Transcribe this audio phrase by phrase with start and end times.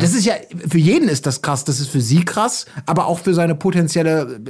[0.00, 0.34] Also das ist ja,
[0.68, 4.40] für jeden ist das krass, das ist für sie krass, aber auch für seine potenzielle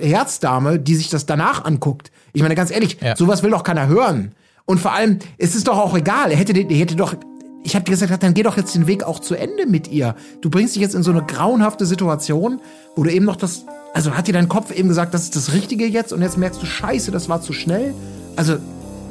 [0.00, 2.10] Herzdame, die sich das danach anguckt.
[2.32, 3.16] Ich meine, ganz ehrlich, Ja.
[3.16, 4.32] sowas will doch keiner hören.
[4.64, 7.14] Und vor allem, es ist doch auch egal, er hätte, er hätte doch,
[7.64, 10.14] ich habe dir gesagt, dann geh doch jetzt den Weg auch zu Ende mit ihr.
[10.40, 12.60] Du bringst dich jetzt in so eine grauenhafte Situation,
[12.94, 13.64] wo du eben noch das,
[13.94, 16.60] also hat dir dein Kopf eben gesagt, das ist das Richtige jetzt und jetzt merkst
[16.62, 17.94] du, scheiße, das war zu schnell.
[18.36, 18.56] Also,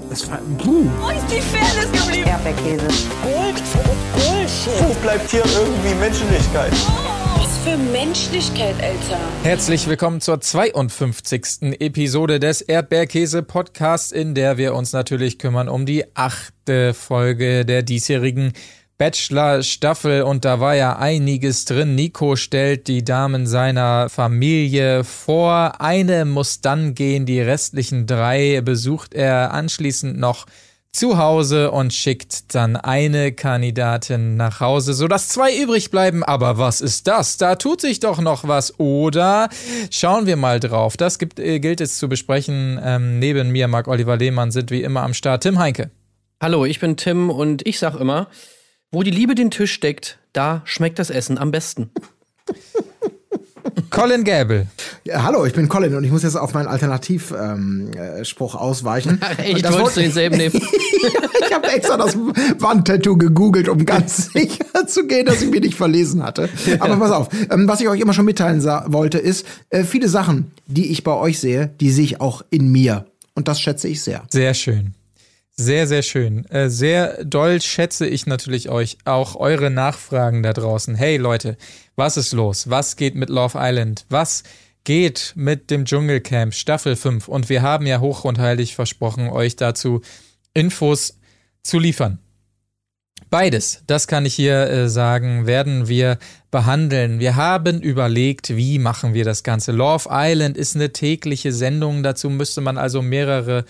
[0.09, 0.85] das war, puh.
[0.99, 2.27] Wo ist die Fairness geblieben?
[2.27, 2.87] Erdbeerkäse.
[3.23, 3.61] Gold,
[4.13, 4.49] Gold.
[4.79, 6.71] Wo bleibt hier irgendwie Menschlichkeit?
[7.35, 9.19] Was für Menschlichkeit, Alter.
[9.43, 11.79] Herzlich willkommen zur 52.
[11.79, 18.53] Episode des Erdbeerkäse-Podcasts, in der wir uns natürlich kümmern um die achte Folge der diesjährigen
[18.97, 20.23] Bachelor-Staffel.
[20.23, 21.95] Und da war ja einiges drin.
[21.95, 25.79] Nico stellt die Damen seiner Familie vor.
[25.81, 30.45] Eine muss dann gehen, die restlichen drei besucht er anschließend noch
[30.91, 36.23] zu Hause und schickt dann eine Kandidatin nach Hause, sodass zwei übrig bleiben.
[36.23, 37.37] Aber was ist das?
[37.37, 39.49] Da tut sich doch noch was, oder?
[39.91, 40.97] Schauen wir mal drauf.
[40.97, 42.79] Das gibt, äh, gilt es zu besprechen.
[42.83, 45.91] Ähm, neben mir, Marc Oliver Lehmann, sind wie immer am Start Tim Heinke.
[46.41, 48.27] Hallo, ich bin Tim und ich sag immer,
[48.91, 51.89] wo die Liebe den Tisch deckt, da schmeckt das Essen am besten.
[53.89, 54.67] Colin Gable.
[55.03, 59.21] Ja, hallo, ich bin Colin und ich muss jetzt auf meinen Alternativspruch ähm, äh, ausweichen.
[59.37, 60.53] Echt, Und das wollte- du denselben nehmen?
[61.47, 65.75] ich habe extra das Wandtattoo gegoogelt, um ganz sicher zu gehen, dass ich mich nicht
[65.75, 66.49] verlesen hatte.
[66.79, 70.51] Aber pass auf, ähm, was ich euch immer schon mitteilen wollte, ist, äh, viele Sachen,
[70.67, 73.05] die ich bei euch sehe, die sehe ich auch in mir.
[73.35, 74.23] Und das schätze ich sehr.
[74.31, 74.93] Sehr schön.
[75.59, 76.45] Sehr, sehr schön.
[76.45, 80.93] Äh, sehr doll schätze ich natürlich euch auch eure Nachfragen da draußen.
[80.93, 81.57] Hey Leute,
[81.95, 82.69] was ist los?
[82.69, 84.05] Was geht mit Love Island?
[84.07, 84.43] Was
[84.83, 87.27] geht mit dem Dschungelcamp Staffel 5?
[87.27, 90.01] Und wir haben ja hoch und heilig versprochen, euch dazu
[90.53, 91.17] Infos
[91.63, 92.19] zu liefern.
[93.31, 96.19] Beides, das kann ich hier äh, sagen, werden wir
[96.51, 97.19] behandeln.
[97.19, 99.71] Wir haben überlegt, wie machen wir das Ganze.
[99.71, 103.65] Love Island ist eine tägliche Sendung, dazu müsste man also mehrere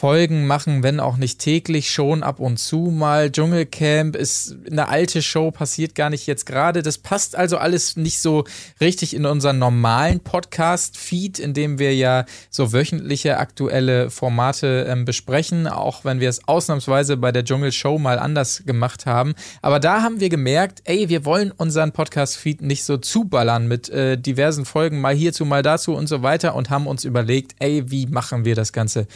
[0.00, 3.30] Folgen machen, wenn auch nicht täglich, schon ab und zu mal.
[3.30, 6.82] Dschungelcamp ist eine alte Show, passiert gar nicht jetzt gerade.
[6.82, 8.44] Das passt also alles nicht so
[8.80, 15.66] richtig in unseren normalen Podcast-Feed, in dem wir ja so wöchentliche aktuelle Formate ähm, besprechen,
[15.66, 19.34] auch wenn wir es ausnahmsweise bei der Dschungelshow mal anders gemacht haben.
[19.60, 24.16] Aber da haben wir gemerkt, ey, wir wollen unseren Podcast-Feed nicht so zuballern mit äh,
[24.16, 28.06] diversen Folgen, mal hierzu, mal dazu und so weiter und haben uns überlegt, ey, wie
[28.06, 29.06] machen wir das Ganze?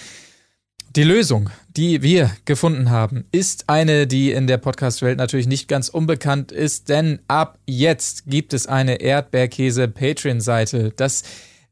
[0.97, 5.89] Die Lösung, die wir gefunden haben, ist eine, die in der Podcast-Welt natürlich nicht ganz
[5.89, 10.93] unbekannt ist, denn ab jetzt gibt es eine Erdbeerkäse-Patreon-Seite.
[10.95, 11.25] Das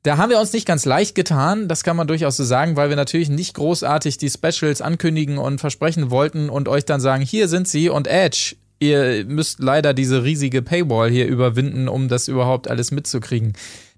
[0.03, 2.89] da haben wir uns nicht ganz leicht getan, das kann man durchaus so sagen, weil
[2.89, 7.47] wir natürlich nicht großartig die Specials ankündigen und versprechen wollten und euch dann sagen, hier
[7.47, 12.69] sind sie und Edge, ihr müsst leider diese riesige Paywall hier überwinden, um das überhaupt
[12.69, 13.53] alles mitzukriegen.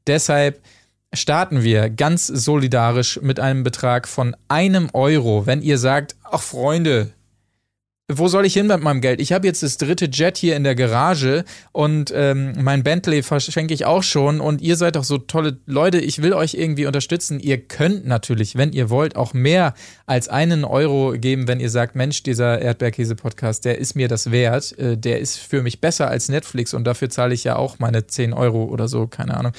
[0.06, 0.61] Deshalb
[1.17, 5.47] starten wir ganz solidarisch mit einem Betrag von einem Euro.
[5.47, 7.13] Wenn ihr sagt, ach Freunde,
[8.13, 9.19] wo soll ich hin mit meinem Geld?
[9.19, 13.73] Ich habe jetzt das dritte Jet hier in der Garage und ähm, mein Bentley verschenke
[13.73, 17.41] ich auch schon und ihr seid doch so tolle Leute, ich will euch irgendwie unterstützen.
[17.41, 19.73] Ihr könnt natürlich, wenn ihr wollt, auch mehr
[20.05, 24.79] als einen Euro geben, wenn ihr sagt, Mensch, dieser Erdbeerkäse-Podcast, der ist mir das wert,
[24.79, 28.07] äh, der ist für mich besser als Netflix und dafür zahle ich ja auch meine
[28.07, 29.53] 10 Euro oder so, keine Ahnung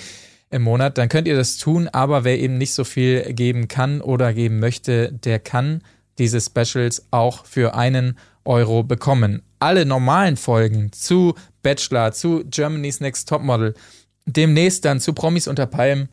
[0.50, 4.02] im Monat, dann könnt ihr das tun, aber wer eben nicht so viel geben kann
[4.02, 5.82] oder geben möchte, der kann
[6.18, 9.42] diese Specials auch für einen Euro bekommen.
[9.60, 11.34] Alle normalen Folgen zu
[11.64, 13.74] Bachelor, zu Germany's Next Topmodel,
[14.26, 16.10] demnächst dann zu Promis unter Palmen,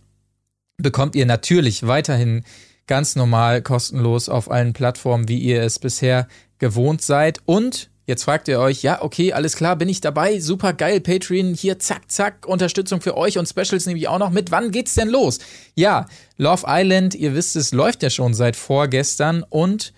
[0.78, 2.44] bekommt ihr natürlich weiterhin
[2.86, 6.26] ganz normal kostenlos auf allen Plattformen, wie ihr es bisher
[6.58, 7.38] gewohnt seid.
[7.44, 11.54] Und jetzt fragt ihr euch, ja, okay, alles klar, bin ich dabei, super geil, Patreon,
[11.54, 14.50] hier, zack, zack, Unterstützung für euch und Specials nehme ich auch noch mit.
[14.50, 15.38] Wann geht's denn los?
[15.74, 19.92] Ja, Love Island, ihr wisst es, läuft ja schon seit vorgestern und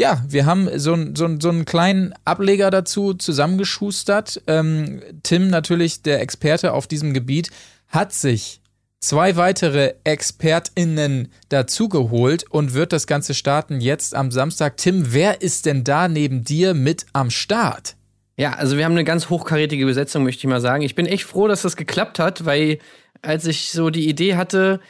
[0.00, 4.40] ja, wir haben so, so, so einen kleinen Ableger dazu zusammengeschustert.
[4.46, 7.50] Ähm, Tim, natürlich der Experte auf diesem Gebiet,
[7.88, 8.60] hat sich
[9.00, 14.76] zwei weitere ExpertInnen dazugeholt und wird das Ganze starten jetzt am Samstag.
[14.76, 17.96] Tim, wer ist denn da neben dir mit am Start?
[18.36, 20.82] Ja, also wir haben eine ganz hochkarätige Besetzung, möchte ich mal sagen.
[20.82, 22.78] Ich bin echt froh, dass das geklappt hat, weil
[23.20, 24.80] als ich so die Idee hatte,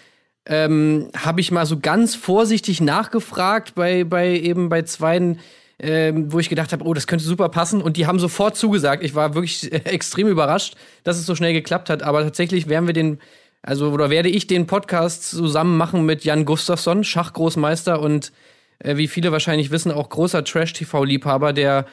[0.44, 5.40] ähm, habe ich mal so ganz vorsichtig nachgefragt bei, bei eben bei zweien,
[5.78, 7.81] ähm, wo ich gedacht habe, oh, das könnte super passen.
[7.81, 9.02] Und die haben sofort zugesagt.
[9.02, 10.75] Ich war wirklich extrem überrascht,
[11.05, 12.02] dass es so schnell geklappt hat.
[12.02, 13.19] Aber tatsächlich werden wir den,
[13.62, 18.32] also oder werde ich den Podcast zusammen machen mit Jan Gustafsson, Schachgroßmeister und
[18.78, 21.87] äh, wie viele wahrscheinlich wissen, auch großer Trash-TV-Liebhaber, der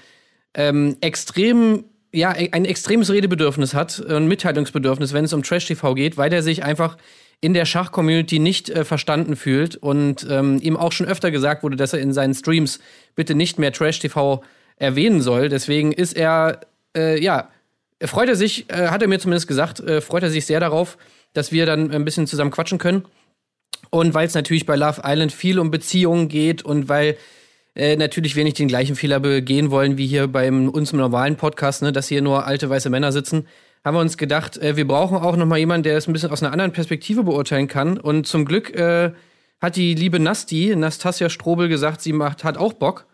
[0.53, 1.85] ähm, extrem
[2.15, 6.63] ja, ein extremes Redebedürfnis hat und Mitteilungsbedürfnis, wenn es um Trash-TV geht, weil er sich
[6.63, 6.97] einfach
[7.41, 11.75] in der Schach-Community nicht äh, verstanden fühlt und ähm, ihm auch schon öfter gesagt wurde,
[11.75, 12.79] dass er in seinen Streams
[13.15, 14.41] bitte nicht mehr Trash-TV
[14.77, 15.49] erwähnen soll.
[15.49, 16.61] Deswegen ist er,
[16.95, 17.49] äh, ja,
[18.01, 20.97] freut er sich, äh, hat er mir zumindest gesagt, äh, freut er sich sehr darauf,
[21.35, 23.05] dass wir dann ein bisschen zusammen quatschen können.
[23.91, 27.17] Und weil es natürlich bei Love Island viel um Beziehungen geht und weil
[27.75, 31.81] äh, natürlich wir nicht den gleichen Fehler begehen wollen wie hier beim uns normalen Podcast,
[31.81, 33.47] ne, dass hier nur alte weiße Männer sitzen,
[33.83, 36.31] haben wir uns gedacht, äh, wir brauchen auch noch mal jemanden, der es ein bisschen
[36.31, 37.97] aus einer anderen Perspektive beurteilen kann.
[37.99, 39.11] Und zum Glück äh,
[39.61, 43.05] hat die liebe Nasti, Nastasia Strobel, gesagt, sie macht, hat auch Bock.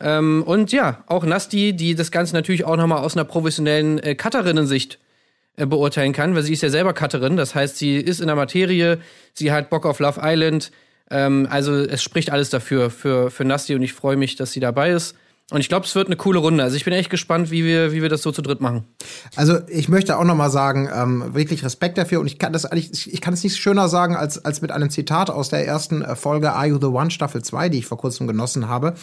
[0.00, 3.98] Ähm, und ja, auch Nasti, die das Ganze natürlich auch noch mal aus einer professionellen
[3.98, 4.98] äh, Cutterinnen-Sicht
[5.66, 7.36] beurteilen kann, weil sie ist ja selber Cutterin.
[7.36, 8.98] Das heißt, sie ist in der Materie,
[9.34, 10.70] sie hat Bock auf Love Island.
[11.10, 14.60] Ähm, also es spricht alles dafür für, für Nasti und ich freue mich, dass sie
[14.60, 15.14] dabei ist.
[15.50, 16.62] Und ich glaube, es wird eine coole Runde.
[16.62, 18.84] Also ich bin echt gespannt, wie wir, wie wir das so zu dritt machen.
[19.34, 22.20] Also ich möchte auch noch mal sagen, ähm, wirklich Respekt dafür.
[22.20, 24.90] Und ich kann das eigentlich, ich kann es nicht schöner sagen als, als mit einem
[24.90, 27.98] Zitat aus der ersten äh, Folge Are You the One Staffel 2, die ich vor
[27.98, 28.94] kurzem genossen habe.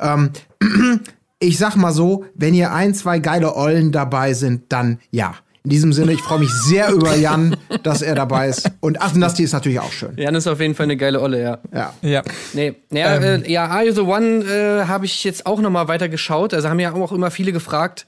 [0.00, 0.30] Ähm,
[1.40, 5.34] ich sag mal so, wenn ihr ein, zwei geile Ollen dabei sind, dann ja.
[5.66, 8.70] In diesem Sinne, ich freue mich sehr über Jan, dass er dabei ist.
[8.78, 10.12] Und ach, Nasti ist natürlich auch schön.
[10.16, 11.58] Jan ist auf jeden Fall eine geile Olle, ja.
[11.74, 11.92] Ja.
[12.02, 12.22] Ja.
[12.52, 13.42] Nee, ja, Ähm.
[13.42, 16.54] äh, ja, Are You the One äh, habe ich jetzt auch noch mal weiter geschaut.
[16.54, 18.06] Also haben ja auch immer viele gefragt,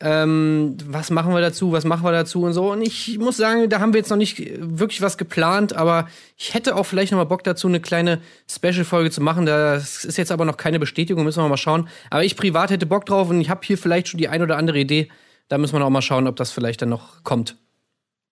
[0.00, 2.72] ähm, was machen wir dazu, was machen wir dazu und so.
[2.72, 6.52] Und ich muss sagen, da haben wir jetzt noch nicht wirklich was geplant, aber ich
[6.52, 8.18] hätte auch vielleicht noch mal Bock dazu, eine kleine
[8.50, 9.46] Special-Folge zu machen.
[9.46, 11.88] Das ist jetzt aber noch keine Bestätigung, müssen wir mal schauen.
[12.10, 14.56] Aber ich privat hätte Bock drauf und ich habe hier vielleicht schon die ein oder
[14.56, 15.08] andere Idee.
[15.48, 17.56] Da müssen wir auch mal schauen, ob das vielleicht dann noch kommt.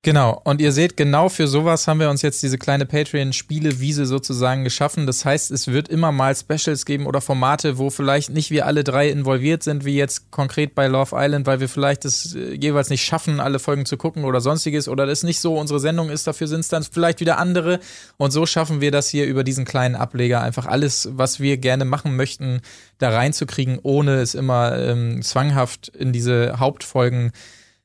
[0.06, 4.62] Genau, und ihr seht, genau für sowas haben wir uns jetzt diese kleine Patreon-Spielewiese sozusagen
[4.62, 5.04] geschaffen.
[5.04, 8.84] Das heißt, es wird immer mal Specials geben oder Formate, wo vielleicht nicht wir alle
[8.84, 12.88] drei involviert sind, wie jetzt konkret bei Love Island, weil wir vielleicht es äh, jeweils
[12.88, 16.24] nicht schaffen, alle Folgen zu gucken oder sonstiges oder das nicht so unsere Sendung ist.
[16.24, 17.80] Dafür sind es dann vielleicht wieder andere.
[18.16, 21.84] Und so schaffen wir das hier über diesen kleinen Ableger einfach alles, was wir gerne
[21.84, 22.60] machen möchten,
[22.98, 27.32] da reinzukriegen, ohne es immer ähm, zwanghaft in diese Hauptfolgen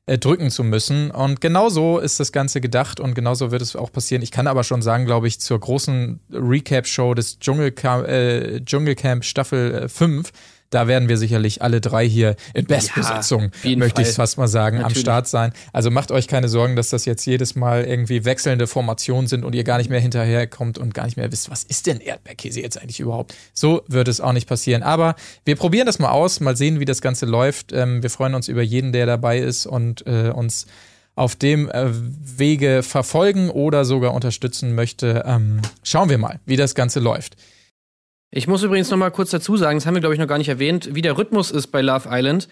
[0.06, 1.10] äh, drücken zu müssen.
[1.10, 4.22] Und genauso ist das Ganze gedacht und genauso wird es auch passieren.
[4.22, 9.74] Ich kann aber schon sagen, glaube ich, zur großen Recap-Show des Dschungelcamp, äh, Dschungelcamp Staffel
[9.84, 10.32] äh, 5,
[10.72, 14.14] da werden wir sicherlich alle drei hier in Bestbesetzung, jeden möchte ich Fall.
[14.14, 15.02] fast mal sagen, am Natürlich.
[15.02, 15.52] Start sein.
[15.72, 19.54] Also macht euch keine Sorgen, dass das jetzt jedes Mal irgendwie wechselnde Formationen sind und
[19.54, 22.80] ihr gar nicht mehr hinterherkommt und gar nicht mehr wisst, was ist denn Erdbeerkäse jetzt
[22.80, 23.34] eigentlich überhaupt?
[23.52, 24.82] So wird es auch nicht passieren.
[24.82, 25.14] Aber
[25.44, 27.72] wir probieren das mal aus, mal sehen, wie das Ganze läuft.
[27.72, 30.66] Ähm, wir freuen uns über jeden, der dabei ist und äh, uns
[31.14, 35.24] auf dem äh, Wege verfolgen oder sogar unterstützen möchte.
[35.26, 37.36] Ähm, schauen wir mal, wie das Ganze läuft.
[38.34, 40.38] Ich muss übrigens noch mal kurz dazu sagen, das haben wir, glaube ich, noch gar
[40.38, 42.48] nicht erwähnt, wie der Rhythmus ist bei Love Island.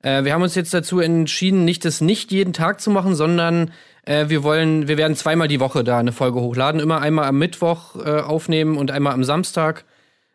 [0.00, 3.72] Äh, wir haben uns jetzt dazu entschieden, nicht das nicht jeden Tag zu machen, sondern
[4.04, 6.80] äh, wir wollen, wir werden zweimal die Woche da eine Folge hochladen.
[6.80, 9.84] Immer einmal am Mittwoch äh, aufnehmen und einmal am Samstag.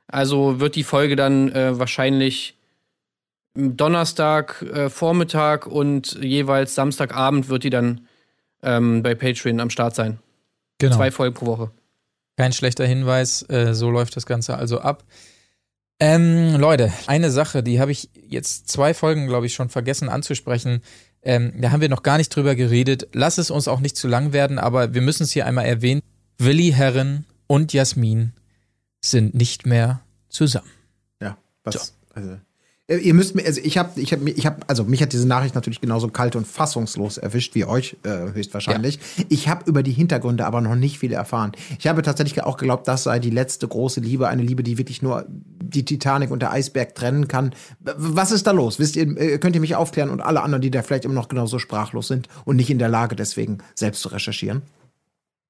[0.08, 2.58] Also wird die Folge dann äh, wahrscheinlich
[3.56, 8.02] Donnerstag äh, Vormittag und jeweils Samstagabend wird die dann
[8.64, 10.20] ähm, bei Patreon am Start sein.
[10.80, 10.98] Genau.
[10.98, 11.72] Zwei Folgen pro Woche.
[12.40, 15.04] Kein schlechter Hinweis, äh, so läuft das Ganze also ab.
[16.00, 20.82] Ähm, Leute, eine Sache, die habe ich jetzt zwei Folgen, glaube ich, schon vergessen anzusprechen.
[21.22, 23.10] Ähm, da haben wir noch gar nicht drüber geredet.
[23.12, 26.02] Lass es uns auch nicht zu lang werden, aber wir müssen es hier einmal erwähnen.
[26.38, 28.32] Willi Herren und Jasmin
[29.02, 30.00] sind nicht mehr
[30.30, 30.72] zusammen.
[31.22, 31.94] Ja, was?
[32.14, 32.38] Also, äh,
[32.98, 35.56] ihr müsst mir, also ich habe, ich habe, ich habe, also mich hat diese Nachricht
[35.56, 39.00] natürlich genauso kalt und fassungslos erwischt wie euch äh, höchstwahrscheinlich.
[39.30, 41.52] Ich habe über die Hintergründe aber noch nicht viel erfahren.
[41.78, 45.02] Ich habe tatsächlich auch geglaubt, das sei die letzte große Liebe, eine Liebe, die wirklich
[45.02, 47.54] nur die Titanic und der Eisberg trennen kann.
[47.80, 48.80] Was ist da los?
[48.80, 51.28] Wisst ihr, äh, könnt ihr mich aufklären und alle anderen, die da vielleicht immer noch
[51.28, 54.64] genauso sprachlos sind und nicht in der Lage, deswegen selbst zu recherchieren?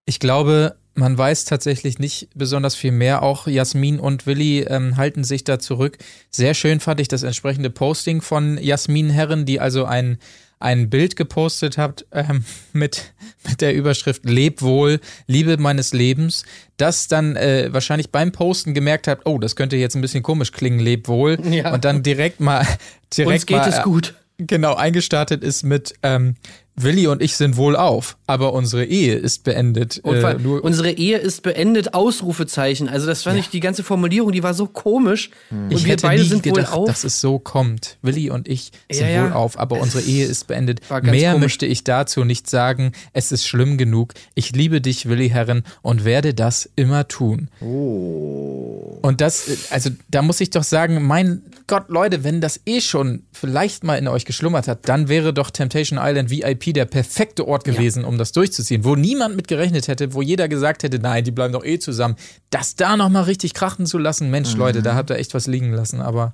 [0.05, 3.23] Ich glaube, man weiß tatsächlich nicht besonders viel mehr.
[3.23, 5.97] Auch Jasmin und Willi ähm, halten sich da zurück.
[6.29, 10.19] Sehr schön fand ich das entsprechende Posting von Jasmin Herren, die also ein,
[10.59, 13.13] ein Bild gepostet hat ähm, mit,
[13.47, 16.43] mit der Überschrift Leb wohl, Liebe meines Lebens,
[16.77, 20.51] das dann äh, wahrscheinlich beim Posten gemerkt hat, oh, das könnte jetzt ein bisschen komisch
[20.51, 21.39] klingen, Leb wohl.
[21.49, 21.73] Ja.
[21.73, 22.67] Und dann direkt mal
[23.17, 24.15] direkt Uns geht mal, es gut.
[24.37, 26.35] Genau, eingestartet ist mit ähm,
[26.83, 30.00] Willi und ich sind wohl auf, aber unsere Ehe ist beendet.
[30.03, 32.88] Und Äh, unsere Ehe ist beendet, Ausrufezeichen.
[32.89, 35.29] Also das fand ich, die ganze Formulierung, die war so komisch.
[35.51, 36.88] Und ich wir hätte beide nie sind gedacht, wohl auf.
[36.88, 37.98] dass es so kommt.
[38.01, 39.24] Willi und ich sind Ja, ja.
[39.25, 40.81] wohl auf, aber unsere Ehe ist beendet.
[40.89, 41.43] War ganz Mehr komisch.
[41.45, 42.91] möchte ich dazu nicht sagen.
[43.13, 44.13] Es ist schlimm genug.
[44.36, 47.50] Ich liebe dich, Willi Herren, und werde das immer tun.
[47.59, 52.81] Und das, äh, also da muss ich doch sagen, mein Gott, Leute, wenn das eh
[52.81, 57.47] schon vielleicht mal in euch geschlummert hat, dann wäre doch Temptation Island VIP der perfekte
[57.47, 61.23] Ort gewesen, um das durchzuziehen, wo niemand mit gerechnet hätte, wo jeder gesagt hätte, nein,
[61.23, 62.15] die bleiben doch eh zusammen.
[62.49, 65.71] Das da nochmal richtig krachen zu lassen, Mensch, Leute, da habt ihr echt was liegen
[65.71, 66.33] lassen, aber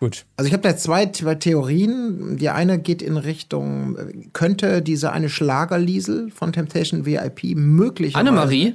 [0.00, 0.24] gut.
[0.36, 2.36] Also ich habe da zwei, Theorien.
[2.36, 3.96] Die eine geht in Richtung,
[4.32, 8.28] könnte diese eine Schlagerliesel von Temptation VIP möglicherweise...
[8.28, 8.74] Annemarie?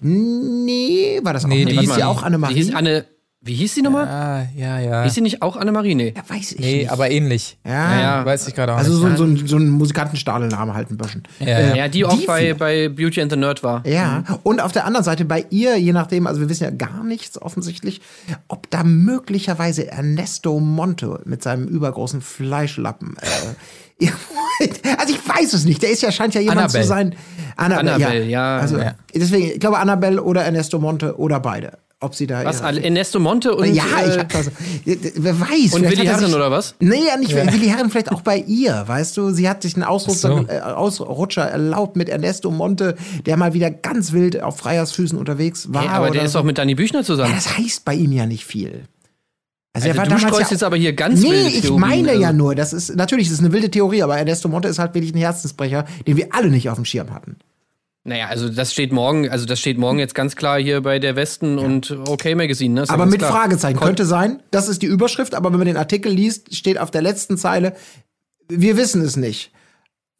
[0.00, 2.54] Nee, war das auch Nee, nee, die hieß ja auch Annemarie?
[2.54, 3.04] Die hieß Anne,
[3.42, 4.06] wie hieß die nochmal?
[4.06, 5.02] Ah, ja, ja.
[5.04, 5.94] Hieß sie nicht auch Annemarie?
[5.94, 6.12] Nee.
[6.14, 6.90] ja, weiß ich Nee, nicht.
[6.90, 7.56] aber ähnlich.
[7.66, 8.24] ja, Ja.
[8.26, 9.16] Weiß ich gerade auch Also nicht.
[9.16, 11.22] so, so, ein, so ein Musikantenstadelname halt ein bisschen.
[11.38, 11.74] Ja, ja.
[11.74, 13.86] Ja, die auch die bei, bei Beauty and the Nerd war.
[13.86, 17.02] Ja, und auf der anderen Seite bei ihr, je nachdem, also wir wissen ja gar
[17.02, 18.02] nichts offensichtlich,
[18.48, 23.16] ob da möglicherweise Ernesto Monte mit seinem übergroßen Fleischlappen.
[23.20, 24.06] Äh,
[24.98, 25.82] also ich weiß es nicht.
[25.82, 26.82] Der ist ja scheint ja jemand Annabelle.
[26.82, 27.14] zu sein.
[27.56, 28.58] Annabelle, Annabelle, ja.
[28.58, 28.94] Also Ja.
[29.14, 31.78] deswegen, ich glaube Annabelle oder Ernesto Monte oder beide.
[32.02, 32.62] Ob sie da Was?
[32.62, 33.74] Ernesto Monte und.
[33.74, 34.50] ja, ich äh, hab das.
[34.86, 35.74] Wer weiß.
[35.74, 36.74] Und Willi er Herren sich- oder was?
[36.80, 37.34] Nee, ja nicht.
[37.34, 39.30] Willi Herren vielleicht auch bei ihr, weißt du?
[39.32, 40.46] Sie hat sich einen Ausrutscher, so.
[40.48, 45.82] äh, Ausrutscher erlaubt mit Ernesto Monte, der mal wieder ganz wild auf Freiersfüßen unterwegs war.
[45.82, 46.38] Hey, aber der ist so.
[46.38, 47.34] doch mit Dani Büchner Ja, zusammen.
[47.34, 48.84] das heißt bei ihm ja nicht viel.
[49.74, 52.38] Also, Also du streust jetzt aber hier ganz Nee, wilde ich meine ja also.
[52.38, 55.14] nur, das ist natürlich das ist eine wilde Theorie, aber Ernesto Monte ist halt wirklich
[55.14, 57.36] ein Herzensbrecher, den wir alle nicht auf dem Schirm hatten.
[58.02, 61.16] Naja, also das steht morgen, also das steht morgen jetzt ganz klar hier bei der
[61.16, 62.84] Westen und OK Magazine, ne?
[62.86, 63.30] Ja Aber mit klar.
[63.30, 63.76] Fragezeichen.
[63.76, 66.90] Kon- Könnte sein, das ist die Überschrift, aber wenn man den Artikel liest, steht auf
[66.90, 67.74] der letzten Zeile,
[68.48, 69.52] wir wissen es nicht.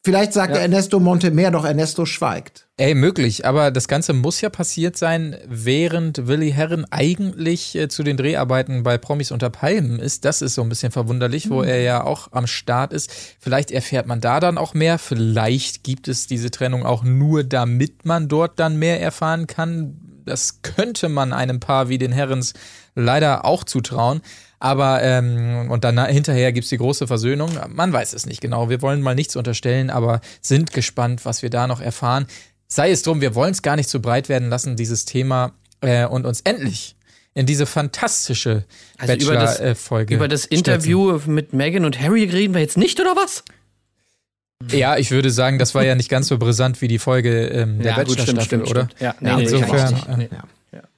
[0.03, 2.67] Vielleicht sagt der Ernesto Monte mehr, doch Ernesto schweigt.
[2.79, 8.03] Ey, möglich, aber das Ganze muss ja passiert sein, während Willi Herren eigentlich äh, zu
[8.03, 10.25] den Dreharbeiten bei Promis unter Palmen ist.
[10.25, 13.13] Das ist so ein bisschen verwunderlich, wo er ja auch am Start ist.
[13.39, 14.99] Vielleicht erfährt man da dann auch mehr.
[14.99, 20.01] Vielleicht gibt es diese Trennung auch nur, damit man dort dann mehr erfahren kann.
[20.25, 22.55] Das könnte man einem Paar wie den Herrens
[22.95, 24.23] leider auch zutrauen.
[24.63, 27.51] Aber, ähm, und dann hinterher gibt's die große Versöhnung.
[27.69, 28.69] Man weiß es nicht genau.
[28.69, 32.27] Wir wollen mal nichts unterstellen, aber sind gespannt, was wir da noch erfahren.
[32.69, 36.05] Sei es drum, wir wollen es gar nicht zu breit werden lassen, dieses Thema, äh,
[36.05, 36.95] und uns endlich
[37.33, 38.65] in diese fantastische
[38.99, 40.15] Also über das- Bachelor-Folge.
[40.15, 43.45] Über das Interview mit Meghan und Harry reden wir jetzt nicht, oder was?
[44.71, 47.79] Ja, ich würde sagen, das war ja nicht ganz so brisant wie die Folge ähm,
[47.79, 48.89] der Ja, gut, stimmt, Bachelor-Staffel, stimmt, oder?
[48.91, 49.01] stimmt.
[49.01, 50.09] Ja, Ja, nee, nee, insofern, nicht.
[50.09, 50.29] äh, Nee.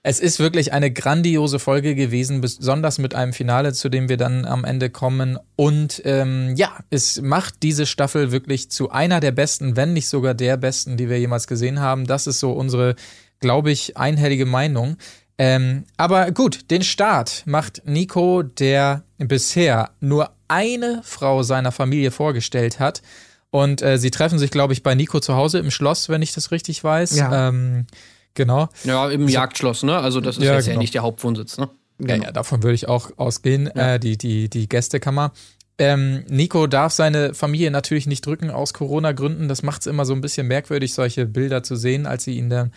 [0.04, 4.44] Es ist wirklich eine grandiose Folge gewesen, besonders mit einem Finale, zu dem wir dann
[4.44, 5.38] am Ende kommen.
[5.54, 10.34] Und ähm, ja, es macht diese Staffel wirklich zu einer der besten, wenn nicht sogar
[10.34, 12.08] der besten, die wir jemals gesehen haben.
[12.08, 12.96] Das ist so unsere,
[13.38, 14.96] glaube ich, einhellige Meinung.
[15.38, 22.80] Ähm, aber gut, den Start macht Nico, der bisher nur eine Frau seiner Familie vorgestellt
[22.80, 23.02] hat.
[23.50, 26.32] Und äh, sie treffen sich, glaube ich, bei Nico zu Hause im Schloss, wenn ich
[26.32, 27.16] das richtig weiß.
[27.16, 27.48] Ja.
[27.48, 27.86] Ähm,
[28.34, 28.68] genau.
[28.84, 29.98] Ja, im Jagdschloss, ne?
[29.98, 30.80] Also das ist Ja, jetzt ja genau.
[30.82, 31.70] nicht der Hauptwohnsitz, ne?
[31.98, 35.32] Ja, ja, davon würde ich auch ausgehen, äh, die, die, die Gästekammer.
[35.78, 39.48] Ähm, Nico darf seine Familie natürlich nicht drücken aus Corona-Gründen.
[39.48, 42.50] Das macht es immer so ein bisschen merkwürdig, solche Bilder zu sehen, als sie ihn
[42.50, 42.72] dann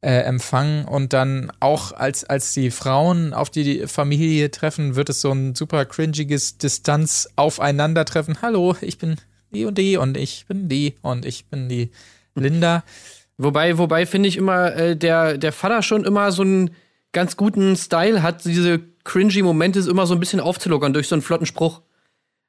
[0.00, 0.84] äh, empfangen.
[0.84, 5.54] Und dann auch, als, als die Frauen auf die Familie treffen, wird es so ein
[5.54, 8.42] super cringiges Distanz-Aufeinandertreffen.
[8.42, 9.16] Hallo, ich bin
[9.50, 11.90] die und die und ich bin die und ich bin die
[12.34, 12.82] Linda.
[13.38, 16.70] Wobei, wobei finde ich immer, äh, der, der Vater schon immer so einen
[17.12, 21.22] ganz guten Style hat, diese cringy Momente immer so ein bisschen aufzulockern durch so einen
[21.22, 21.80] flotten Spruch.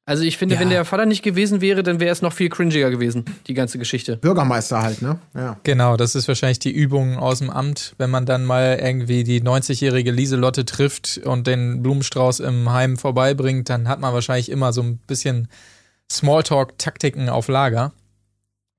[0.07, 0.61] Also ich finde, Ja.
[0.61, 3.79] wenn der Vater nicht gewesen wäre, dann wäre es noch viel cringiger gewesen, die ganze
[3.79, 4.17] Geschichte.
[4.17, 5.17] Bürgermeister halt, ne?
[5.33, 5.57] Ja.
[5.63, 9.41] Genau, das ist wahrscheinlich die Übung aus dem Amt, wenn man dann mal irgendwie die
[9.41, 14.83] 90-jährige Lieselotte trifft und den Blumenstrauß im Heim vorbeibringt, dann hat man wahrscheinlich immer so
[14.83, 15.47] ein bisschen
[16.11, 17.91] Smalltalk-Taktiken auf Lager.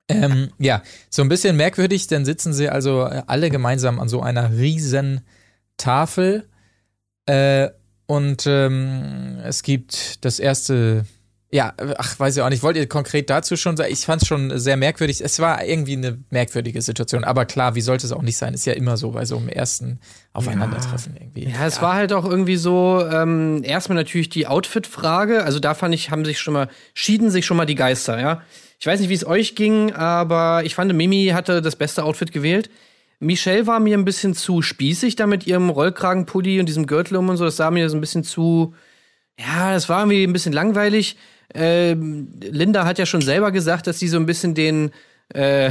[0.09, 4.23] Ähm, ja, so ein bisschen merkwürdig, dann sitzen sie also äh, alle gemeinsam an so
[4.23, 5.23] einer riesen
[5.77, 6.49] Tafel
[7.27, 7.71] äh,
[8.07, 11.05] und ähm, es gibt das erste
[11.53, 12.63] ja, ach, weiß ich auch nicht.
[12.65, 13.93] Wollt ihr konkret dazu schon sagen?
[13.93, 15.21] Ich fand es schon sehr merkwürdig.
[15.23, 17.23] Es war irgendwie eine merkwürdige Situation.
[17.23, 18.53] Aber klar, wie sollte es auch nicht sein?
[18.53, 20.01] Ist ja immer so bei so einem ersten
[20.33, 21.49] Aufeinandertreffen irgendwie.
[21.49, 25.45] Ja, es war halt auch irgendwie so, ähm, erstmal natürlich die Outfit-Frage.
[25.45, 28.43] Also da fand ich, haben sich schon mal, schieden sich schon mal die Geister, ja.
[28.79, 32.33] Ich weiß nicht, wie es euch ging, aber ich fand, Mimi hatte das beste Outfit
[32.33, 32.71] gewählt.
[33.19, 37.29] Michelle war mir ein bisschen zu spießig da mit ihrem Rollkragenpulli und diesem Gürtel um
[37.29, 37.45] und so.
[37.45, 38.75] Das sah mir so ein bisschen zu,
[39.39, 41.17] ja, das war irgendwie ein bisschen langweilig.
[41.55, 44.91] ähm, Linda hat ja schon selber gesagt, dass sie so ein bisschen den
[45.35, 45.71] äh,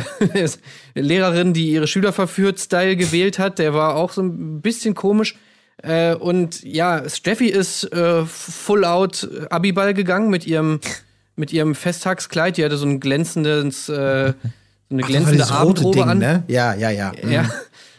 [0.95, 3.59] Lehrerin, die ihre Schüler verführt, Style gewählt hat.
[3.59, 5.35] Der war auch so ein bisschen komisch.
[5.83, 10.79] Äh, und ja, Steffi ist äh, full out Abiball gegangen mit ihrem,
[11.35, 12.57] mit ihrem Festtagskleid.
[12.57, 16.17] Die hatte so ein glänzendes, äh, so eine Ach, glänzende Abendrobe Ding, an.
[16.19, 16.43] ne?
[16.47, 17.11] Ja, ja, ja.
[17.21, 17.31] Mhm.
[17.31, 17.49] Ja.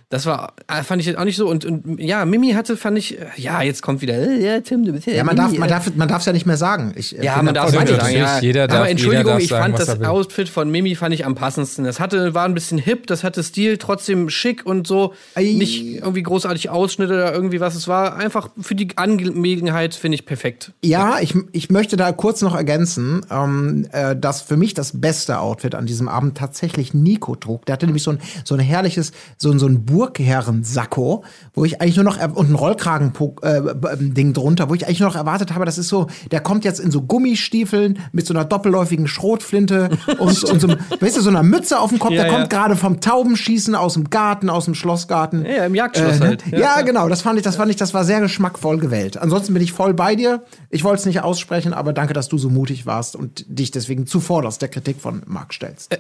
[0.08, 1.48] Das war, äh, fand ich jetzt auch nicht so.
[1.48, 4.84] Und, und ja, Mimi hatte, fand ich, äh, ja, jetzt kommt wieder, äh, ja, Tim,
[4.84, 5.14] du bist ja.
[5.14, 6.92] Ja, man Mimi, darf, man darf, man darf es ja nicht mehr sagen.
[6.94, 8.14] Ich, Ja, man da darf es nicht bei sagen.
[8.16, 8.38] Ja.
[8.38, 10.02] Jeder darf- Aber Entschuldigung, jeder darf ich sagen, fand das.
[10.08, 11.84] Outfit von Mimi fand ich am passendsten.
[11.84, 15.12] Das hatte, war ein bisschen hip, das hatte Stil, trotzdem schick und so.
[15.34, 15.54] Ei.
[15.58, 17.74] Nicht irgendwie großartig Ausschnitte oder irgendwie was.
[17.74, 20.72] Es war einfach für die Angelegenheit, finde ich, perfekt.
[20.84, 25.40] Ja, ich, ich möchte da kurz noch ergänzen, ähm, äh, dass für mich das beste
[25.40, 27.66] Outfit an diesem Abend tatsächlich Nico trug.
[27.66, 31.24] Der hatte nämlich so ein, so ein herrliches, so, ein- so ein Burgherren-Sakko,
[31.54, 35.54] wo ich eigentlich nur noch, und ein Rollkragen-Ding drunter, wo ich eigentlich nur noch erwartet
[35.54, 39.88] habe, das ist so, der kommt jetzt in so Gummistiefeln mit so einer doppelläufigen Schrotflinte
[40.18, 42.38] und, und so, weißt du, so einer Mütze auf dem Kopf, Ja, der ja.
[42.38, 45.46] kommt gerade vom Taubenschießen aus dem Garten, aus dem Schlossgarten.
[45.46, 46.26] Ja, im Jagdschloss ne?
[46.26, 46.44] halt.
[46.50, 49.16] Ja, Ja, genau, das fand ich, das fand ich, das war sehr geschmackvoll gewählt.
[49.16, 50.44] Ansonsten bin ich voll bei dir.
[50.68, 54.06] Ich wollte es nicht aussprechen, aber danke, dass du so mutig warst und dich deswegen
[54.06, 55.96] zuvorderst der Kritik von Marc stellst.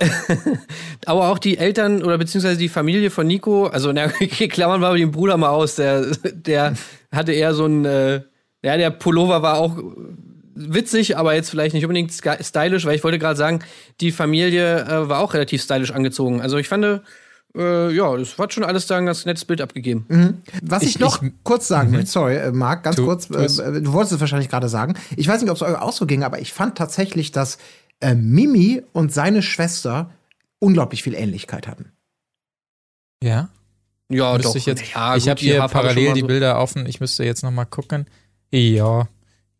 [1.06, 4.08] Aber auch die Eltern oder beziehungsweise die Familie von Nico, also na,
[4.48, 6.02] klammern wir den Bruder mal aus, der,
[6.32, 6.74] der
[7.12, 8.22] hatte eher so ein, äh,
[8.62, 9.76] ja, der Pullover war auch
[10.54, 13.60] witzig, aber jetzt vielleicht nicht unbedingt stylisch, weil ich wollte gerade sagen,
[14.00, 16.40] die Familie äh, war auch relativ stylisch angezogen.
[16.40, 17.02] Also ich fand,
[17.54, 20.42] äh, ja, das hat schon alles da ein ganz nettes Bild abgegeben.
[20.62, 23.34] Was ich, Ich- noch ich- kurz sagen will, sorry, äh, Marc, ganz Tu- kurz, tu
[23.34, 23.58] es.
[23.58, 24.94] äh, du wolltest es wahrscheinlich gerade sagen.
[25.16, 27.58] Ich weiß nicht, ob es euch auch so ging, aber ich fand tatsächlich, dass
[28.00, 30.10] äh, Mimi und seine Schwester
[30.58, 31.92] unglaublich viel Ähnlichkeit hatten.
[33.22, 33.48] Ja.
[34.08, 34.56] Ja, Müsste doch.
[34.56, 36.26] ich jetzt, ja, ich habe hier parallel die so.
[36.26, 36.86] Bilder offen.
[36.86, 38.06] Ich müsste jetzt noch mal gucken.
[38.52, 39.08] Ja.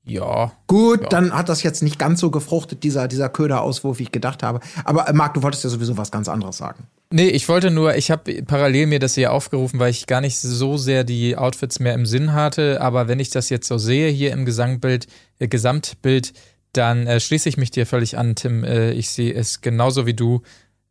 [0.05, 0.53] Ja.
[0.69, 1.09] Gut, Ja.
[1.09, 4.61] dann hat das jetzt nicht ganz so gefruchtet, dieser, dieser Köderauswurf, wie ich gedacht habe.
[4.85, 6.85] Aber äh, Marc, du wolltest ja sowieso was ganz anderes sagen.
[7.11, 10.39] Nee, ich wollte nur, ich habe parallel mir das hier aufgerufen, weil ich gar nicht
[10.39, 12.81] so sehr die Outfits mehr im Sinn hatte.
[12.81, 15.09] Aber wenn ich das jetzt so sehe hier im Gesangbild,
[15.41, 16.33] äh, Gesamtbild,
[16.73, 18.63] dann äh, schließe ich mich dir völlig an, Tim.
[18.63, 20.43] Äh, ich sehe es genauso wie du.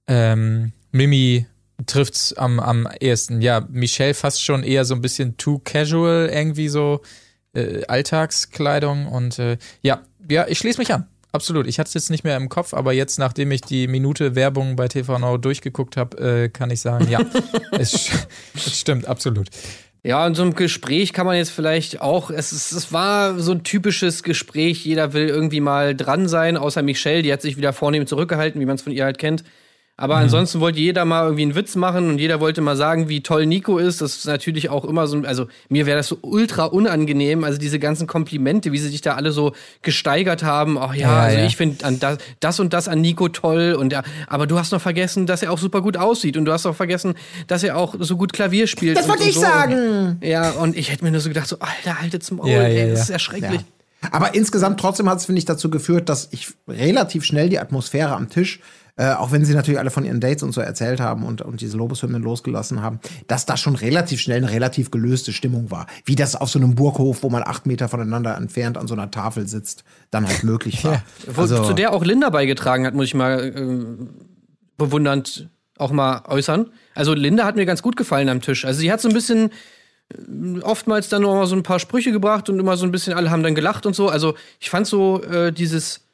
[0.08, 1.46] Ähm, Mimi
[1.86, 3.42] trifft's am, am ehesten.
[3.42, 7.02] Ja, Michelle fast schon eher so ein bisschen too casual, irgendwie so
[7.54, 9.08] äh, Alltagskleidung.
[9.08, 11.08] Und äh, ja, ja, ich schließe mich an.
[11.32, 11.68] Absolut.
[11.68, 14.78] Ich hatte es jetzt nicht mehr im Kopf, aber jetzt, nachdem ich die Minute Werbung
[14.78, 17.20] bei TV Now durchgeguckt habe, äh, kann ich sagen, ja,
[17.72, 18.10] es,
[18.54, 19.50] es stimmt, absolut.
[20.02, 23.52] Ja, in so einem Gespräch kann man jetzt vielleicht auch, es, ist, es war so
[23.52, 27.74] ein typisches Gespräch, jeder will irgendwie mal dran sein, außer Michelle, die hat sich wieder
[27.74, 29.44] vornehm zurückgehalten, wie man es von ihr halt kennt.
[29.98, 33.24] Aber ansonsten wollte jeder mal irgendwie einen Witz machen und jeder wollte mal sagen, wie
[33.24, 34.02] toll Nico ist.
[34.02, 37.80] Das ist natürlich auch immer so, also mir wäre das so ultra unangenehm, also diese
[37.80, 39.54] ganzen Komplimente, wie sie sich da alle so
[39.84, 40.78] gesteigert haben.
[40.78, 41.46] Ach ja, Ja, also ja.
[41.46, 44.74] ich finde an das, das und das an Nico toll und ja, aber du hast
[44.74, 47.16] noch vergessen, dass er auch super gut aussieht und du hast auch vergessen,
[47.48, 48.98] dass er auch so gut Klavier spielt.
[48.98, 49.42] Das wollte und ich so.
[49.42, 50.18] sagen.
[50.22, 52.80] Ja, und ich hätte mir nur so gedacht, so, Alter, haltet zum Maul, Ja, ey,
[52.80, 53.04] ja, das ja.
[53.04, 53.62] ist ja schrecklich.
[53.62, 54.10] Ja.
[54.12, 58.14] Aber insgesamt trotzdem hat es, finde ich, dazu geführt, dass ich relativ schnell die Atmosphäre
[58.14, 58.60] am Tisch,
[58.98, 61.62] äh, auch wenn sie natürlich alle von ihren Dates und so erzählt haben und, und
[61.62, 65.88] diese Lobeshymnen losgelassen haben, dass da schon relativ schnell eine relativ gelöste Stimmung war.
[66.06, 69.12] Wie das auf so einem Burghof, wo man acht Meter voneinander entfernt an so einer
[69.12, 71.04] Tafel sitzt, dann halt möglich war.
[71.28, 74.06] Wo, zu der auch Linda beigetragen hat, muss ich mal äh,
[74.78, 76.72] bewundernd auch mal äußern.
[76.94, 78.66] Also Linda hat mir ganz gut gefallen am Tisch.
[78.66, 79.52] Also sie hat so ein bisschen
[80.10, 83.14] äh, oftmals dann noch mal so ein paar Sprüche gebracht und immer so ein bisschen
[83.14, 84.08] alle haben dann gelacht und so.
[84.08, 86.05] Also ich fand so äh, dieses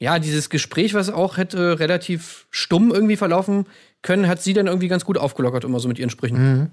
[0.00, 3.66] ja, dieses Gespräch, was auch hätte relativ stumm irgendwie verlaufen
[4.02, 6.70] können, hat sie dann irgendwie ganz gut aufgelockert, immer so mit ihren Sprüchen.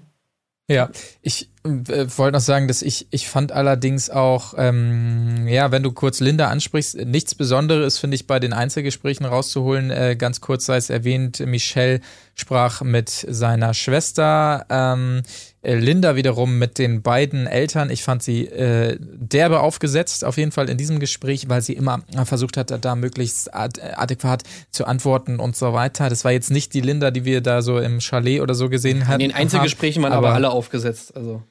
[0.70, 0.90] Ja,
[1.22, 1.50] ich
[1.88, 6.20] äh, wollte noch sagen, dass ich, ich fand allerdings auch, ähm, ja, wenn du kurz
[6.20, 9.90] Linda ansprichst, nichts Besonderes finde ich bei den Einzelgesprächen rauszuholen.
[9.90, 12.00] Äh, ganz kurz sei es erwähnt, Michelle
[12.34, 15.22] sprach mit seiner Schwester, ähm,
[15.60, 17.90] äh, Linda wiederum mit den beiden Eltern.
[17.90, 22.00] Ich fand sie äh, derbe aufgesetzt, auf jeden Fall in diesem Gespräch, weil sie immer
[22.24, 26.08] versucht hat, da möglichst ad adäquat zu antworten und so weiter.
[26.08, 29.08] Das war jetzt nicht die Linda, die wir da so im Chalet oder so gesehen
[29.08, 29.20] hatten.
[29.20, 31.16] In den Einzelgesprächen waren aber, alle aufgesetzt.
[31.16, 31.42] Also.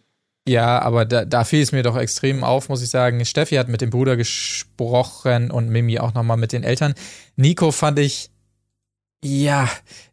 [0.48, 3.24] Ja, aber da, da fiel es mir doch extrem auf, muss ich sagen.
[3.26, 6.94] Steffi hat mit dem Bruder gesprochen und Mimi auch nochmal mit den Eltern.
[7.36, 8.30] Nico fand ich,
[9.24, 9.70] ja,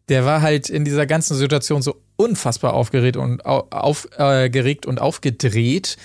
[0.08, 5.96] der war halt in dieser ganzen Situation so unfassbar aufgeregt und au- aufgeregt und aufgedreht.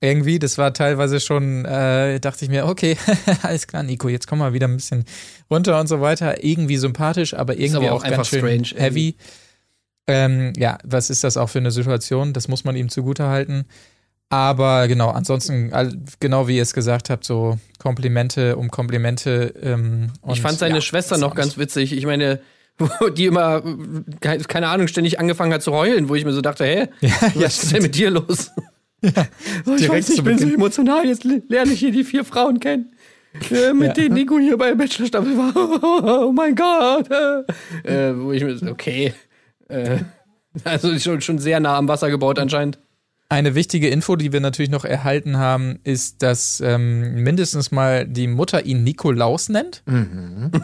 [0.00, 2.96] Irgendwie, das war teilweise schon, äh, dachte ich mir, okay,
[3.42, 5.04] alles klar, Nico, jetzt komm mal wieder ein bisschen
[5.50, 6.44] runter und so weiter.
[6.44, 9.16] Irgendwie sympathisch, aber irgendwie aber auch, auch einfach ganz schön strange, heavy.
[10.08, 12.32] Ähm, ja, was ist das auch für eine Situation?
[12.32, 13.64] Das muss man ihm zugutehalten.
[14.30, 15.72] Aber genau, ansonsten,
[16.20, 19.54] genau wie ihr es gesagt habt, so Komplimente um Komplimente.
[19.62, 21.92] Ähm, und Ich fand seine ja, Schwester noch ganz witzig.
[21.96, 22.40] Ich meine,
[23.16, 23.62] die immer,
[24.20, 27.10] ke- keine Ahnung, ständig angefangen hat zu heulen, wo ich mir so dachte, hä, ja,
[27.36, 28.50] was ist denn mit dir los?
[29.00, 32.02] Oh, ich direkt weiß nicht, ich bin so emotional, jetzt le- lerne ich hier die
[32.02, 32.90] vier Frauen kennen.
[33.48, 33.92] Äh, mit Ja.
[33.94, 36.24] denen Nico hier bei Bachelor-Staffel war.
[36.26, 37.08] Oh mein Gott.
[37.84, 39.14] Äh, wo ich mir so, okay.
[39.68, 39.98] Äh,
[40.64, 42.78] also schon, schon sehr nah am Wasser gebaut anscheinend.
[43.30, 48.26] Eine wichtige Info, die wir natürlich noch erhalten haben, ist, dass ähm, mindestens mal die
[48.26, 49.82] Mutter ihn Nikolaus nennt.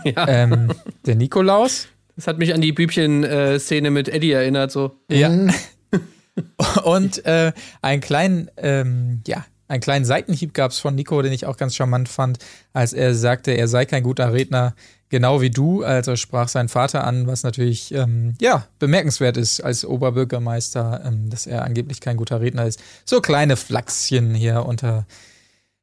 [0.04, 0.28] Ja.
[0.28, 0.72] Ähm,
[1.04, 1.88] der Nikolaus.
[2.16, 4.70] Das hat mich an die Bübchen-Szene mit Eddie erinnert.
[4.70, 4.98] So.
[5.10, 5.30] Ja.
[6.84, 11.46] Und äh, einen kleinen, ähm, ja, einen kleinen Seitenhieb gab es von Nico, den ich
[11.46, 12.38] auch ganz charmant fand,
[12.72, 14.74] als er sagte, er sei kein guter Redner,
[15.08, 15.82] genau wie du.
[15.84, 21.46] Also sprach sein Vater an, was natürlich ähm, ja bemerkenswert ist als Oberbürgermeister, ähm, dass
[21.46, 22.82] er angeblich kein guter Redner ist.
[23.04, 25.06] So kleine Flachschen hier unter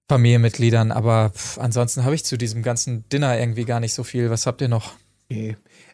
[0.09, 4.29] Familienmitgliedern, aber pff, ansonsten habe ich zu diesem ganzen Dinner irgendwie gar nicht so viel.
[4.29, 4.93] Was habt ihr noch?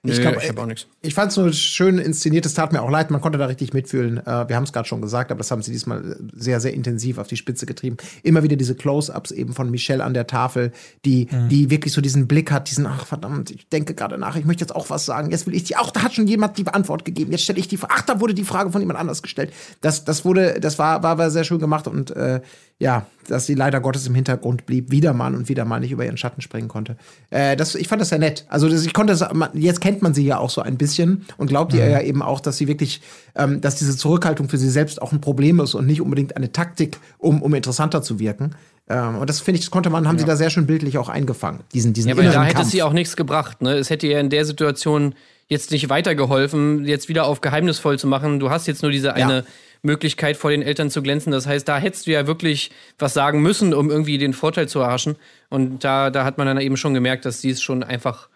[0.03, 0.87] Ich, glaub, ich hab auch nichts.
[1.01, 2.45] Ich fand es nur schön inszeniert.
[2.45, 4.17] Es tat mir auch leid, man konnte da richtig mitfühlen.
[4.17, 7.17] Äh, wir haben es gerade schon gesagt, aber das haben sie diesmal sehr, sehr intensiv
[7.17, 7.97] auf die Spitze getrieben.
[8.23, 10.71] Immer wieder diese Close-ups eben von Michelle an der Tafel,
[11.05, 14.45] die, die wirklich so diesen Blick hat, diesen, ach verdammt, ich denke gerade nach, ich
[14.45, 15.31] möchte jetzt auch was sagen.
[15.31, 17.31] Jetzt will ich die, auch da hat schon jemand die Antwort gegeben.
[17.31, 19.51] Jetzt stelle ich die Frage, ach, da wurde die Frage von jemand anders gestellt.
[19.81, 22.41] Das, das wurde, das war, war, war sehr schön gemacht und äh,
[22.79, 26.05] ja, dass sie leider Gottes im Hintergrund blieb, wieder mal und wieder mal nicht über
[26.05, 26.95] ihren Schatten springen konnte.
[27.31, 28.45] Äh, das, ich fand das sehr nett.
[28.49, 31.47] Also das, ich konnte das, jetzt kennt man sie ja auch so ein bisschen und
[31.47, 33.01] glaubt ihr ja eben auch, dass sie wirklich,
[33.35, 36.51] ähm, dass diese Zurückhaltung für sie selbst auch ein Problem ist und nicht unbedingt eine
[36.51, 38.51] Taktik, um, um interessanter zu wirken.
[38.89, 41.09] Ähm, und das finde ich, das konnte man, haben sie da sehr schön bildlich auch
[41.09, 41.61] eingefangen.
[41.73, 42.67] Diesen, diesen Ja, weil da hätte Kampf.
[42.67, 43.61] es sie auch nichts gebracht.
[43.61, 43.73] Ne?
[43.73, 45.15] Es hätte ihr in der Situation
[45.47, 48.39] jetzt nicht weitergeholfen, jetzt wieder auf geheimnisvoll zu machen.
[48.39, 49.45] Du hast jetzt nur diese eine
[49.81, 51.31] Möglichkeit, vor den Eltern zu glänzen.
[51.31, 54.79] Das heißt, da hättest du ja wirklich was sagen müssen, um irgendwie den Vorteil zu
[54.79, 55.15] erhaschen.
[55.49, 58.29] Und da, da hat man dann eben schon gemerkt, dass sie es schon einfach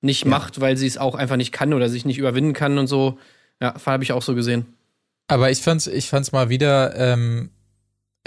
[0.00, 2.86] nicht macht, weil sie es auch einfach nicht kann oder sich nicht überwinden kann und
[2.86, 3.18] so.
[3.60, 4.66] Ja, habe ich auch so gesehen.
[5.28, 7.50] Aber ich fand's, ich fand's mal wieder, ähm,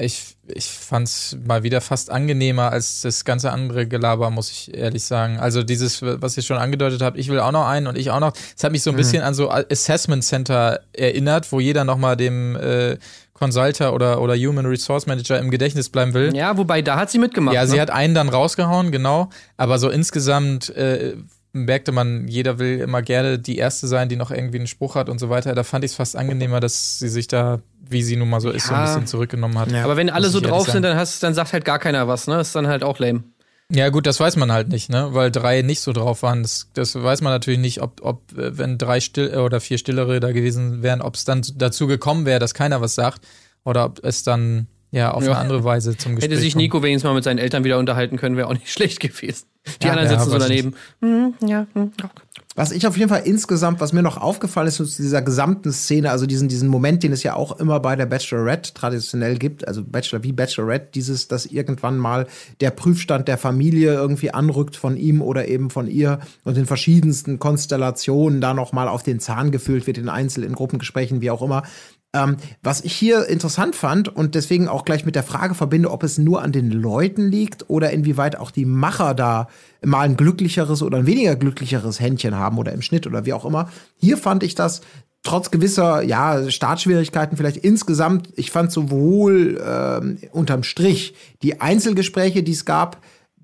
[0.02, 5.04] ich, ich fand's mal wieder fast angenehmer als das ganze andere Gelaber, muss ich ehrlich
[5.04, 5.40] sagen.
[5.40, 8.20] Also dieses, was ihr schon angedeutet habt, ich will auch noch einen und ich auch
[8.20, 8.34] noch.
[8.56, 12.16] Es hat mich so ein bisschen an so Assessment Center erinnert, wo jeder noch mal
[12.16, 12.98] dem äh,
[13.34, 16.36] Consulter oder, oder Human Resource Manager im Gedächtnis bleiben will.
[16.36, 17.56] Ja, wobei, da hat sie mitgemacht.
[17.56, 17.82] Ja, sie ne?
[17.82, 19.30] hat einen dann rausgehauen, genau.
[19.56, 21.16] Aber so insgesamt äh,
[21.52, 25.10] merkte man, jeder will immer gerne die Erste sein, die noch irgendwie einen Spruch hat
[25.10, 25.56] und so weiter.
[25.56, 28.52] Da fand ich es fast angenehmer, dass sie sich da, wie sie nun mal so
[28.52, 29.72] ist, so ein bisschen zurückgenommen hat.
[29.72, 29.84] Ja.
[29.84, 32.40] Aber wenn alle so drauf sind, dann, hast, dann sagt halt gar keiner was, ne?
[32.40, 33.24] Ist dann halt auch lame.
[33.72, 35.10] Ja, gut, das weiß man halt nicht, ne?
[35.14, 36.42] Weil drei nicht so drauf waren.
[36.42, 40.20] Das, das weiß man natürlich nicht, ob, ob äh, wenn drei still oder vier Stillere
[40.20, 43.28] da gewesen wären, ob es dann dazu gekommen wäre, dass keiner was sagt.
[43.64, 45.32] Oder ob es dann ja auf Ja.
[45.32, 46.56] eine andere Weise zum Gespräch Hätte sich.
[46.56, 49.46] Nico wenigstens mal mit seinen Eltern wieder unterhalten können, wäre auch nicht schlecht gewesen.
[49.82, 50.76] Die Ja, anderen ja, sitzen so daneben.
[51.02, 52.10] Hm, ja, hm, ja.
[52.56, 56.10] Was ich auf jeden Fall insgesamt, was mir noch aufgefallen ist, ist dieser gesamten Szene,
[56.12, 59.84] also diesen, diesen Moment, den es ja auch immer bei der Bachelorette traditionell gibt, also
[59.86, 62.28] Bachelor wie Bachelorette, dieses, dass irgendwann mal
[62.60, 67.40] der Prüfstand der Familie irgendwie anrückt von ihm oder eben von ihr und in verschiedensten
[67.40, 71.42] Konstellationen da noch mal auf den Zahn gefühlt wird, in Einzel-, in Gruppengesprächen, wie auch
[71.42, 71.64] immer.
[72.12, 76.02] Ähm, was ich hier interessant fand und deswegen auch gleich mit der Frage verbinde, ob
[76.02, 79.48] es nur an den Leuten liegt oder inwieweit auch die Macher da
[79.86, 83.46] mal ein glücklicheres oder ein weniger glücklicheres Händchen haben oder im Schnitt oder wie auch
[83.46, 83.70] immer.
[83.98, 84.82] Hier fand ich das
[85.22, 88.30] trotz gewisser ja Startschwierigkeiten vielleicht insgesamt.
[88.36, 92.98] Ich fand sowohl ähm, unterm Strich die Einzelgespräche, die es gab,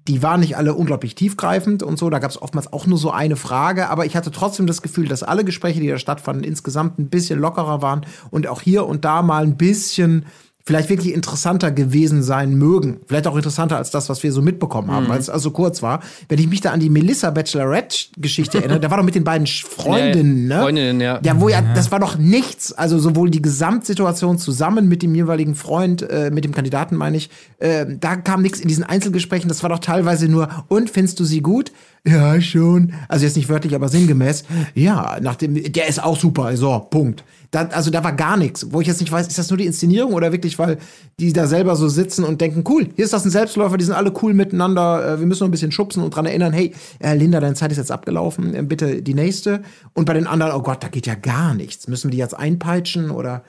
[0.08, 2.10] die waren nicht alle unglaublich tiefgreifend und so.
[2.10, 5.08] Da gab es oftmals auch nur so eine Frage, aber ich hatte trotzdem das Gefühl,
[5.08, 9.04] dass alle Gespräche, die da stattfanden, insgesamt ein bisschen lockerer waren und auch hier und
[9.04, 10.26] da mal ein bisschen
[10.68, 12.98] vielleicht wirklich interessanter gewesen sein mögen.
[13.06, 16.00] Vielleicht auch interessanter als das, was wir so mitbekommen haben, weil es also kurz war.
[16.28, 19.46] Wenn ich mich da an die Melissa Bachelorette-Geschichte erinnere, da war doch mit den beiden
[19.46, 20.60] Freundinnen, ne?
[20.60, 21.20] Freundinnen, ja.
[21.24, 22.74] Ja, wo ja, das war doch nichts.
[22.74, 27.30] Also sowohl die Gesamtsituation zusammen mit dem jeweiligen Freund, äh, mit dem Kandidaten meine ich,
[27.60, 29.48] äh, da kam nichts in diesen Einzelgesprächen.
[29.48, 31.72] Das war doch teilweise nur, und findest du sie gut?
[32.08, 32.94] Ja, schon.
[33.08, 34.46] Also jetzt nicht wörtlich, aber sinngemäß.
[34.74, 36.56] Ja, nach dem, der ist auch super.
[36.58, 37.24] So, Punkt.
[37.56, 38.68] Da, also da war gar nichts.
[38.74, 40.78] Wo ich jetzt nicht weiß, ist das nur die Inszenierung oder wirklich, weil
[41.22, 43.94] die da selber so sitzen und denken, cool, hier ist das ein Selbstläufer, die sind
[43.94, 45.14] alle cool miteinander.
[45.14, 47.72] Äh, wir müssen noch ein bisschen schubsen und dran erinnern, hey, äh, Linda, deine Zeit
[47.72, 49.62] ist jetzt abgelaufen, äh, bitte die nächste.
[49.94, 51.88] Und bei den anderen, oh Gott, da geht ja gar nichts.
[51.88, 53.42] Müssen wir die jetzt einpeitschen oder.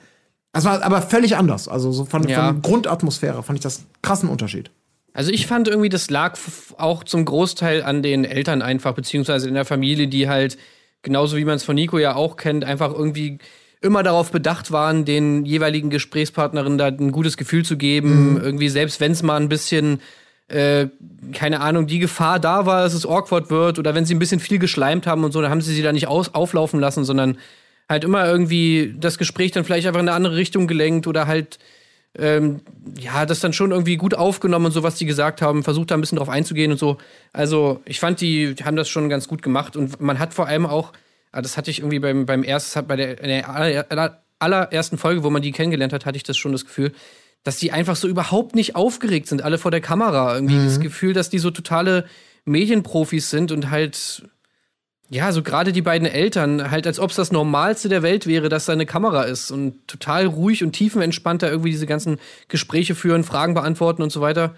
[0.53, 1.67] Das war aber völlig anders.
[1.67, 2.47] Also so von, Ja.
[2.47, 4.71] von Grundatmosphäre fand ich das krassen Unterschied.
[5.11, 6.37] Also ich fand irgendwie, das lag
[6.77, 10.57] auch zum Großteil an den Eltern einfach, beziehungsweise in der Familie, die halt,
[11.01, 13.39] genauso wie man es von Nico ja auch kennt, einfach irgendwie
[13.81, 18.39] immer darauf bedacht waren, den jeweiligen Gesprächspartnerinnen da ein gutes Gefühl zu geben.
[18.41, 20.01] Irgendwie, selbst wenn es mal ein bisschen,
[20.47, 20.87] äh,
[21.33, 24.39] keine Ahnung, die Gefahr da war, dass es awkward wird oder wenn sie ein bisschen
[24.39, 27.37] viel geschleimt haben und so, dann haben sie sie da nicht aus auflaufen lassen, sondern
[27.87, 31.59] halt immer irgendwie das Gespräch dann vielleicht einfach in eine andere Richtung gelenkt oder halt
[32.17, 32.61] ähm,
[32.97, 35.95] ja, das dann schon irgendwie gut aufgenommen und so, was die gesagt haben, versucht da
[35.95, 36.97] ein bisschen drauf einzugehen und so.
[37.31, 40.65] Also, ich fand, die haben das schon ganz gut gemacht und man hat vor allem
[40.65, 40.93] auch,
[41.31, 45.23] das hatte ich irgendwie beim, beim ersten, bei der, in der aller- aller- allerersten Folge,
[45.23, 46.91] wo man die kennengelernt hat, hatte ich das schon das Gefühl,
[47.43, 50.35] dass die einfach so überhaupt nicht aufgeregt sind, alle vor der Kamera.
[50.35, 52.05] Irgendwie das Gefühl, dass die so totale
[52.45, 54.23] Medienprofis sind und halt,
[55.09, 58.49] ja, so gerade die beiden Eltern, halt als ob es das Normalste der Welt wäre,
[58.49, 62.95] dass da eine Kamera ist und total ruhig und tiefenentspannt da irgendwie diese ganzen Gespräche
[62.95, 64.55] führen, Fragen beantworten und so weiter.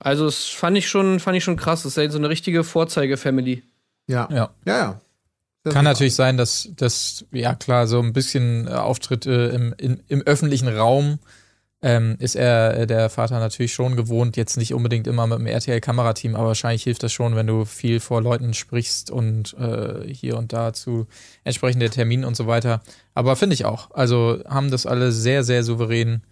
[0.00, 1.84] Also, das fand ich schon, fand ich schon krass.
[1.84, 3.62] Das ist halt so eine richtige Vorzeige-Family.
[4.06, 4.28] Ja.
[4.30, 4.50] Ja.
[4.66, 5.00] Ja, ja.
[5.64, 10.02] Das Kann natürlich sein, dass das, ja klar, so ein bisschen äh, Auftritte im, in,
[10.08, 11.18] im öffentlichen Raum
[11.80, 15.46] ähm, ist er, äh, der Vater natürlich schon gewohnt, jetzt nicht unbedingt immer mit dem
[15.46, 20.36] RTL-Kamerateam, aber wahrscheinlich hilft das schon, wenn du viel vor Leuten sprichst und äh, hier
[20.36, 21.06] und da zu
[21.44, 22.82] entsprechenden Terminen und so weiter.
[23.14, 23.90] Aber finde ich auch.
[23.90, 26.22] Also haben das alle sehr, sehr souverän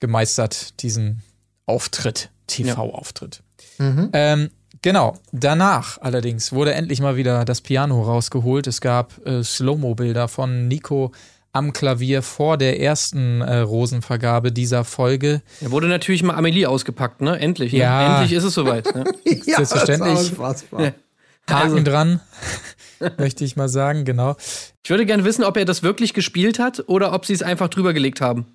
[0.00, 1.22] gemeistert, diesen
[1.66, 3.42] Auftritt, TV-Auftritt.
[3.78, 4.10] Mhm.
[4.12, 4.50] Ähm,
[4.82, 5.16] genau.
[5.32, 8.66] Danach allerdings wurde endlich mal wieder das Piano rausgeholt.
[8.66, 11.12] Es gab äh, Slow-Mo-Bilder von Nico
[11.54, 15.42] am Klavier vor der ersten äh, Rosenvergabe dieser Folge.
[15.60, 17.38] Da wurde natürlich mal Amelie ausgepackt, ne?
[17.38, 17.72] Endlich.
[17.72, 17.80] Ne?
[17.80, 18.14] Ja.
[18.20, 18.94] Endlich ist es soweit.
[18.94, 19.04] Ne?
[19.24, 20.14] ja, Selbstverständlich.
[20.14, 20.80] Das ist unfassbar.
[21.50, 22.20] Haken Also- dran,
[23.18, 24.36] möchte ich mal sagen, genau.
[24.82, 27.68] Ich würde gerne wissen, ob er das wirklich gespielt hat oder ob sie es einfach
[27.68, 28.46] drüber gelegt haben.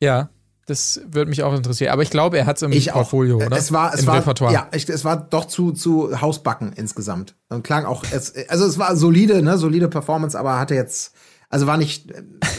[0.00, 0.30] Ja,
[0.66, 1.92] das würde mich auch interessieren.
[1.92, 2.96] Aber ich glaube, er hat es im Ich auch.
[2.96, 3.56] Portfolio, oder?
[3.56, 4.52] Es war, es Im war, Repertoire.
[4.52, 7.34] ja, ich, es war doch zu, zu Hausbacken insgesamt.
[7.48, 11.14] Und klang auch, es, also es war solide, ne, solide Performance, aber hatte jetzt,
[11.48, 12.12] also war nicht,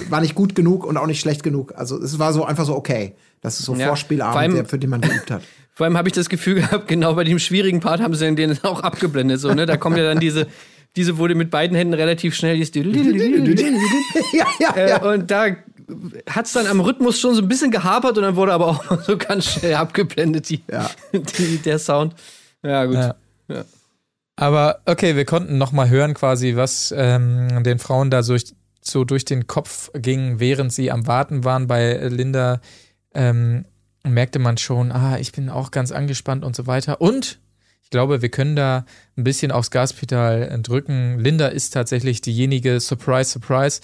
[0.10, 1.74] war nicht gut genug und auch nicht schlecht genug.
[1.76, 3.15] Also es war so einfach so okay.
[3.41, 5.41] Das ist so Ja, Vorspielabend, vor allem- der, für den man geübt hat.
[5.74, 8.58] Vor allem habe ich das Gefühl gehabt, genau bei dem schwierigen Part haben sie den
[8.63, 9.39] auch abgeblendet.
[9.39, 9.67] So, ne?
[9.67, 10.48] Da kommt ja dann diese,
[10.96, 12.56] diese wurde mit beiden Händen relativ schnell.
[12.58, 12.74] Dieses
[14.34, 15.04] ja, ja, äh, ja.
[15.04, 15.50] und da
[16.30, 19.02] hat es dann am Rhythmus schon so ein bisschen gehapert und dann wurde aber auch
[19.06, 20.89] so ganz schnell abgeblendet, die, Ja.
[21.13, 22.15] die, der Sound.
[22.63, 22.95] Ja, gut.
[22.95, 23.15] Ja.
[23.47, 23.65] Ja.
[24.36, 28.36] Aber okay, wir konnten noch mal hören quasi, was ähm, den Frauen da so,
[28.82, 31.67] so durch den Kopf ging, während sie am Warten waren.
[31.67, 32.62] Bei Linda
[33.13, 33.65] ähm,
[34.04, 37.02] merkte man schon, ah, ich bin auch ganz angespannt und so weiter.
[37.02, 37.39] Und
[37.82, 41.19] ich glaube, wir können da ein bisschen aufs Gaspedal drücken.
[41.19, 43.82] Linda ist tatsächlich diejenige, surprise, surprise,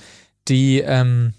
[0.47, 1.33] die ähm,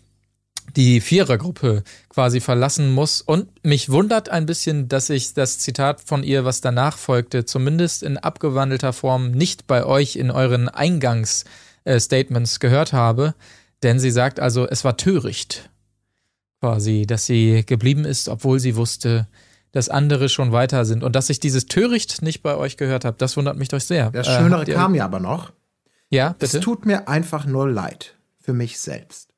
[0.76, 3.20] die Vierergruppe quasi verlassen muss.
[3.20, 8.02] Und mich wundert ein bisschen, dass ich das Zitat von ihr, was danach folgte, zumindest
[8.02, 10.68] in abgewandelter Form nicht bei euch in euren
[11.84, 13.34] Eingangsstatements gehört habe.
[13.82, 15.70] Denn sie sagt also, es war töricht,
[16.60, 19.28] quasi, dass sie geblieben ist, obwohl sie wusste,
[19.72, 21.02] dass andere schon weiter sind.
[21.04, 24.10] Und dass ich dieses töricht nicht bei euch gehört habe, das wundert mich doch sehr.
[24.10, 25.52] Das Äh, Schönere ihr- kam ja aber noch.
[26.10, 26.60] Ja, Es bitte.
[26.64, 29.33] tut mir einfach nur leid für mich selbst.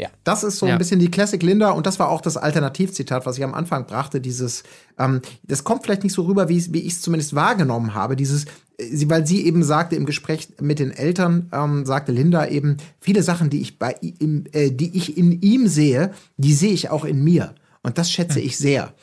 [0.00, 0.08] Ja.
[0.24, 0.72] Das ist so Ja.
[0.72, 3.84] ein bisschen die Classic Linda und das war auch das Alternativzitat, was ich am Anfang
[3.86, 4.22] brachte.
[4.22, 4.62] Dieses,
[4.98, 8.16] ähm, das kommt vielleicht nicht so rüber, wie, wie ich es zumindest wahrgenommen habe.
[8.16, 8.46] Dieses,
[8.78, 12.78] äh, sie, weil sie eben sagte im Gespräch mit den Eltern, ähm, sagte Linda eben
[12.98, 16.88] viele Sachen, die ich bei ihm, äh, die ich in ihm sehe, die sehe ich
[16.88, 18.94] auch in mir und das schätze ich sehr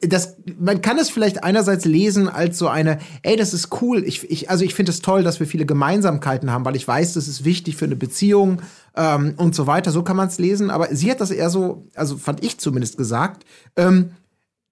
[0.00, 4.04] das, man kann es vielleicht einerseits lesen als so eine, ey, das ist cool.
[4.04, 7.14] Ich, ich, also ich finde es toll, dass wir viele Gemeinsamkeiten haben, weil ich weiß,
[7.14, 8.62] das ist wichtig für eine Beziehung
[8.96, 9.90] ähm, und so weiter.
[9.90, 10.70] So kann man es lesen.
[10.70, 13.44] Aber sie hat das eher so, also fand ich zumindest gesagt,
[13.76, 14.10] ähm,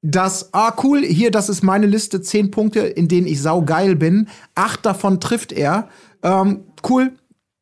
[0.01, 4.29] dass, ah, cool, hier, das ist meine Liste, zehn Punkte, in denen ich saugeil bin.
[4.55, 5.89] Acht davon trifft er.
[6.23, 7.13] Ähm, cool,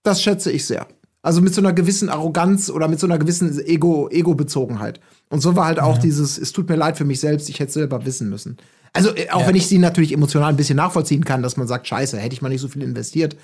[0.02, 0.86] das schätze ich sehr.
[1.22, 5.00] Also mit so einer gewissen Arroganz oder mit so einer gewissen Ego, Ego-Bezogenheit.
[5.28, 7.72] Und so war halt auch dieses, es tut mir leid für mich selbst, ich hätte
[7.72, 8.58] selber wissen müssen.
[8.92, 9.48] Also, äh, auch Ja.
[9.48, 12.42] wenn ich sie natürlich emotional ein bisschen nachvollziehen kann, dass man sagt, scheiße, hätte ich
[12.42, 13.36] mal nicht so viel investiert.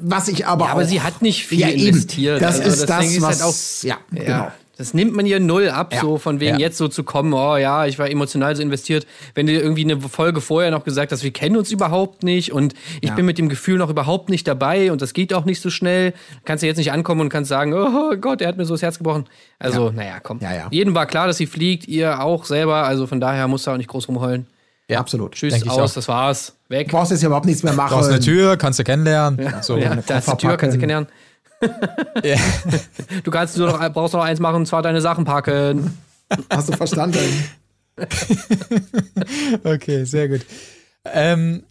[0.00, 2.40] Was ich aber Ja, aber auch, sie hat nicht viel ja, investiert.
[2.40, 4.52] Das Also ist das, ist was, halt auch- ja, genau.
[4.76, 7.86] Das nimmt man ihr null ab, so von wegen jetzt so zu kommen, oh ja,
[7.86, 9.06] ich war emotional so investiert.
[9.36, 12.74] Wenn du irgendwie eine Folge vorher noch gesagt hast, wir kennen uns überhaupt nicht und
[13.00, 15.70] ich bin mit dem Gefühl noch überhaupt nicht dabei und das geht auch nicht so
[15.70, 16.12] schnell,
[16.44, 18.82] kannst du jetzt nicht ankommen und kannst sagen, oh Gott, er hat mir so das
[18.82, 19.26] Herz gebrochen.
[19.60, 20.40] Also, naja, komm.
[20.72, 23.76] Jedem war klar, dass sie fliegt, ihr auch selber, also von daher musst du auch
[23.76, 24.48] nicht groß rumheulen.
[24.90, 24.98] Ja.
[25.00, 25.32] Absolut.
[25.32, 26.52] Tschüss, Denk ich aus, das war's.
[26.68, 26.88] Weg.
[26.88, 27.94] Du brauchst jetzt ja überhaupt nichts mehr machen.
[27.94, 29.54] Draußen eine Tür, kannst du kennenlernen.
[29.62, 29.76] So.
[29.78, 31.08] ja, eine da ist Koffer Tür, kannst du kennenlernen.
[32.22, 32.36] Ja.
[33.22, 35.96] Du kannst nur noch, brauchst noch eins machen, und zwar deine Sachen packen.
[36.50, 37.18] Hast du verstanden?
[39.64, 40.40] Okay, sehr gut.
[41.04, 41.62] Ähm,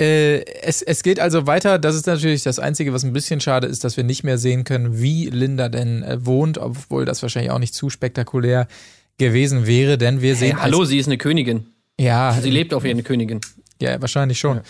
[0.00, 1.78] Äh, es, es geht also weiter.
[1.78, 4.64] Das ist natürlich das Einzige, was ein bisschen schade ist, dass wir nicht mehr sehen
[4.64, 8.66] können, wie Linda denn äh, wohnt, obwohl das wahrscheinlich auch nicht zu spektakulär
[9.18, 10.60] gewesen wäre, denn wir Hey, sehen.
[10.60, 11.66] hallo, als, sie ist eine Königin.
[12.00, 13.40] Ja, Sie lebt auf wie eine Königin.
[13.80, 14.60] ja, wahrscheinlich schon.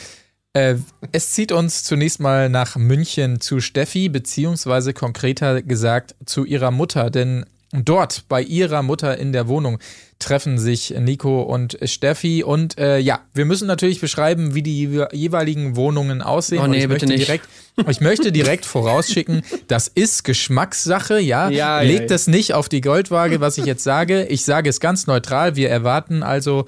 [0.52, 0.76] Äh,
[1.12, 7.10] es zieht uns zunächst mal nach München zu Steffi, beziehungsweise konkreter gesagt zu ihrer Mutter,
[7.10, 9.80] denn dort bei ihrer Mutter in der Wohnung
[10.20, 15.12] treffen sich Nico und Steffi und äh, ja, wir müssen natürlich beschreiben, wie die jewe-
[15.12, 16.60] jeweiligen Wohnungen aussehen.
[16.62, 17.26] Oh nee, ich bitte möchte nicht.
[17.26, 17.48] direkt,
[17.90, 21.48] ich möchte direkt vorausschicken, das ist Geschmackssache, ja.
[21.48, 22.14] Ja, ja, Legt ja.
[22.16, 24.24] es nicht auf die Goldwaage, was ich jetzt sage.
[24.26, 25.56] Ich sage es ganz neutral.
[25.56, 26.66] Wir erwarten also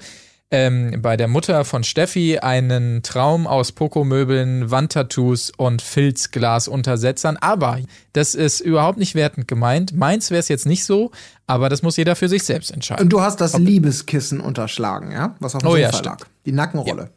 [0.49, 7.37] ähm, bei der Mutter von Steffi einen Traum aus Pokomöbeln, Wandtattoos und Filzglasuntersetzern.
[7.37, 7.79] Aber
[8.13, 9.93] das ist überhaupt nicht wertend gemeint.
[9.93, 11.11] Meins wäre es jetzt nicht so,
[11.47, 13.03] aber das muss jeder für sich selbst entscheiden.
[13.03, 15.35] Und du hast das Liebeskissen unterschlagen, ja?
[15.39, 16.19] Was auf dem Oh ja, Sofa stimmt.
[16.21, 16.27] lag.
[16.45, 17.09] Die Nackenrolle.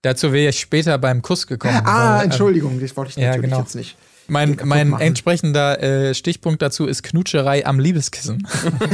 [0.00, 1.82] Dazu wäre ich später beim Kuss gekommen.
[1.84, 3.60] Ah, weil, ähm, Entschuldigung, das wollte ich ja, natürlich genau.
[3.60, 3.96] jetzt nicht.
[4.28, 5.02] Mein, mein machen.
[5.02, 8.46] entsprechender äh, Stichpunkt dazu ist Knutscherei am Liebeskissen.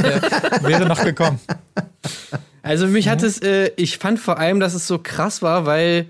[0.61, 1.39] Wäre noch gekommen.
[2.69, 3.09] Also mich Mhm.
[3.09, 6.05] hat es, äh, ich fand vor allem, dass es so krass war, weil,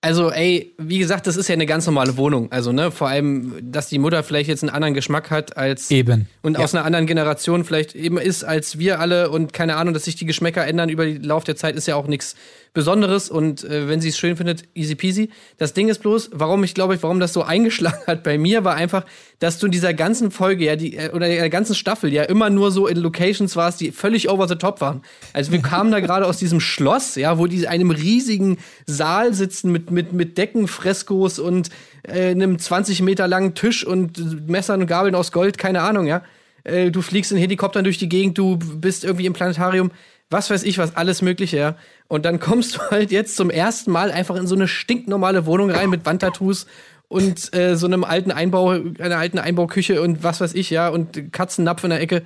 [0.00, 2.50] also ey, wie gesagt, das ist ja eine ganz normale Wohnung.
[2.50, 6.26] Also, ne, vor allem, dass die Mutter vielleicht jetzt einen anderen Geschmack hat als Eben.
[6.42, 10.04] und aus einer anderen Generation vielleicht eben ist als wir alle und keine Ahnung, dass
[10.06, 12.34] sich die Geschmäcker ändern über den Lauf der Zeit, ist ja auch nichts
[12.74, 15.28] Besonderes und äh, wenn sie es schön findet, easy peasy.
[15.58, 18.64] Das Ding ist bloß, warum ich glaube ich, warum das so eingeschlagen hat bei mir,
[18.64, 19.04] war einfach,
[19.40, 22.48] dass du in dieser ganzen Folge ja die äh, oder der ganzen Staffel ja immer
[22.48, 25.02] nur so in Locations warst, die völlig over the top waren.
[25.34, 28.56] Also wir kamen da gerade aus diesem Schloss, ja, wo die in einem riesigen
[28.86, 31.68] Saal sitzen mit mit mit Deckenfreskos und
[32.04, 36.22] äh, einem 20 Meter langen Tisch und Messern und Gabeln aus Gold, keine Ahnung, ja.
[36.64, 39.90] Äh, du fliegst in Helikoptern durch die Gegend, du bist irgendwie im Planetarium,
[40.32, 41.76] was weiß ich, was alles Mögliche, ja.
[42.08, 45.70] Und dann kommst du halt jetzt zum ersten Mal einfach in so eine stinknormale Wohnung
[45.70, 46.66] rein mit Wandtattoos
[47.08, 51.32] und äh, so einem alten Einbau, einer alten Einbauküche und was weiß ich, ja, und
[51.32, 52.22] Katzennapf in der Ecke,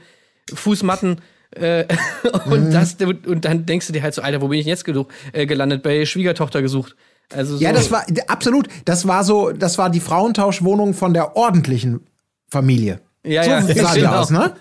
[0.54, 1.20] Fußmatten.
[1.50, 1.84] Äh,
[2.46, 5.06] und, das, und dann denkst du dir halt so, Alter, wo bin ich jetzt gedu-
[5.32, 5.82] äh, gelandet?
[5.82, 6.96] Bei Schwiegertochter gesucht.
[7.32, 8.68] Also so, Ja, das war absolut.
[8.84, 12.06] Das war so, das war die Frauentauschwohnung von der ordentlichen
[12.48, 13.00] Familie.
[13.24, 14.18] Ja, so ja, sah die genau.
[14.18, 14.54] aus, ne?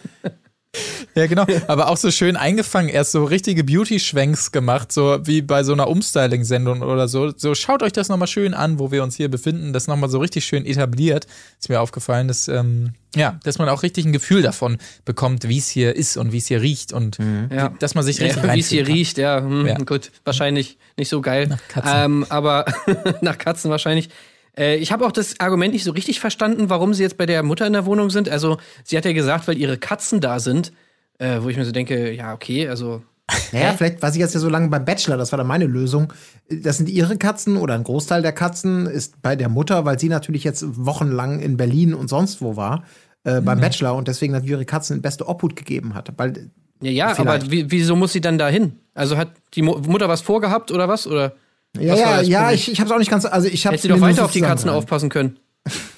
[1.16, 1.46] Ja, genau.
[1.68, 2.90] Aber auch so schön eingefangen.
[2.90, 7.32] Erst so richtige Beauty-Schwenks gemacht, so wie bei so einer Umstyling-Sendung oder so.
[7.36, 9.72] So schaut euch das nochmal schön an, wo wir uns hier befinden.
[9.74, 11.28] Das nochmal so richtig schön etabliert.
[11.60, 15.58] Ist mir aufgefallen, dass, ähm, ja, dass man auch richtig ein Gefühl davon bekommt, wie
[15.58, 17.18] es hier ist und wie es hier riecht und
[17.50, 17.70] Ja.
[17.80, 18.92] dass man sich richtig Ja, wie es hier kann.
[18.94, 19.78] riecht, ja, hm, Ja.
[19.78, 21.48] gut, wahrscheinlich nicht so geil.
[21.48, 21.92] Nach Katzen.
[21.96, 22.66] Ähm, aber
[23.22, 24.10] nach Katzen wahrscheinlich.
[24.58, 27.42] Äh, ich habe auch das Argument nicht so richtig verstanden, warum sie jetzt bei der
[27.44, 28.28] Mutter in der Wohnung sind.
[28.30, 30.72] Also, sie hat ja gesagt, weil ihre Katzen da sind,
[31.20, 33.02] äh, wo ich mir so denke, ja, okay, also.
[33.52, 36.14] Naja, vielleicht war sie jetzt ja so lange beim Bachelor, das war dann meine Lösung.
[36.48, 40.10] Das sind ihre Katzen oder ein Großteil der Katzen ist bei der Mutter, weil sie
[40.10, 42.84] natürlich jetzt wochenlang in Berlin und sonst wo war,
[43.24, 43.46] äh, Mhm.
[43.46, 46.14] beim Bachelor und deswegen natürlich ihre Katzen in beste Obhut gegeben hat.
[46.18, 46.52] Weil,
[46.82, 47.44] Ja, ja Vielleicht.
[47.44, 48.74] aber wie, wieso muss sie dann da hin?
[48.94, 51.08] Also hat die Mu Mutter was vorgehabt oder was?
[51.08, 51.34] Oder
[51.80, 53.88] ja, was ja, ja, ich, ich hab's auch nicht ganz, also ich hab's hätte sie
[53.88, 54.84] doch weiter auf die Katzen zusammengereimt.
[54.84, 55.40] aufpassen können?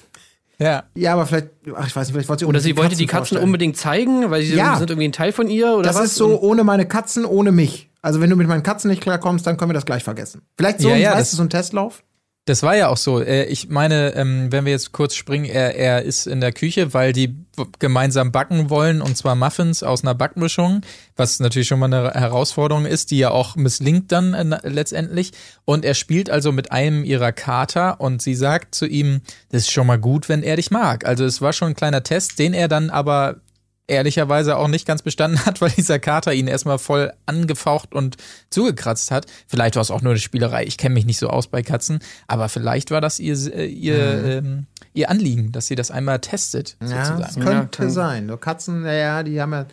[0.60, 0.84] Ja.
[0.94, 3.18] Ja, aber vielleicht, ach, ich weiß nicht, vielleicht wollte sie Oder sie wollte die Katzen
[3.18, 3.44] vorstellen.
[3.44, 4.76] unbedingt zeigen, weil sie Ja.
[4.76, 6.04] sind irgendwie ein Teil von ihr oder Das was?
[6.06, 7.90] ist so, Und- ohne meine Katzen, ohne mich.
[8.02, 10.42] Also wenn du mit meinen Katzen nicht klarkommst, dann können wir das gleich vergessen.
[10.56, 12.02] Vielleicht so, Ja, ein- ja, weißt das- du, so ein Testlauf?
[12.48, 13.20] Das war ja auch so.
[13.20, 16.94] Äh, Ich meine, ähm, wenn wir jetzt kurz springen, er, er ist in der Küche,
[16.94, 17.36] weil die
[17.78, 20.82] gemeinsam backen wollen und zwar Muffins aus einer Backmischung,
[21.16, 25.32] was natürlich schon mal eine Herausforderung ist, die ja auch misslingt dann äh, letztendlich.
[25.66, 29.70] Und er spielt also mit einem ihrer Kater und sie sagt zu ihm, das ist
[29.72, 31.04] schon mal gut, wenn er dich mag.
[31.04, 33.40] Also es war schon ein kleiner Test, den er dann aber
[33.88, 38.16] ehrlicherweise auch nicht ganz bestanden hat, weil dieser Kater ihn erstmal voll angefaucht und
[38.50, 39.26] zugekratzt hat.
[39.48, 40.64] Vielleicht war es auch nur eine Spielerei.
[40.64, 41.98] Ich kenne mich nicht so aus bei Katzen,
[42.28, 46.76] aber vielleicht war das ihr, äh, ihr, ähm, ihr Anliegen, dass sie das einmal testet,
[46.80, 47.20] Ja, sozusagen.
[47.22, 48.26] das könnte kann- sein.
[48.26, 49.66] Nur Katzen, naja, die haben ja,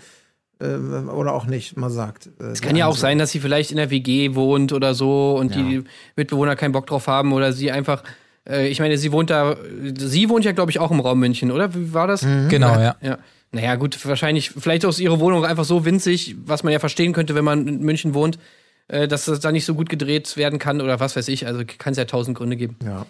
[0.61, 2.29] äh, oder auch nicht, man sagt.
[2.39, 5.35] Äh, Es kann ja auch sein, dass sie vielleicht in der WG wohnt oder so
[5.37, 5.83] und die
[6.15, 8.03] Mitbewohner keinen Bock drauf haben oder sie einfach.
[8.47, 9.57] Äh, ich meine, sie wohnt da.
[9.97, 11.73] Sie wohnt ja, glaube ich, auch im Raum München, oder?
[11.75, 12.21] Wie war das?
[12.21, 12.95] Genau, ja.
[13.01, 13.17] Ja.
[13.51, 17.35] Naja, gut, wahrscheinlich, vielleicht ist ihre Wohnung einfach so winzig, was man ja verstehen könnte,
[17.35, 18.37] wenn man in München wohnt,
[18.87, 21.47] äh, dass das da nicht so gut gedreht werden kann oder was weiß ich.
[21.47, 22.77] Also kann es ja tausend Gründe geben.
[22.83, 23.05] Ja.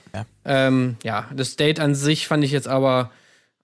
[0.45, 3.11] Ähm, ja, das Date an sich fand ich jetzt aber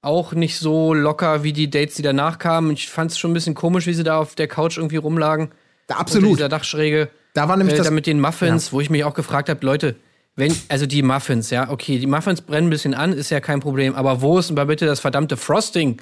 [0.01, 2.71] auch nicht so locker wie die Dates, die danach kamen.
[2.71, 5.51] Ich fand es schon ein bisschen komisch, wie sie da auf der Couch irgendwie rumlagen.
[5.88, 6.38] Da, Unter absolut.
[6.38, 7.10] dieser Dachschräge.
[7.34, 7.88] Da war nämlich äh, das.
[7.88, 9.95] da mit den Muffins, wo ich mich auch gefragt habe, Leute,
[10.36, 13.60] wenn, also die Muffins, ja, okay, die Muffins brennen ein bisschen an, ist ja kein
[13.60, 16.01] Problem, aber wo ist denn mal bitte das verdammte Frosting?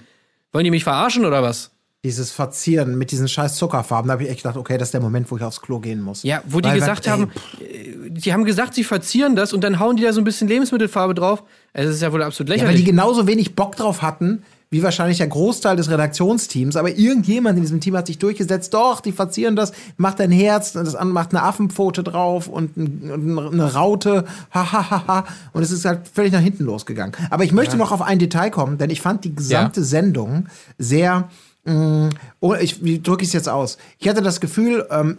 [0.51, 1.71] Wollen die mich verarschen oder was?
[2.03, 5.01] Dieses Verzieren mit diesen scheiß Zuckerfarben, da habe ich echt gedacht, okay, das ist der
[5.01, 6.23] Moment, wo ich aufs Klo gehen muss.
[6.23, 9.63] Ja, wo die Weil, gesagt ey, haben, äh, die haben gesagt, sie verzieren das und
[9.65, 11.43] dann hauen die da so ein bisschen Lebensmittelfarbe drauf.
[11.73, 12.85] Es ist ja wohl absolut Ja, weil lächerlich.
[12.85, 16.75] die genauso wenig Bock drauf hatten, wie wahrscheinlich der Großteil des Redaktionsteams.
[16.75, 20.73] Aber irgendjemand in diesem Team hat sich durchgesetzt, doch, die verzieren das, macht ein Herz,
[20.73, 25.25] das andere macht eine Affenpfote drauf und, ein, und eine Raute, ha, ha, ha, ha.
[25.53, 27.15] Und es ist halt völlig nach hinten losgegangen.
[27.31, 30.47] Aber ich möchte noch auf ein Detail kommen, denn ich fand die gesamte Sendung
[30.77, 31.29] sehr,
[31.65, 32.09] mh,
[32.39, 33.77] oh, ich, wie drücke ich es jetzt aus?
[33.97, 35.17] Ich hatte das Gefühl, ähm,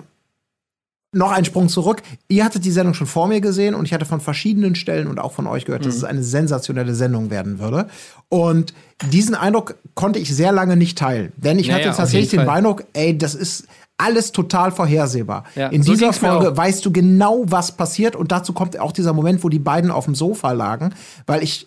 [1.12, 2.02] noch einen Sprung zurück.
[2.28, 5.18] Ihr hattet die Sendung schon vor mir gesehen und ich hatte von verschiedenen Stellen und
[5.18, 5.86] auch von euch gehört, Mhm.
[5.86, 7.86] dass es eine sensationelle Sendung werden würde.
[8.28, 8.72] Und
[9.10, 11.32] diesen Eindruck konnte ich sehr lange nicht teilen.
[11.36, 12.48] Denn ich Naja, hatte tatsächlich den.
[12.48, 13.64] Eindruck, ey, das ist
[13.98, 15.44] alles total vorhersehbar.
[15.56, 18.14] Ja, In so dieser Folge weißt du genau, was passiert.
[18.16, 20.94] Und dazu kommt auch dieser Moment, wo die beiden auf dem Sofa lagen,
[21.26, 21.66] weil ich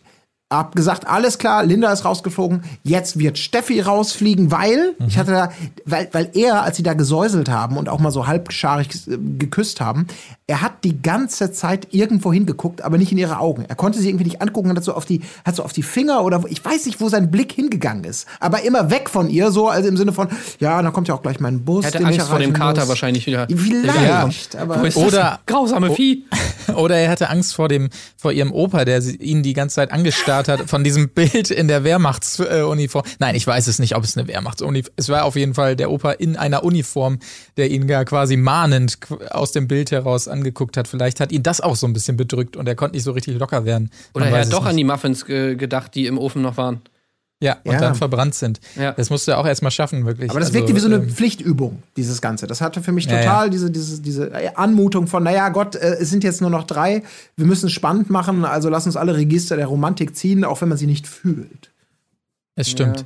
[0.58, 5.08] hab gesagt, alles klar, Linda ist rausgeflogen, jetzt wird Steffi rausfliegen, weil, Mhm.
[5.08, 5.52] ich hatte da,
[5.86, 9.82] weil, weil er, als sie da gesäuselt haben und auch mal so halbscharig äh, geküsst
[9.82, 10.08] haben,
[10.46, 13.64] er hat die ganze Zeit irgendwo hingeguckt, aber nicht in ihre Augen.
[13.66, 16.24] Er konnte sie irgendwie nicht angucken, hat so auf die, hat so auf die Finger
[16.24, 19.70] oder ich weiß nicht, wo sein Blick hingegangen ist, aber immer weg von ihr, so,
[19.70, 20.28] also im Sinne von,
[20.60, 21.86] ja, dann kommt ja auch gleich mein Bus.
[21.86, 22.90] er hatte Angst vor dem Kater muss.
[22.90, 23.48] wahrscheinlich wieder.
[23.50, 24.82] Vielleicht, aber.
[24.82, 26.26] Wo ist Oder- grausame Vieh.
[26.76, 29.92] Oder er hatte Angst vor dem, vor ihrem Opa, der sie, ihn die ganze Zeit
[29.92, 33.06] angestarrt hat, von diesem Bild in der Wehrmachtsuniform.
[33.20, 35.92] Nein, ich weiß es nicht, ob es eine Wehrmachtsuniform Es war auf jeden Fall der
[35.92, 37.20] Opa in einer Uniform,
[37.58, 38.98] der ihn gar quasi mahnend
[39.30, 40.88] aus dem Bild heraus angeguckt hat.
[40.90, 43.40] Vielleicht hat ihn das auch so ein bisschen bedrückt und er konnte nicht so richtig
[43.40, 43.90] locker werden.
[44.14, 44.70] Oder er hat doch nicht.
[44.72, 46.82] an die Muffins ge gedacht, die im Ofen noch waren.
[47.42, 47.80] Ja, und Ja.
[47.80, 48.62] dann verbrannt sind.
[48.78, 48.94] Ja.
[48.94, 50.30] Das musst du ja auch erstmal schaffen, wirklich.
[50.30, 52.48] Aber das Also, wirkte wie so eine ähm, Pflichtübung, dieses Ganze.
[52.48, 53.50] Das hatte für mich Ja, total ja.
[53.50, 57.04] Diese, diese, diese Anmutung von, naja, Gott, äh, es sind jetzt nur noch drei,
[57.36, 60.70] wir müssen es spannend machen, also lass uns alle Register der Romantik ziehen, auch wenn
[60.70, 61.72] man sie nicht fühlt.
[62.56, 63.00] Es stimmt.
[63.00, 63.06] Ja.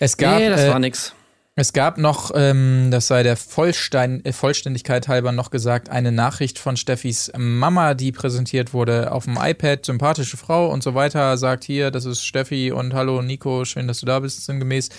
[0.00, 1.12] Es gab, nee, das äh, war nix.
[1.58, 6.58] Es gab noch, ähm, das sei der Vollstein, äh, Vollständigkeit halber noch gesagt, eine Nachricht
[6.58, 11.64] von Steffis Mama, die präsentiert wurde auf dem iPad, sympathische Frau und so weiter, sagt
[11.64, 14.90] hier, das ist Steffi und hallo Nico, schön, dass du da bist, sinngemäß.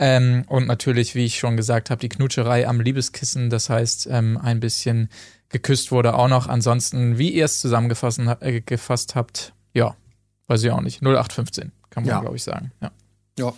[0.00, 4.38] Ähm, und natürlich, wie ich schon gesagt habe, die Knutscherei am Liebeskissen, das heißt, ähm,
[4.42, 5.08] ein bisschen
[5.50, 6.48] geküsst wurde auch noch.
[6.48, 9.94] Ansonsten, wie ihr es zusammengefasst äh, gefasst habt, ja,
[10.48, 11.00] weiß ich auch nicht.
[11.00, 12.20] 0815, kann man, Ja.
[12.20, 12.72] glaube ich, sagen.
[12.80, 12.90] Ja.
[13.38, 13.52] Ja.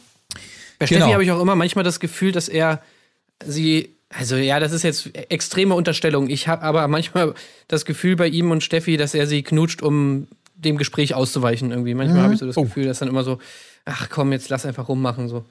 [0.78, 1.00] Bei Genau.
[1.00, 2.80] Steffi habe ich auch immer manchmal das Gefühl, dass er
[3.44, 6.28] sie, also ja, das ist jetzt extreme Unterstellung.
[6.28, 7.34] Ich habe aber manchmal
[7.68, 11.94] das Gefühl bei ihm und Steffi, dass er sie knutscht, um dem Gespräch auszuweichen irgendwie.
[11.94, 12.62] Manchmal habe ich so das Oh.
[12.62, 13.38] Gefühl, dass dann immer so,
[13.84, 15.44] ach komm, jetzt lass einfach rummachen so.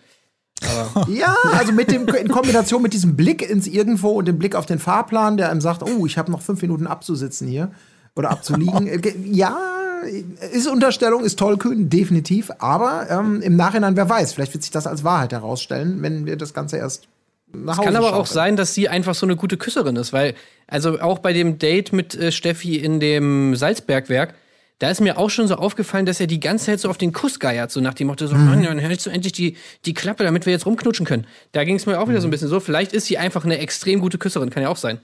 [0.62, 4.56] Aber Ja, also mit dem, in Kombination mit diesem Blick ins Irgendwo und dem Blick
[4.56, 7.72] auf den Fahrplan, der einem sagt, oh, ich habe noch fünf Minuten abzusitzen hier
[8.16, 9.02] oder abzuliegen.
[9.02, 9.58] Ge- ja,
[10.04, 12.52] ist Unterstellung, ist tollkühn, definitiv.
[12.60, 16.36] Aber ähm, im Nachhinein, wer weiß, vielleicht wird sich das als Wahrheit herausstellen, wenn wir
[16.36, 17.08] das Ganze erst
[17.54, 20.34] nach Hause Kann aber auch sein, dass sie einfach so eine gute Küsserin ist, weil,
[20.68, 24.34] also auch bei dem Date mit äh, Steffi in dem Salzbergwerk,
[24.80, 27.14] da ist mir auch schon so aufgefallen, dass er die ganze Zeit so auf den
[27.14, 30.24] Kuss geiert, so nach dem Motto, so, Mann, dann hältst du endlich die, die Klappe,
[30.24, 31.26] damit wir jetzt rumknutschen können.
[31.52, 32.60] Da ging es mir auch wieder so ein bisschen so.
[32.60, 35.00] Vielleicht ist sie einfach eine extrem gute Küsserin, kann ja auch sein.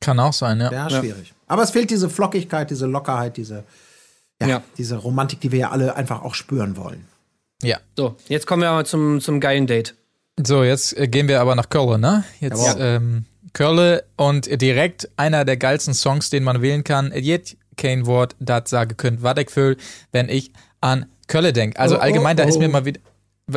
[0.00, 0.72] Kann auch sein, ja.
[0.72, 1.34] Ja, schwierig.
[1.46, 3.64] Aber es fehlt diese Flockigkeit, diese Lockerheit, diese,
[4.40, 4.62] ja, Ja.
[4.78, 7.06] diese Romantik, die wir ja alle einfach auch spüren wollen.
[7.62, 7.78] ja.
[7.96, 9.94] So, jetzt kommen wir mal zum, zum geilen Date.
[10.42, 12.24] So, jetzt äh, gehen wir aber nach Köln, ne?
[12.40, 12.80] Jetzt Jawohl.
[12.82, 17.12] ähm, Köln und direkt einer der geilsten Songs, den man wählen kann.
[17.12, 19.76] Jet kein Wort, das sage könnt, was ich fühl,
[20.12, 21.78] wenn ich an Köln denk.
[21.78, 22.60] Also Oh, oh, allgemein, da ist oh.
[22.60, 23.00] mir mal wieder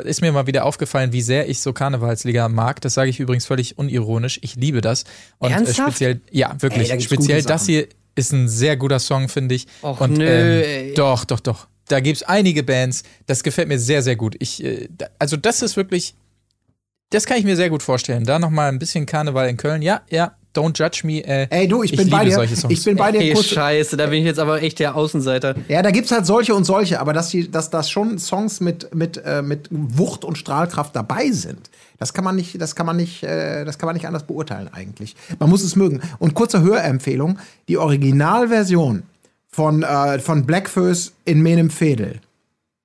[0.05, 2.81] ist mir mal wieder aufgefallen, wie sehr ich so Karnevalsliga mag.
[2.81, 4.39] Das sage ich übrigens völlig unironisch.
[4.41, 5.03] Ich liebe das.
[5.37, 5.89] Und äh, Ernsthaft?
[5.91, 6.89] speziell, ja, wirklich.
[6.89, 9.67] Ey, da speziell das hier ist ein sehr guter Song, finde ich.
[9.81, 10.93] Och, und, nö, ähm, ey.
[10.93, 11.67] Doch, doch, doch.
[11.87, 14.35] Da gibt's einige Bands, das gefällt mir sehr, sehr gut.
[14.39, 16.15] Ich, äh, da, also das ist wirklich,
[17.09, 18.23] das kann ich mir sehr gut vorstellen.
[18.23, 19.81] Da noch mal ein bisschen Karneval in Köln.
[19.81, 21.19] Ja, ja, Don't Judge Me.
[21.25, 22.35] Äh, Ey, du, ich, ich bin bei dir.
[22.35, 22.73] solche Songs.
[22.73, 23.21] Ich bin bei dir.
[23.21, 25.55] Ey, scheiße, da bin ich jetzt aber echt der Außenseiter.
[25.67, 28.93] Ja, da gibt's halt solche und solche, aber dass, die, dass das schon Songs mit,
[28.93, 31.69] mit, äh, mit Wucht und Strahlkraft dabei sind,
[32.03, 34.67] das kann man nicht, das kann man nicht, äh, das kann man nicht anders beurteilen
[34.73, 35.15] eigentlich.
[35.39, 36.01] Man muss es mögen.
[36.19, 37.39] Und kurze Hörempfehlung:
[37.69, 39.03] Die Originalversion
[39.47, 42.19] von, äh, von Blackfoes in Menem Fedel.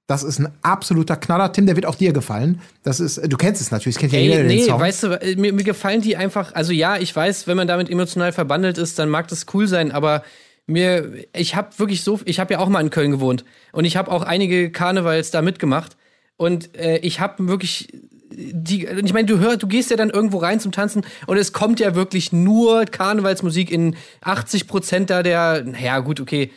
[0.06, 1.52] Das ist ein absoluter Knaller.
[1.52, 2.60] Tim, der wird auch dir gefallen.
[2.84, 4.78] Das ist, du kennst es natürlich, kennt ja jeder Ey, den nee, Song.
[4.78, 7.90] weißt du, äh, mir, mir gefallen die einfach, also ja, ich weiß, wenn man damit
[7.90, 10.22] emotional verbandelt ist, dann mag das cool sein, aber
[10.68, 13.96] mir, ich habe wirklich so, ich habe ja auch mal in Köln gewohnt und ich
[13.96, 15.96] habe auch einige Karnevals da mitgemacht
[16.36, 17.88] und äh, ich habe wirklich
[18.30, 21.52] die, ich meine, du hörst, du gehst ja dann irgendwo rein zum Tanzen und es
[21.52, 26.50] kommt ja wirklich nur Karnevalsmusik in 80 Prozent da der, naja, gut, okay,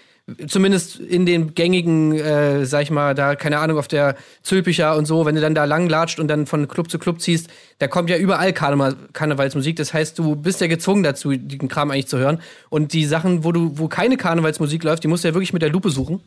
[0.47, 5.05] Zumindest in den gängigen, äh, sag ich mal, da, keine Ahnung, auf der Zülpicher und
[5.05, 7.49] so, wenn du dann da lang latscht und dann von Club zu Club ziehst,
[7.79, 9.75] da kommt ja überall Karneval Karnevalsmusik.
[9.77, 12.39] Das heißt, du bist ja gezwungen dazu, den Kram eigentlich zu hören.
[12.69, 15.63] Und die Sachen, wo du, wo keine Karnevalsmusik läuft, die musst du ja wirklich mit
[15.63, 16.21] der Lupe suchen.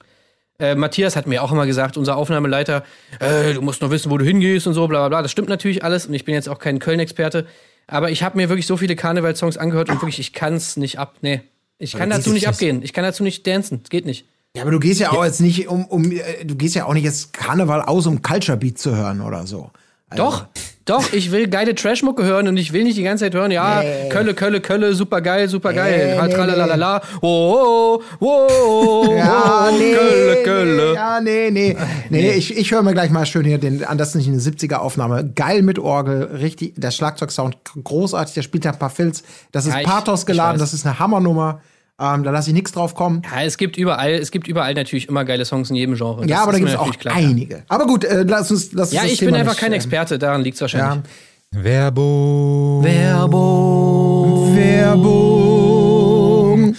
[0.58, 2.84] Äh, Matthias hat mir auch immer gesagt, unser Aufnahmeleiter,
[3.18, 5.22] äh, du musst noch wissen, wo du hingehst und so, bla bla bla.
[5.22, 7.46] Das stimmt natürlich alles und ich bin jetzt auch kein Köln-Experte.
[7.86, 10.98] Aber ich habe mir wirklich so viele Karnevalssongs angehört und wirklich, ich kann es nicht
[10.98, 11.16] ab.
[11.20, 11.42] Nee.
[11.78, 12.48] Ich kann Aber dazu nicht.
[12.48, 12.82] abgehen.
[12.82, 13.80] Ich kann dazu nicht dancen.
[13.82, 14.26] Es geht nicht.
[14.56, 16.94] Ja, aber du gehst ja auch jetzt nicht um, um, äh, du gehst ja auch
[16.94, 19.70] nicht jetzt Karneval aus, um Culture Beat zu hören oder so.
[20.08, 20.46] Also, Doch,
[20.84, 23.82] doch, ich will geile Trashmucke hören und ich will nicht die ganze Zeit hören, ja,
[23.82, 24.08] Nee.
[24.10, 29.68] Kölle, Kölle, Kölle, super geil, super geil, Nee, halt nee, tralalala, oh, oh, oh, Ja,
[29.70, 30.94] oh, nee, Kölle, Kölle.
[30.94, 31.76] Ja, nee, nee.
[32.10, 34.38] Nee, ich, ich höre mir gleich mal schön hier den, an das ist nicht eine
[34.38, 35.24] 70er Aufnahme.
[35.34, 39.22] Geil mit Orgel, richtig, der Schlagzeugsound großartig, der spielt da ein paar Filz.
[39.52, 41.60] Das ist Ja, Pathos geladen, das ist eine Hammernummer.
[42.00, 43.22] Ähm, da lasse ich nichts drauf kommen.
[43.30, 46.22] Ja, es gibt überall, es gibt überall natürlich immer geile Songs in jedem Genre.
[46.22, 47.14] Ja, Das aber da gibt es auch klar.
[47.14, 47.62] einige.
[47.68, 49.72] Aber gut, äh, lass uns, lass uns Ja, das ich Thema bin einfach nicht, kein
[49.72, 51.04] äh, Experte, daran liegt es wahrscheinlich.
[51.52, 51.62] Ja.
[51.62, 52.82] Werbung.
[52.82, 54.56] Werbung.
[54.56, 56.74] Werbung.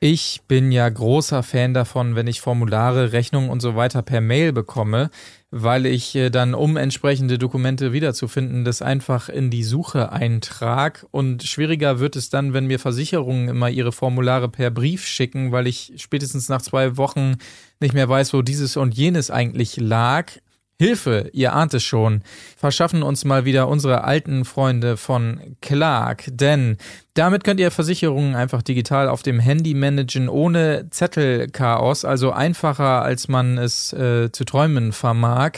[0.00, 4.52] Ich bin ja großer Fan davon, wenn ich Formulare, Rechnungen und so weiter per Mail
[4.52, 5.10] bekomme,
[5.50, 11.06] weil ich äh, dann, um entsprechende Dokumente wiederzufinden, das einfach in die Suche eintrag.
[11.10, 15.66] Und schwieriger wird es dann, wenn mir Versicherungen immer ihre Formulare per Brief schicken, weil
[15.66, 17.36] ich spätestens nach zwei Wochen
[17.80, 20.32] nicht mehr weiß, wo dieses und jenes eigentlich lag.
[20.80, 22.22] Hilfe, ihr ahnt es schon.
[22.56, 26.76] Verschaffen uns mal wieder unsere alten Freunde von Clark, denn
[27.14, 33.26] damit könnt ihr Versicherungen einfach digital auf dem Handy managen, ohne Zettelchaos, also einfacher, als
[33.26, 35.54] man es äh, zu träumen vermag.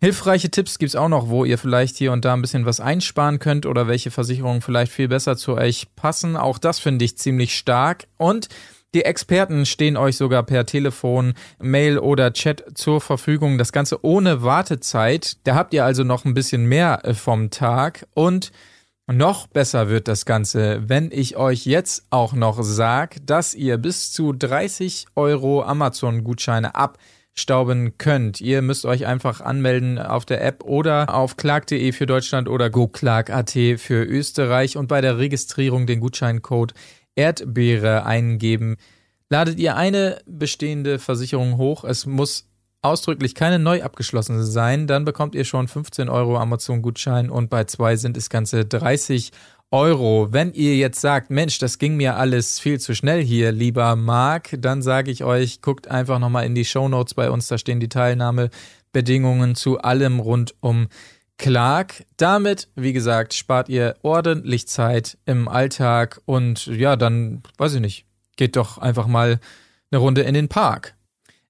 [0.00, 3.40] Hilfreiche Tipps gibt's auch noch, wo ihr vielleicht hier und da ein bisschen was einsparen
[3.40, 6.36] könnt oder welche Versicherungen vielleicht viel besser zu euch passen.
[6.36, 8.06] Auch das finde ich ziemlich stark.
[8.16, 8.48] Und
[8.94, 13.56] die Experten stehen euch sogar per Telefon, Mail oder Chat zur Verfügung.
[13.56, 15.38] Das Ganze ohne Wartezeit.
[15.44, 18.06] Da habt ihr also noch ein bisschen mehr äh, vom Tag.
[18.14, 18.52] Und
[19.10, 24.12] noch besser wird das Ganze, wenn ich euch jetzt auch noch sage, dass ihr bis
[24.12, 28.40] zu 30 Euro Amazon-Gutscheine abstauben könnt.
[28.40, 33.50] Ihr müsst euch einfach anmelden auf der App oder auf clark.de für Deutschland oder goclark.at
[33.50, 36.74] für Österreich und bei der Registrierung den Gutscheincode
[37.16, 38.76] Erdbeere eingeben.
[39.28, 42.48] Ladet ihr eine bestehende Versicherung hoch, es muss
[42.82, 47.96] ausdrücklich keine neu abgeschlossene sein, dann bekommt ihr schon 15 Euro Amazon-Gutschein und bei zwei
[47.96, 49.30] sind es ganze 30
[49.70, 50.28] Euro.
[50.32, 54.56] Wenn ihr jetzt sagt, Mensch, das ging mir alles viel zu schnell hier, lieber Marc,
[54.58, 57.88] dann sage ich euch, guckt einfach nochmal in die Shownotes bei uns, da stehen die
[57.88, 60.88] Teilnahmebedingungen zu allem rund um
[61.42, 62.04] Clark.
[62.16, 68.06] Damit, wie gesagt, spart ihr ordentlich Zeit im Alltag und ja, dann, weiß ich nicht,
[68.36, 69.40] geht doch einfach mal
[69.90, 70.94] eine Runde in den Park.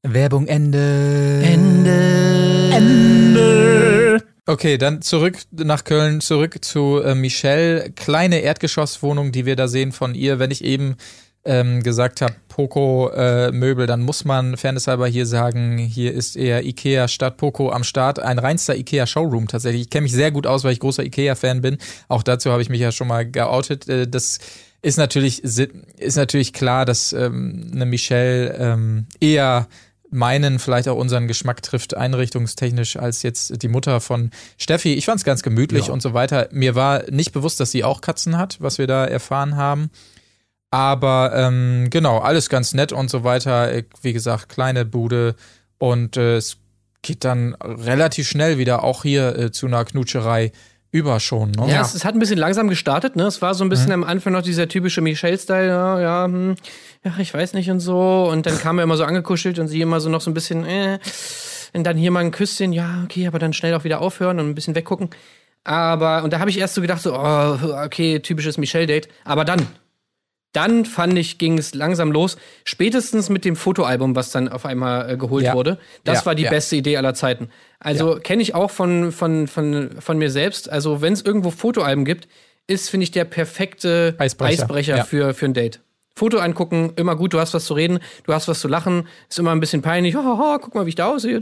[0.03, 1.43] Werbung Ende.
[1.45, 2.71] Ende.
[2.73, 4.25] Ende.
[4.47, 7.93] Okay, dann zurück nach Köln, zurück zu äh, Michelle.
[7.93, 10.39] Kleine Erdgeschosswohnung, die wir da sehen von ihr.
[10.39, 10.97] Wenn ich eben
[11.45, 16.65] ähm, gesagt habe, Poco äh, Möbel, dann muss man fairnesshalber hier sagen, hier ist eher
[16.65, 18.21] Ikea statt Poco am Start.
[18.21, 19.83] Ein reinster Ikea Showroom tatsächlich.
[19.83, 21.79] Ich kenne mich sehr gut aus, weil ich großer Ikea-Fan bin.
[22.09, 23.89] Auch dazu habe ich mich ja schon mal geoutet.
[23.89, 24.39] Äh, das
[24.83, 29.69] ist natürlich, ist natürlich klar, dass ähm, eine Michelle ähm, eher
[30.11, 34.93] meinen, vielleicht auch unseren Geschmack trifft, einrichtungstechnisch, als jetzt die Mutter von Steffi.
[34.95, 35.93] Ich fand es ganz gemütlich Ja.
[35.93, 36.49] und so weiter.
[36.53, 39.91] Mir war nicht bewusst, dass sie auch Katzen hat, was wir da erfahren haben.
[40.73, 43.71] Aber ähm, genau, alles ganz nett und so weiter.
[44.01, 45.37] Wie gesagt, kleine Bude
[45.77, 46.57] und äh, es
[47.03, 50.51] geht dann relativ schnell wieder auch hier äh, zu einer Knutscherei
[50.91, 51.51] über schon.
[51.51, 51.69] Ne?
[51.69, 53.25] Ja, es, es hat ein bisschen langsam gestartet, ne?
[53.25, 56.55] Es war so ein bisschen am Anfang noch dieser typische Michelle-Style, ja, ja, hm,
[57.05, 58.29] ja, ich weiß nicht und so.
[58.31, 60.65] Und dann kam er immer so angekuschelt und sie immer so noch so ein bisschen,
[60.65, 60.99] äh,
[61.75, 64.49] und dann hier mal ein Küsschen, ja, okay, aber dann schnell auch wieder aufhören und
[64.49, 65.11] ein bisschen weggucken.
[65.65, 69.09] Aber, und da habe ich erst so gedacht, so, oh, okay, typisches Michelle-Date.
[69.25, 69.67] Aber dann,
[70.53, 72.37] dann fand ich, ging es langsam los.
[72.65, 75.55] Spätestens mit dem Fotoalbum, was dann auf einmal äh, geholt Ja.
[75.55, 75.79] wurde.
[76.05, 76.51] Das Ja, war die ja.
[76.51, 77.49] beste Idee aller Zeiten.
[77.81, 80.71] Also kenne ich auch von, von, von, von mir selbst.
[80.71, 82.29] Also, wenn es irgendwo Fotoalben gibt,
[82.67, 84.63] ist, finde ich, der perfekte Eisbrecher.
[84.63, 85.81] Eisbrecher, für, für ein Date.
[86.15, 89.39] Foto angucken, immer gut, du hast was zu reden, du hast was zu lachen, ist
[89.39, 91.41] immer ein bisschen peinlich, haha, guck mal, wie ich da aussehe.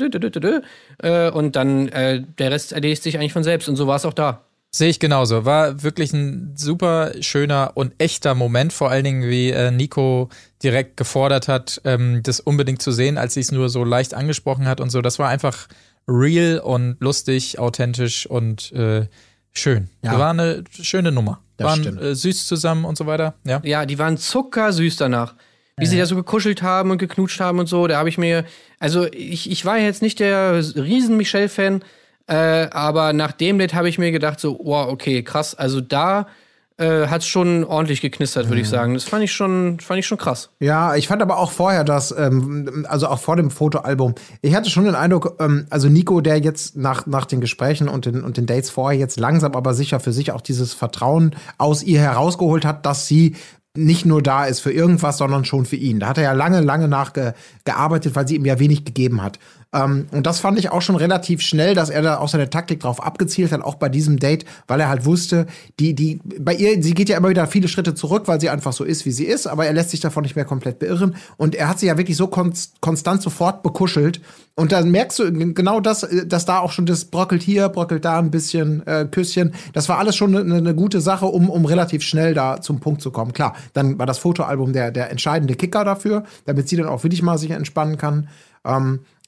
[1.02, 4.04] Äh, und dann äh, der Rest erledigt sich eigentlich von selbst und so war es
[4.04, 4.44] auch da.
[4.72, 5.44] Sehe ich genauso.
[5.44, 10.28] War wirklich ein super schöner und echter Moment, vor allen Dingen, wie äh, Nico
[10.62, 14.66] direkt gefordert hat, ähm, das unbedingt zu sehen, als sie es nur so leicht angesprochen
[14.68, 15.02] hat und so.
[15.02, 15.66] Das war einfach
[16.06, 19.06] real und lustig, authentisch und äh,
[19.52, 19.88] schön.
[20.02, 20.16] Ja.
[20.18, 21.40] War eine schöne Nummer.
[21.56, 22.00] Das Waren stimmt.
[22.02, 23.34] äh, süß zusammen und so weiter.
[23.44, 23.60] Ja.
[23.64, 25.34] Ja, die waren zuckersüß danach.
[25.78, 27.86] wie sie da so gekuschelt haben und geknutscht haben und so.
[27.86, 28.44] Da habe ich mir,
[28.78, 31.82] also ich, ich war jetzt nicht der riesen Michelle-Fan,
[32.30, 35.56] äh, aber nach dem Date habe ich mir gedacht, so, wow, okay, krass.
[35.56, 36.28] Also da
[36.76, 38.94] äh, hat es schon ordentlich geknistert, würde ich sagen.
[38.94, 40.50] Das fand ich schon, fand ich schon krass.
[40.60, 44.70] Ja, ich fand aber auch vorher das, ähm, also auch vor dem Fotoalbum, ich hatte
[44.70, 48.36] schon den Eindruck, ähm, also Nico, der jetzt nach, nach den Gesprächen und den, und
[48.36, 52.64] den Dates vorher jetzt langsam aber sicher für sich auch dieses Vertrauen aus ihr herausgeholt
[52.64, 53.34] hat, dass sie
[53.76, 56.00] nicht nur da ist für irgendwas, sondern schon für ihn.
[56.00, 59.38] Da hat er ja lange, lange nachgearbeitet, weil sie ihm ja wenig gegeben hat.
[59.72, 62.80] Ähm, und das fand ich auch schon relativ schnell, dass er da auch seine Taktik
[62.80, 65.46] drauf abgezielt hat, auch bei diesem Date, weil er halt wusste,
[65.78, 68.72] die, die, bei ihr, sie geht ja immer wieder viele Schritte zurück, weil sie einfach
[68.72, 71.14] so ist, wie sie ist, aber er lässt sich davon nicht mehr komplett beirren.
[71.36, 74.20] Und er hat sie ja wirklich so konst konstant sofort bekuschelt.
[74.56, 78.04] Und dann merkst du genau das, äh, dass da auch schon das brockelt hier, brockelt
[78.04, 79.54] da ein bisschen, äh, Küsschen.
[79.72, 83.02] Das war alles schon eine, eine gute Sache, um, um relativ schnell da zum Punkt
[83.02, 83.32] zu kommen.
[83.32, 87.22] Klar, dann war das Fotoalbum der, der entscheidende Kicker dafür, damit sie dann auch wirklich
[87.22, 88.28] mal sich entspannen kann.
[88.64, 89.19] Ähm, äh,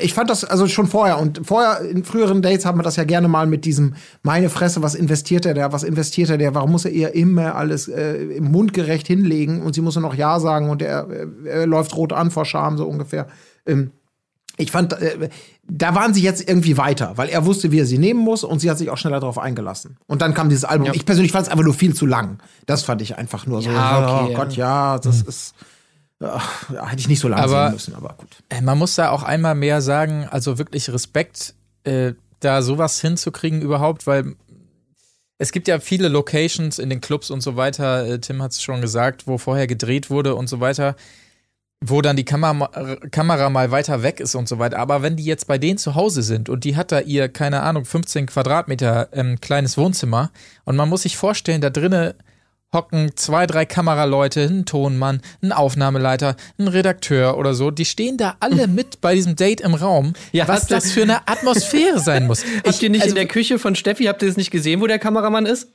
[0.00, 3.04] ich fand das also schon vorher und vorher in früheren Dates haben wir das ja
[3.04, 6.72] gerne mal mit diesem meine Fresse, was investiert er der, was investiert er der, warum
[6.72, 10.40] muss er ihr immer alles äh, im mundgerecht hinlegen und sie muss nur noch ja
[10.40, 11.06] sagen und er,
[11.44, 13.26] er läuft rot an vor Scham so ungefähr.
[13.66, 13.90] Ähm,
[14.56, 15.28] ich fand, äh,
[15.68, 18.60] da waren sie jetzt irgendwie weiter, weil er wusste, wie er sie nehmen muss und
[18.60, 19.98] sie hat sich auch schneller darauf eingelassen.
[20.06, 20.86] Und dann kam dieses Album.
[20.86, 20.94] Ja.
[20.94, 22.38] Ich persönlich fand es einfach nur viel zu lang.
[22.64, 23.70] Das fand ich einfach nur so.
[23.70, 25.54] Ja, okay, oh Gott, ja, das ist.
[26.22, 28.28] Ach, hätte ich nicht so lange Aber- sehen müssen, aber gut.
[28.50, 31.54] Äh, Man muss da auch einmal mehr sagen, also wirklich Respekt,
[31.84, 34.34] äh, da sowas hinzukriegen überhaupt, weil
[35.38, 38.62] es gibt ja viele Locations in den Clubs und so weiter, äh, Tim hat es
[38.62, 40.94] schon gesagt, wo vorher gedreht wurde und so weiter,
[41.82, 44.78] wo dann die Kamera, Kamera mal weiter weg ist und so weiter.
[44.78, 47.62] Aber wenn die jetzt bei denen zu Hause sind und die hat da ihr, keine
[47.62, 50.30] Ahnung, 15 Quadratmeter ähm, kleines Wohnzimmer
[50.64, 52.12] und man muss sich vorstellen, da drinnen
[52.74, 57.70] hocken zwei, drei Kameraleute, ein Tonmann, ein Aufnahmeleiter, ein Redakteur oder so.
[57.70, 60.12] Die stehen da alle mit bei diesem Date im Raum.
[60.32, 62.44] Ja, was habt das für eine Atmosphäre sein muss.
[62.66, 64.86] Habt ihr nicht also, in der Küche von Steffi, habt ihr das nicht gesehen, wo
[64.86, 65.68] der Kameramann ist?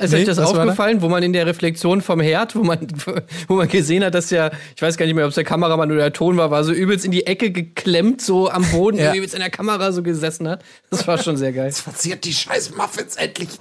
[0.00, 0.62] Ist Nee, euch das was war da?
[0.62, 2.78] aufgefallen, wo man in der Reflexion vom Herd, wo man,
[3.48, 5.90] wo man gesehen hat, dass der, ich weiß gar nicht mehr, ob es der Kameramann
[5.92, 9.14] oder der Ton war, war so übelst in die Ecke geklemmt, so am Boden, Ja.
[9.14, 10.64] übelst in der Kamera so gesessen hat.
[10.90, 11.66] Das war schon sehr geil.
[11.66, 13.48] Jetzt verziert die scheiß Muffins endlich.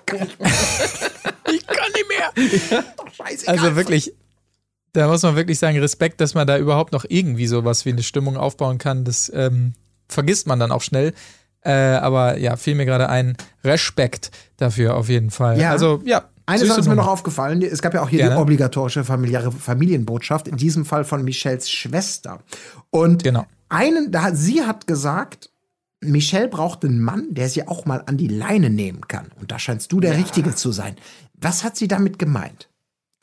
[1.52, 2.32] Ich kann nicht mehr.
[2.36, 2.84] ich kann nicht mehr.
[2.98, 3.60] Doch scheißegal.
[3.60, 4.14] Also wirklich,
[4.94, 8.02] da muss man wirklich sagen, Respekt, dass man da überhaupt noch irgendwie sowas wie eine
[8.02, 9.04] Stimmung aufbauen kann.
[9.04, 9.74] Das ähm,
[10.08, 11.14] vergisst man dann auch schnell.
[11.66, 13.36] Äh, aber ja, fiel mir gerade ein.
[13.64, 15.60] Respekt dafür auf jeden Fall.
[15.60, 15.72] Ja.
[15.72, 16.24] Also, ja.
[16.46, 17.62] Eine süße Sache ist mir noch aufgefallen.
[17.62, 18.36] Es gab ja auch hier Gerne.
[18.36, 22.40] die obligatorische familiäre Familienbotschaft, in diesem Fall von Michelles Schwester.
[22.90, 23.46] Und Genau.
[23.70, 25.52] einen, da, sie hat gesagt,
[26.02, 29.28] Michelle braucht einen Mann, der sie auch mal an die Leine nehmen kann.
[29.40, 30.98] Und da scheinst du der Richtige zu sein.
[31.40, 32.68] Was hat sie damit gemeint?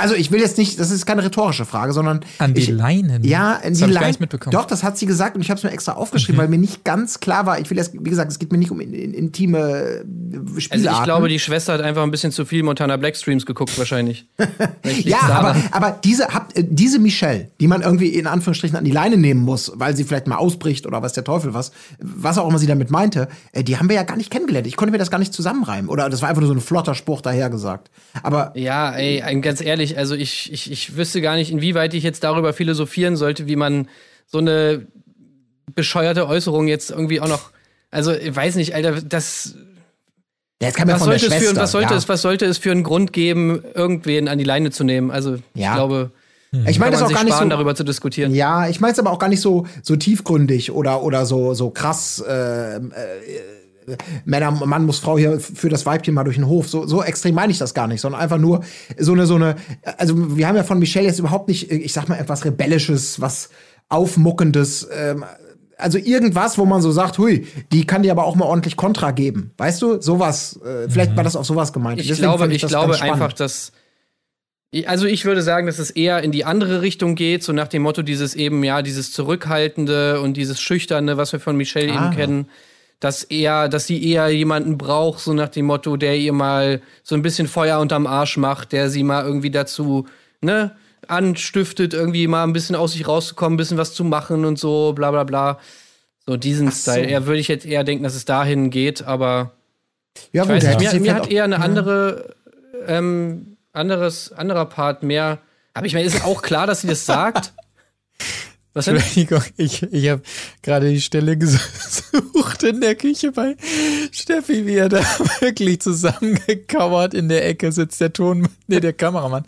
[0.01, 2.75] Also ich will jetzt nicht, das ist keine rhetorische Frage, sondon An die ich, Ja,
[2.75, 3.23] an Leinen.
[3.23, 4.07] das die hab Leinen.
[4.09, 4.55] nicht mitbekommen.
[4.55, 4.59] Mhm.
[4.61, 6.85] Doch, das hat sie gesagt und ich habe es mir extra aufgeschrieben, weil mir nicht
[6.85, 7.61] ganz klar war.
[7.61, 10.05] Ich will jetzt, wie gesagt, es geht mir nicht um in, in, intime äh,
[10.71, 13.79] Also ich glaube, die Schwester hat einfach ein bisschen zu viel Montana Black Streams geguckt,
[13.79, 14.27] wahrscheinlich.
[15.05, 18.91] Ja, aber, aber diese, habt, äh, diese Michelle, die man irgendwie in Anführungsstrichen an die
[18.91, 22.49] Leine nehmen muss, weil sie vielleicht mal ausbricht oder was der Teufel was, was auch
[22.49, 24.67] immer sie damit meinte, äh, die haben wir ja gar nicht kennengelernt.
[24.67, 25.89] Ich konnte mir das gar nicht zusammenreimen.
[25.91, 27.91] Oder das war einfach nur so ein flotter Spruch dahergesagt.
[28.23, 32.03] Aber Ja, ey, ein- ganz ehrlich, also ich, ich, ich wüsste gar nicht, inwieweit ich
[32.03, 33.89] jetzt darüber philosophieren sollte, wie man
[34.27, 34.87] so eine
[35.75, 37.51] bescheuerte Äußerung jetzt irgendwie auch noch.
[37.91, 39.55] Also, ich weiß nicht, Alter, das.
[40.63, 41.55] ja, jetzt kam ja Was von der sollte, es Schwester.
[41.57, 41.99] für, was, sollte ja.
[41.99, 45.11] es, was sollte es für einen Grund geben, irgendwen an die Leine zu nehmen?
[45.11, 45.75] Also, ich Ja.
[45.75, 46.13] glaube,
[46.53, 47.57] ich kann meine das auch gar nicht sparen, so.
[47.57, 48.35] darüber zu diskutieren.
[48.35, 51.71] Ja, ich meine es aber auch gar nicht so, so tiefgründig oder, oder so, so
[51.71, 52.23] krass.
[52.27, 52.81] Äh, äh,
[54.25, 56.69] Männer, Mann muss Frau hier für das Weibchen mal durch den Hof.
[56.69, 58.63] So, so extrem meine ich das gar nicht, sondern einfach nur
[58.99, 59.57] so eine, so eine.
[59.99, 63.51] Also, wir haben ja von Michelle jetzt überhaupt nicht, ich sag mal, etwas Rebellisches, was
[63.89, 64.89] Aufmuckendes.
[64.93, 65.25] Ähm,
[65.81, 69.11] also irgendwas, wo man so sagt, hui, die kann dir aber auch mal ordentlich Kontra
[69.11, 69.53] geben.
[69.57, 70.01] Weißt du?
[70.01, 70.61] Sowas.
[70.65, 72.01] Äh, vielleicht war das auch sowas gemeint.
[72.01, 73.73] Ich Deswegen glaube, ich das glaube einfach, dass.
[74.87, 77.83] Also ich würde sagen, dass es eher in die andere Richtung geht, so nach dem
[77.83, 82.07] Motto dieses eben, ja, dieses Zurückhaltende und dieses Schüchterne, was wir von Michelle Ah.
[82.07, 82.49] eben kennen,
[83.01, 87.15] dass eher, dass sie eher jemanden braucht, so nach dem Motto, der ihr mal so
[87.15, 90.07] ein bisschen Feuer unterm Arsch macht, der sie mal irgendwie dazu,
[90.43, 90.77] ne,
[91.09, 94.93] anstiftet, irgendwie mal ein bisschen aus sich rauszukommen, ein bisschen was zu machen und so,
[94.93, 95.59] bla bla bla.
[96.27, 96.93] So diesen so.
[96.93, 97.07] Style.
[97.07, 99.53] Eher würde ich jetzt eher denken, dass es dahin geht, aber
[100.33, 102.35] ja, da nicht, mir, mir vielleicht hat eher eine andere,
[102.87, 105.39] ähm, anderes, anderer Part mehr.
[105.73, 107.55] Aber ich meine, ist auch klar, dass sie das sagt.
[108.73, 108.97] Was denn?
[108.97, 110.23] Entschuldigung, ich, ich habe
[110.63, 113.57] gerade die Stelle gesucht in der Küche bei
[114.13, 115.01] Steffi, wie er da
[115.41, 119.45] wirklich zusammengekauert in der Ecke sitzt, der Ton, nee, der Kameramann.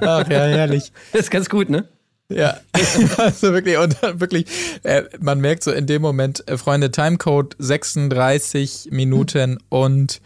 [0.00, 0.92] Ach ja, herrlich.
[1.12, 1.88] Das ist ganz gut, ne?
[2.28, 2.58] Ja,
[3.18, 4.46] also wirklich, und dann wirklich,
[4.82, 10.20] äh, man merkt so in dem Moment, äh, Freunde, Timecode 36 Minuten und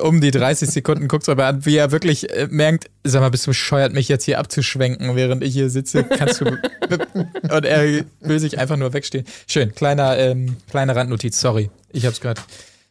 [0.00, 3.46] um die 30 Sekunden guckt aber an, wie er wirklich äh, merkt, sag mal, bist
[3.46, 6.46] du bescheuert, mich jetzt hier abzuschwenken, während ich hier sitze, kannst du,
[7.50, 9.24] und er will sich einfach nur wegstehen.
[9.46, 12.40] Schön, kleiner, ähm, kleine Randnotiz, sorry, ich hab's gerade,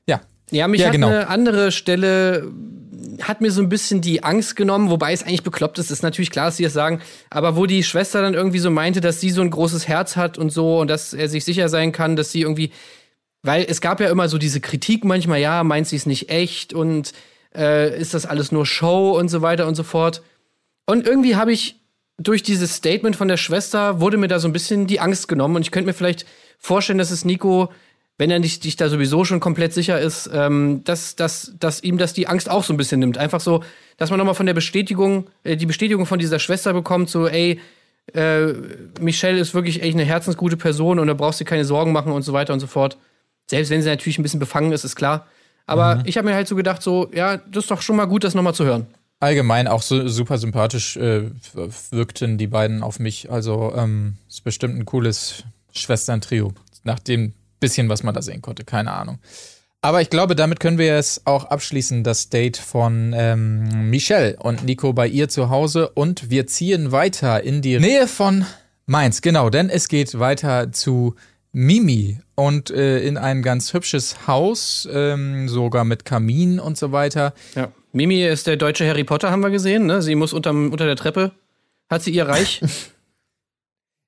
[0.08, 0.22] ja.
[0.52, 1.08] Ja, mich Ja, hat genau.
[1.08, 2.50] eine andere Stelle,
[3.22, 6.32] hat mir so ein bisschen die Angst genommen, wobei es eigentlich bekloppt ist, ist natürlich
[6.32, 9.30] klar, dass sie das sagen, aber wo die Schwester dann irgendwie so meinte, dass sie
[9.30, 12.32] so ein großes Herz hat und so und dass er sich sicher sein kann, dass
[12.32, 12.72] sie irgendwie,
[13.44, 16.74] weil es gab ja immer so diese Kritik manchmal, ja, meint sie es nicht echt
[16.74, 17.12] und
[17.56, 20.24] äh, ist das alles nur Show und so weiter und so fort.
[20.86, 21.80] Und irgendwie habe ich
[22.18, 25.58] durch dieses Statement von der Schwester wurde mir da so ein bisschen die Angst genommen
[25.58, 26.26] und ich könnte mir vielleicht
[26.58, 27.72] vorstellen, dass es Nico,
[28.18, 31.98] wenn er nicht sich da sowieso schon komplett sicher ist, ähm, dass, dass, dass ihm
[31.98, 33.18] das die Angst auch so ein bisschen nimmt.
[33.18, 33.64] Einfach so,
[33.98, 37.60] dass man nochmal von der Bestätigung, äh, die Bestätigung von dieser Schwester bekommt, so, ey,
[38.14, 38.54] äh,
[39.02, 42.22] Michelle ist wirklich echt eine herzensgute Person und da brauchst du keine Sorgen machen und
[42.22, 42.98] so weiter und so fort.
[43.48, 45.28] Selbst wenn sie natürlich ein bisschen befangen ist, ist klar.
[45.66, 48.24] Aber ich habe mir halt so gedacht, so, ja, das ist doch schon mal gut,
[48.24, 48.88] das nochmal zu hören.
[49.20, 51.30] Allgemein auch so super sympathisch äh,
[51.92, 53.32] wirkten die beiden auf mich.
[53.32, 56.54] Also ähm, ist bestimmt ein cooles Schwestern-Trio.
[56.84, 59.20] Nach dem bisschen, was man da sehen konnte, keine Ahnung.
[59.80, 64.64] Aber ich glaube, damit können wir es auch abschließen, das Date von ähm, Michelle und
[64.64, 65.90] Nico bei ihr zu Hause.
[65.90, 68.46] Und wir ziehen weiter in die Nähe von
[68.86, 71.16] Mainz, genau, denn es geht weiter zu
[71.54, 77.34] Mimi und äh, in ein ganz hübsches Haus, ähm, sogar mit Kamin und so weiter.
[77.56, 77.72] Ja.
[77.92, 80.02] Mimi ist der deutsche Harry Potter, haben wir gesehen, ne?
[80.02, 81.32] Sie muss unterm, unter der Treppe.
[81.90, 82.62] Hat sie ihr Reich?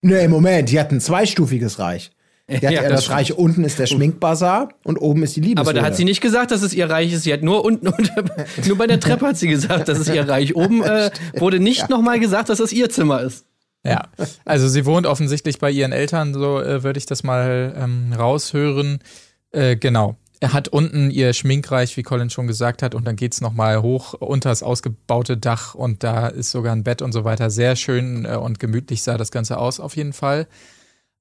[0.02, 2.12] Nee, Moment, die hat ein zweistufiges Reich.
[2.48, 3.18] Die hat Ja, ja, das das, stimmt.
[3.18, 5.62] Reich, unten ist der Schminkbazar und oben ist die Liebeshöhle.
[5.62, 7.24] Aber da hat sie nicht gesagt, dass es ihr Reich ist.
[7.24, 8.24] Sie hat nur unten, unter,
[8.68, 10.56] nur bei der Treppe hat sie gesagt, dass es ihr Reich.
[10.56, 13.48] Oben äh, wurde nicht noch nochmal gesagt, dass es ihr Zimmer ist.
[13.86, 14.08] Ja,
[14.46, 19.00] also sie wohnt offensichtlich bei ihren Eltern, so äh, würde ich das mal ähm, raushören.
[19.52, 20.16] Äh, genau.
[20.40, 23.82] Er hat unten ihr Schminkreich, wie Colin schon gesagt hat, und dann geht's noch mal
[23.82, 27.50] hoch unter das ausgebaute Dach und da ist sogar ein Bett und so weiter.
[27.50, 30.48] Sehr schön äh, und gemütlich sah das Ganze aus, auf jeden Fall.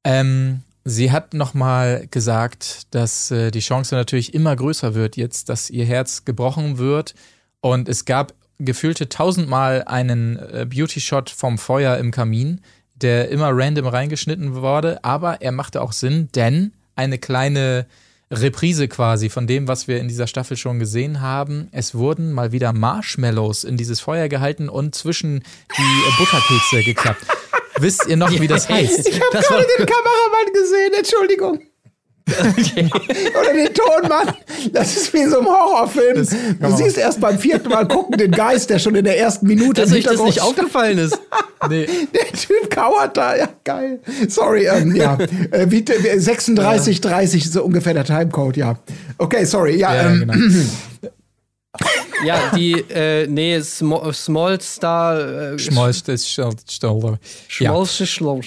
[0.05, 5.49] Ähm, sie hat noch mal gesagt, dass äh, die Chance natürlich immer größer wird jetzt,
[5.49, 7.15] dass ihr Herz gebrochen wird.
[7.61, 12.61] Und es gab gefühlte tausendmal einen äh, Beauty-Shot vom Feuer im Kamin,
[12.95, 17.87] der immer random reingeschnitten wurde, aber er machte auch Sinn, denn eine kleine
[18.31, 21.69] Reprise quasi von dem, was wir in dieser Staffel schon gesehen haben.
[21.73, 25.41] Es wurden mal wieder Marshmallows in dieses Feuer gehalten und zwischen
[25.77, 27.27] die äh, Butterkekse geklappt.
[27.79, 29.09] Wisst ihr noch, wie das heißt?
[29.09, 31.61] Ich habe gerade den Kameramann gesehen, Entschuldigung.
[32.35, 34.35] Oder den Tonmann.
[34.73, 36.27] Das ist wie in so einem Horrorfilm.
[36.61, 39.83] Du siehst erst beim vierten Mal gucken den Geist, der schon in der ersten Minute
[39.83, 41.19] Dass euch das nicht aufgefallen ist.
[41.67, 43.99] Nee, Der Typ kauert da, ja, geil.
[44.29, 45.17] Sorry, ähm, ja.
[45.51, 48.79] Äh, wie, wie- 36, 30 ist so ungefähr der Timecode, ja.
[49.17, 49.95] Okay, sorry, ja.
[49.95, 50.35] ja, ähm, genau.
[52.25, 55.53] Ja, die, äh, nee, Small, Small Star.
[55.55, 57.19] Äh, Schmolz, das Stoller.
[57.59, 58.47] Ja, Schmolz, Schmolz.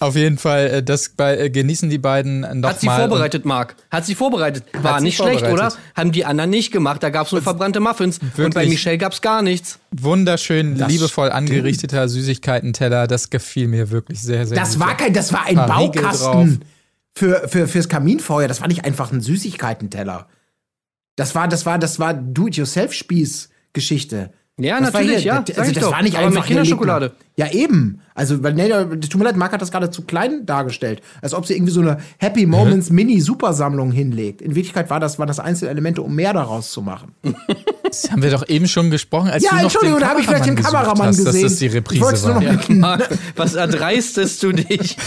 [0.00, 2.98] auf jeden Fall, äh, das bei, äh, genießen die beiden noch Hat sie mal.
[2.98, 3.76] vorbereitet, Marc.
[3.90, 4.64] Hat sie vorbereitet.
[4.80, 5.72] War sie nicht schlecht, oder?
[5.94, 7.02] Haben die anderen nicht gemacht.
[7.02, 8.18] Da gab es nur verbrannte Muffins.
[8.18, 9.78] Und bei wirklich- Michelle gab es gar nichts.
[9.92, 11.36] wunderschön, Das liebevoll stimmt.
[11.50, 13.06] angerichteter Süßigkeitenteller.
[13.06, 14.80] Das gefiel mir wirklich sehr, sehr das gut.
[14.80, 16.64] war kein, das war ein Baukasten
[17.14, 18.48] für, für, fürs Kaminfeuer.
[18.48, 20.26] Das war nicht einfach ein Süßigkeitenteller.
[21.16, 24.30] Das war, das war, das war Do-it-yourself-Spieß-Geschichte.
[24.58, 25.40] Ja, Das war natürlich, hier- ja.
[25.40, 25.92] Das, sag also ich das doch.
[25.92, 27.12] war nicht Aber einfach mit Kinderschokolade.
[27.36, 28.00] Ja, eben.
[28.14, 31.00] Also, weil, nee, tut mir leid, Marc hat das gerade zu klein dargestellt.
[31.22, 34.42] Als ob sie irgendwie so eine Happy Moments Mini-Supersammlung hinlegt.
[34.42, 37.12] In Wirklichkeit war das, waren das Einzelelemente, um mehr daraus zu machen.
[37.82, 39.30] Das haben wir doch eben schon gesprochen.
[39.30, 41.42] Als Ja, du noch Entschuldigung, da habe ich vielleicht den Kameramann hast, gesehen.
[41.42, 42.40] Dass das die Ich Reprise war.
[42.42, 44.96] noch- Ja, Marc, was erdreistest du dich?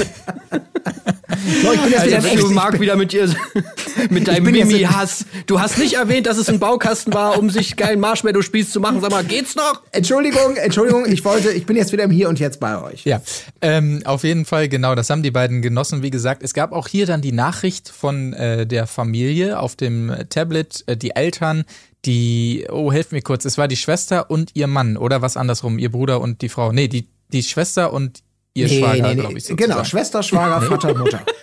[1.62, 3.30] So, ich bin jetzt wieder Also, wenn du Marc wieder mit dir,
[4.10, 5.26] mit deinem bin jetzt- Mimi hast.
[5.46, 9.00] Du hast nicht erwähnt, dass es ein Baukasten war, um sich geilen Marshmallow-Spieß zu machen.
[9.02, 9.82] Sag mal, geht's noch?
[9.92, 13.06] Entschuldigung, Entschuldigung, ich wollte, ich bin jetzt wieder im Hier und Jetzt bei euch.
[13.06, 13.22] Ja,
[13.62, 16.02] ähm, auf jeden Fall, genau, das haben die beiden genossen.
[16.02, 20.12] Wie gesagt, es gab auch hier dann die Nachricht von äh, der Familie auf dem
[20.30, 21.64] Tablet, äh, die Eltern,
[22.06, 25.80] die, oh, helft mir kurz, es war die Schwester und ihr Mann oder was andersrum,
[25.80, 26.72] ihr Bruder und die Frau.
[26.72, 28.20] Nee, die, die Schwester und
[28.56, 29.44] ihr Schwager, glaube ich.
[29.46, 29.58] sozusagen.
[29.58, 31.22] Genau, Schwester, Schwager, Vater, Mutter.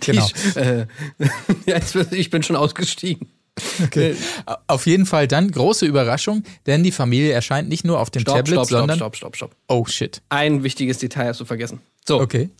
[0.00, 0.26] Genau.
[0.54, 0.86] Die, äh,
[2.10, 3.26] ich bin schon ausgestiegen.
[3.82, 4.14] Okay.
[4.66, 8.36] Auf jeden Fall dann große Überraschung, denn die Familie erscheint nicht nur auf dem Stopp,
[8.36, 9.56] Tablet, stopp, stopp, sondern stopp, stopp, stopp.
[9.66, 10.20] oh shit.
[10.28, 11.80] Ein wichtiges Detail hast du vergessen.
[12.06, 12.50] So, Okay.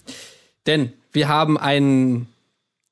[0.67, 2.29] denn wir haben einen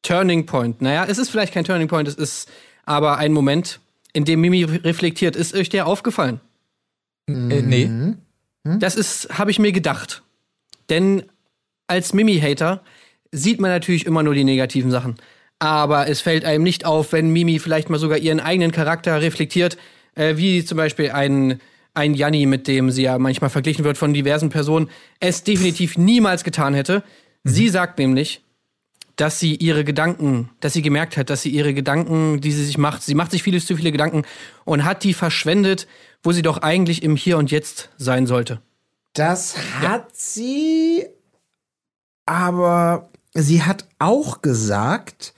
[0.03, 0.83] Turning Point.
[0.83, 2.49] Naja, es ist vielleicht kein Turning Point, es ist
[2.85, 3.81] aber ein Moment,
[4.13, 5.35] in dem Mimi reflektiert.
[5.35, 6.41] Ist euch der aufgefallen?
[7.27, 7.91] Äh, nee.
[8.79, 10.23] Das ist, habe ich mir gedacht.
[10.89, 11.25] Denn
[11.87, 12.83] als Mimi-Hater
[13.33, 15.17] sieht man natürlich immer nur die negativen Sachen.
[15.59, 19.79] Aber es fällt einem nicht auf, wenn Mimi vielleicht mal sogar ihren eigenen Charakter reflektiert,
[20.15, 21.61] äh, wie zum Beispiel ein,
[21.95, 24.91] ein Janni, mit dem sie ja manchmal verglichen wird von diversen Personen,
[25.21, 27.03] es definitiv niemals getan hätte.
[27.45, 28.43] Sie sagt nämlich,
[29.17, 32.79] dass sie ihre Gedanken, dass sie gemerkt hat, dass sie ihre Gedanken, die sie sich
[32.79, 34.23] macht, sie macht sich viele zu viele Gedanken
[34.65, 35.87] und hat die verschwendet,
[36.23, 38.61] wo sie doch eigentlich im Hier und Jetzt sein sollte.
[39.15, 41.07] Das hat sie,
[42.27, 45.33] aber sie hat auch gesagt,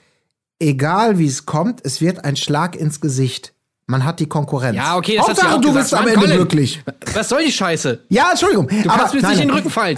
[0.59, 3.53] egal wie es kommt, es wird ein Schlag ins Gesicht.
[3.89, 4.75] Man hat die Konkurrenz.
[4.75, 5.77] Ja, okay, das Hauptsache, du gesagt.
[5.77, 6.83] bist am Mann, Ende Colin, glücklich.
[7.15, 8.01] Was soll die Scheiße?
[8.09, 8.67] Ja, Entschuldigung.
[8.67, 9.97] Du kannst mir nicht in den Rücken fallen.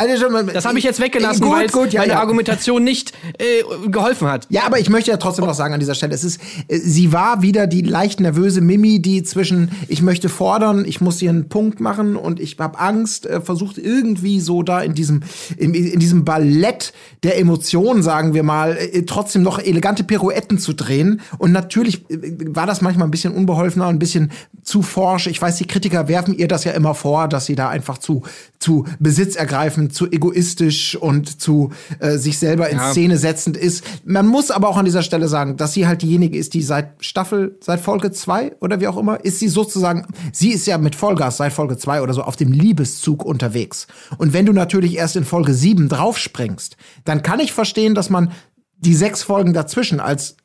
[0.54, 2.20] das habe ich jetzt weggelassen, Gut, weil gut, ja, meine ja.
[2.20, 4.48] Argumentation nicht äh, geholfen hat.
[4.50, 6.40] Ja, aber ich möchte ja trotzdem noch sagen an dieser Stelle, es ist,
[6.70, 11.20] äh, sie war wieder die leicht nervöse Mimi, die zwischen, ich möchte fordern, ich muss
[11.20, 15.22] hier einen Punkt machen und ich habe Angst, äh, versucht irgendwie so da in diesem,
[15.58, 20.72] in, in diesem Ballett der Emotionen, sagen wir mal, äh, trotzdem noch elegante Pirouetten zu
[20.72, 21.20] drehen.
[21.40, 23.34] Und natürlich äh, war das manchmal ein bisschen
[23.82, 24.32] unbeholfener, ein bisschen
[24.64, 25.28] zu forsch.
[25.28, 28.24] Ich weiß, die Kritiker werfen ihr das ja immer vor, dass sie da einfach zu,
[28.60, 32.92] zu besitzergreifend, zu egoistisch und zu äh, sich selber in Ja.
[32.92, 33.84] Szene setzend ist.
[34.06, 37.04] Man muss aber auch an dieser Stelle sagen, dass sie halt diejenige ist, die seit
[37.04, 40.96] Staffel, seit Folge zwei oder wie auch immer, ist sie sozusagen, sie ist ja mit
[40.96, 43.88] Vollgas seit Folge zwei oder so auf dem Liebeszug unterwegs.
[44.18, 48.32] Und wenn du natürlich erst in Folge sieben draufspringst, dann kann ich verstehen, dass man
[48.78, 50.36] die sechs Folgen dazwischen als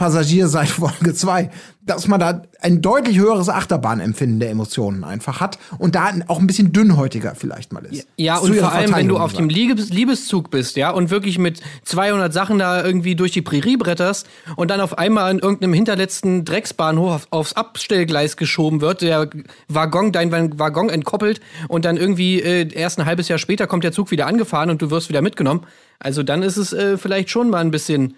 [0.00, 1.50] Passagier seit Folge zwei,
[1.82, 6.46] dass man da ein deutlich höheres Achterbahnempfinden der Emotionen einfach hat und da auch ein
[6.46, 8.06] bisschen dünnhäutiger vielleicht mal ist.
[8.16, 11.60] Ja, und vor allem, wenn du auf dem Liebes Liebeszug bist, ja, und wirklich mit
[11.84, 14.26] 200 Sachen da irgendwie durch die Prärie bretterst
[14.56, 19.28] und dann auf einmal in irgendeinem hinterletzten Drecksbahnhof auf, aufs Abstellgleis geschoben wird, der
[19.68, 23.92] Waggon, dein Waggon entkoppelt und dann irgendwie äh, erst ein halbes Jahr später kommt der
[23.92, 25.66] Zug wieder angefahren und du wirst wieder mitgenommen.
[25.98, 28.14] Also dann ist es äh, vielleicht schon mal ein bisschen,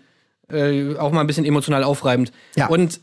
[0.51, 2.33] äh, auch mal ein bisschen emotional aufreibend.
[2.57, 2.69] Ja.
[2.69, 3.01] Und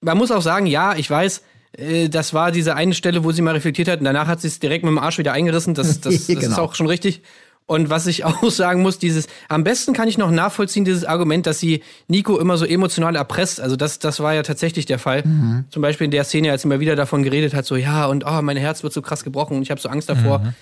[0.00, 1.42] man muss auch sagen, ja, ich weiß,
[1.78, 4.48] äh, das war diese eine Stelle, wo sie mal reflektiert hat und danach hat sie
[4.48, 5.74] es direkt mit dem Arsch wieder eingerissen.
[5.74, 6.58] Das, das, das ist Genau.
[6.58, 7.22] auch schon richtig.
[7.66, 11.46] Und was ich auch sagen muss, dieses, am besten kann ich noch nachvollziehen, dieses Argument,
[11.46, 13.60] dass sie Nico immer so emotional erpresst.
[13.60, 15.22] Also das, das war ja tatsächlich der Fall.
[15.24, 15.64] Mhm.
[15.70, 18.24] Zum Beispiel in der Szene, als sie mal wieder davon geredet hat, so, ja, und
[18.26, 20.40] oh, mein Herz wird so krass gebrochen und ich habe so Angst davor.
[20.40, 20.54] Mhm.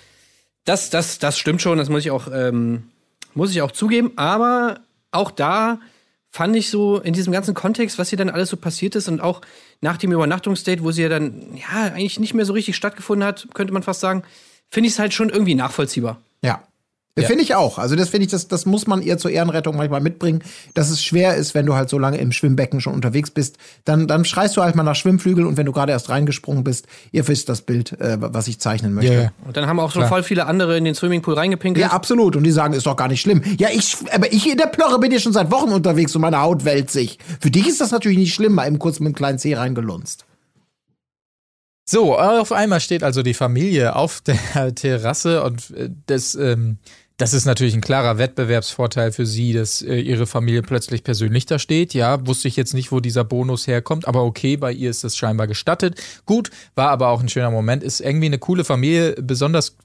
[0.63, 2.83] Das, das, das stimmt schon, das muss ich auch, ähm,
[3.33, 4.11] muss ich auch zugeben.
[4.15, 4.79] Aber
[5.11, 5.79] auch da
[6.31, 9.19] fand ich so in diesem ganzen Kontext, was hier dann alles so passiert ist und
[9.19, 9.41] auch
[9.81, 13.49] nach dem Übernachtungsdate, wo sie ja dann ja eigentlich nicht mehr so richtig stattgefunden hat,
[13.53, 14.23] könnte man fast sagen,
[14.69, 16.21] finde ich es halt schon irgendwie nachvollziehbar.
[16.41, 16.63] Ja.
[17.19, 17.77] Finde ich auch.
[17.77, 20.43] Also das finde ich, das, das muss man ihr zur Ehrenrettung manchmal mitbringen,
[20.73, 23.57] dass es schwer ist, wenn du halt so lange im Schwimmbecken schon unterwegs bist.
[23.83, 26.87] Dann, dann schreist du halt mal nach Schwimmflügel und wenn du gerade erst reingesprungen bist,
[27.11, 29.13] ihr wisst das Bild, äh, was ich zeichnen möchte.
[29.13, 29.31] Ja, ja.
[29.45, 31.85] Und dann haben auch schon voll viele andere in den Swimmingpool reingepinkelt.
[31.85, 32.37] Ja, absolut.
[32.37, 33.41] Und die sagen, ist doch gar nicht schlimm.
[33.57, 36.39] Ja, ich, aber ich in der Plörre bin ja schon seit Wochen unterwegs und meine
[36.39, 37.19] Haut wälzt sich.
[37.41, 40.25] Für dich ist das natürlich nicht schlimm, mal eben kurz mit einem kleinen Zeh reingelunzt.
[41.91, 46.77] So, auf einmal steht also die Familie auf der Terrasse und äh, das, ähm,
[47.21, 51.59] das ist natürlich ein klarer Wettbewerbsvorteil für sie, dass äh, ihre Familie plötzlich persönlich da
[51.59, 51.93] steht.
[51.93, 55.15] Ja, wusste ich jetzt nicht, wo dieser Bonus herkommt, aber okay, bei ihr ist das
[55.15, 56.01] scheinbar gestattet.
[56.25, 57.83] Gut, war aber auch ein schöner Moment.
[57.83, 59.75] Ist irgendwie eine coole Familie, besonders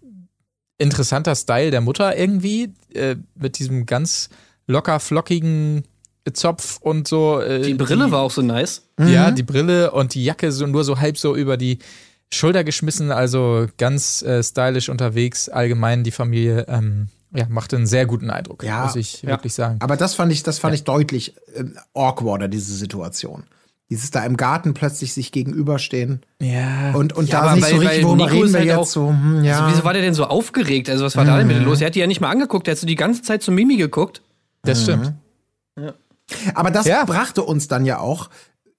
[0.79, 4.31] interessanter Style der Mutter irgendwie, äh, mit diesem ganz
[4.67, 5.85] locker flockigen
[6.33, 7.41] Zopf und so.
[7.41, 8.83] Äh, Die Brille war auch so nice.
[8.99, 11.81] ja, die Brille und die Jacke so nur so halb so über die
[12.33, 15.51] Schulter geschmissen, also ganz äh, stylisch unterwegs.
[15.51, 19.31] Allgemein die Familie ähm, ja, machte einen sehr guten Eindruck, Ja, muss ich ja.
[19.31, 19.79] wirklich sagen.
[19.81, 21.65] Aber das fand ich, das fand ich deutlich äh,
[21.95, 23.45] awkwarder, diese Situation.
[23.89, 26.93] Dieses da im Garten plötzlich sich gegenüberstehen ja.
[26.95, 28.67] und, und Ja, da aber nicht so weil- richtig, weil worüber Nico reden wir halt
[28.69, 29.61] jetzt auch- so, hm, ja.
[29.61, 30.91] Also, wieso war der denn so aufgeregt?
[30.91, 31.81] Also, was war da denn bitte los?
[31.81, 33.77] Er hat die ja nicht mal angeguckt, er hat so die ganze Zeit zu Mimi
[33.77, 34.23] geguckt.
[34.63, 35.13] das stimmt.
[36.55, 37.05] Aber das Ja.
[37.05, 38.31] brachte uns dann ja auch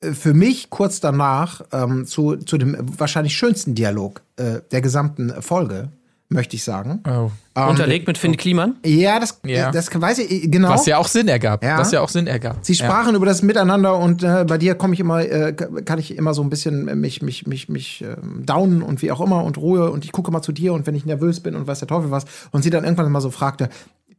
[0.01, 5.41] äh, für mich kurz danach ähm, zu, zu dem wahrscheinlich schönsten Dialog äh, der gesamten
[5.41, 5.89] Folge,
[6.29, 7.01] möchte ich sagen.
[7.07, 7.31] Oh.
[7.55, 8.75] Ähm, Unterlegt mit Finn Kliman.
[8.85, 9.71] Ja, das, Ja.
[9.71, 10.69] das weiß ich genau.
[10.69, 11.63] Was ja auch Sinn ergab.
[11.63, 11.77] Ja.
[11.77, 12.57] Was ja auch Sinn ergab.
[12.61, 16.17] Sie sprachen über das Miteinander und äh, bei dir komme ich immer, äh, kann ich
[16.17, 19.43] immer so ein bisschen äh, mich, mich, mich, mich ähm, downen und wie auch immer
[19.43, 21.79] und Ruhe und ich gucke mal zu dir und wenn ich nervös bin und weiß
[21.79, 23.69] der Teufel was und sie dann irgendwann mal so fragte,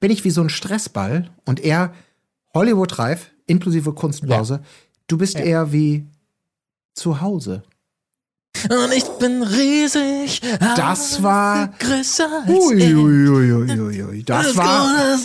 [0.01, 1.93] bin ich wie so ein Stressball und er
[2.55, 4.61] Hollywood-reif, inklusive Kunstpause,
[5.09, 6.07] du bist eher wie
[6.95, 7.63] zu Hause.
[8.69, 10.41] Und ich bin riesig.
[10.77, 11.69] Das war.
[11.79, 14.25] größer Uiuiuiui.
[14.25, 15.17] Das war.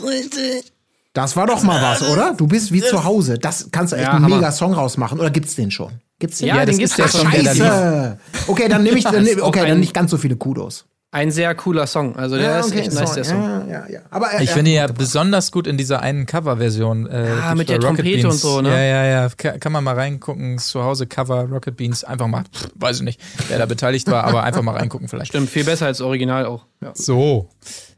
[1.13, 2.33] Das war doch mal was, oder?
[2.33, 3.37] Du bist wie zu Hause.
[3.37, 5.19] Das kannst du echt Ja, einen mega Song rausmachen.
[5.19, 5.93] Oder gibt's den schon?
[6.19, 6.47] Gibt's den?
[6.47, 7.31] Ja, Ja, den das gibt's ist ja schon.
[7.31, 8.19] Scheiße.
[8.47, 10.85] Okay, dann nehme ich, dann, okay, dann nicht ganz so viele Kudos.
[11.13, 12.15] Ein sehr cooler Song.
[12.15, 13.43] Also der ist echt nice, der Song.
[13.43, 13.99] Ja, ja, ja.
[14.09, 17.05] Aber er, Ich er- finde ja besonders gut in dieser einen Coverversion.
[17.05, 18.33] Äh, Ah, mit der Rocket Trompete Beans.
[18.33, 18.69] und so, ne?
[18.69, 19.29] Ja, ja, ja.
[19.37, 20.57] Kann, kann man mal reingucken.
[20.57, 22.03] Zu Hause Cover Rocket Beans.
[22.03, 25.27] Einfach mal, pff, weiß ich nicht, wer da beteiligt war, aber einfach mal reingucken vielleicht.
[25.29, 26.65] Stimmt, viel besser als Original auch.
[26.81, 26.91] Ja.
[26.95, 27.47] So.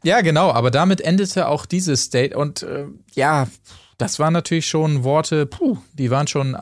[0.04, 3.48] Ja, genau, aber damit endete auch dieses Date und äh, ja,
[3.96, 6.54] das waren natürlich schon Worte, puh, die waren schon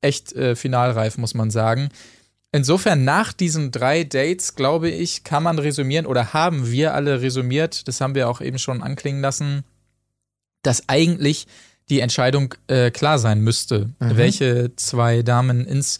[0.00, 1.88] echt äh, finalreif, muss man sagen.
[2.54, 7.88] Insofern, nach diesen drei Dates, glaube ich, kann man resümieren oder haben wir alle resümiert,
[7.88, 9.64] das haben wir auch eben schon anklingen lassen,
[10.62, 11.48] dass eigentlich
[11.90, 15.98] die Entscheidung äh, klar sein müsste, welche zwei Damen ins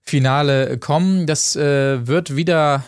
[0.00, 1.26] Finale kommen.
[1.26, 2.82] Das äh, wird wieder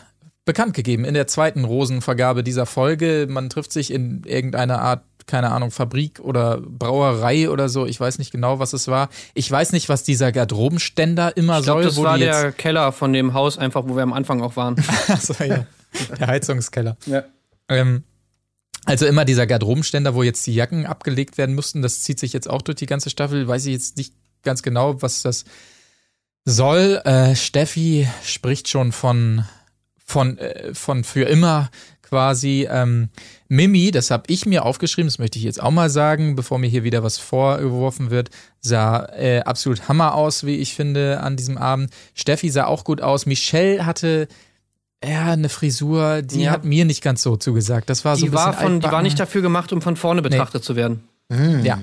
[0.47, 3.27] bekannt gegeben in der zweiten Rosenvergabe dieser Folge.
[3.29, 7.87] Man trifft sich in irgendeiner Art, keine Ahnung, Fabrik oder Brauerei oder so.
[7.87, 9.09] Ich weiß nicht genau, was es war.
[9.35, 12.93] Ich weiß nicht, was dieser Garderobenständer immer Ich glaube, soll, das wo war der Keller
[12.93, 14.77] von dem Haus, einfach wo wir am Anfang auch waren.
[15.09, 15.66] Achso, ja.
[16.18, 16.97] Der Heizungskeller.
[17.07, 17.25] ja.
[17.68, 18.05] Ähm,
[18.85, 22.51] also immer dieser Garderobenständer, wo jetzt die Jacken abgelegt werden mussten, das zieht sich jetzt
[22.51, 23.47] auch durch die ganze Staffel.
[23.47, 25.45] Weiß ich jetzt nicht ganz genau, was das
[26.45, 27.01] soll.
[27.05, 29.45] Äh, Steffi spricht schon von,
[30.05, 31.70] von, äh, von für immer
[32.13, 32.69] quasi.
[32.71, 33.09] Ähm,
[33.49, 36.67] Mimi, das habe ich mir aufgeschrieben, das möchte ich jetzt auch mal sagen, bevor mir
[36.69, 38.29] hier wieder was vorgeworfen wird,
[38.61, 41.91] sah äh, absolut Hammer aus, wie ich finde, an diesem Abend.
[42.13, 43.25] Steffi sah auch gut aus.
[43.25, 44.29] Michelle hatte
[45.03, 46.51] ja eine Frisur, die Ja.
[46.51, 47.89] hat mir nicht ganz so zugesagt.
[47.89, 49.97] Das war so ein Die bisschen war, von, die war nicht dafür gemacht, um von
[49.97, 51.05] vorne betrachtet zu werden.
[51.63, 51.81] Ja.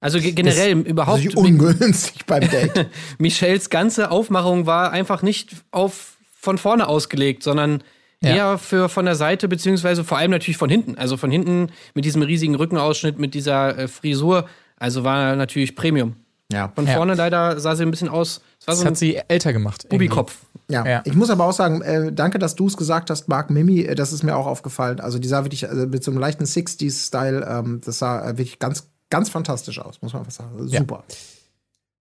[0.00, 1.24] Also ge- generell überhaupt.
[1.24, 2.88] Also ungünstig beim Date.
[3.16, 7.82] Michelles ganze Aufmachung war einfach nicht auf von vorne ausgelegt, sondern
[8.24, 8.34] Ja.
[8.34, 10.96] eher für von der Seite, beziehungsweise vor allem natürlich von hinten.
[10.96, 14.46] Also von hinten mit diesem riesigen Rückenausschnitt, mit dieser äh, Frisur.
[14.76, 16.16] Also war natürlich Premium.
[16.52, 16.72] ja.
[16.74, 16.94] Von Ja.
[16.94, 18.40] vorne leider sah sie ein bisschen aus.
[18.60, 19.88] Es war Das so hat sie älter gemacht.
[19.88, 20.36] Bubikopf.
[20.68, 20.86] Ja.
[20.86, 21.02] Ja.
[21.04, 23.94] ich muss aber auch sagen, äh, danke, dass du es gesagt hast, Marc Mimi, äh,
[23.94, 24.98] das ist mir auch aufgefallen.
[25.00, 28.58] Also die sah wirklich äh, mit so einem leichten 60s-Style, ähm, das sah äh, wirklich
[28.58, 30.66] ganz, ganz fantastisch aus, muss man einfach sagen.
[30.68, 31.04] Super.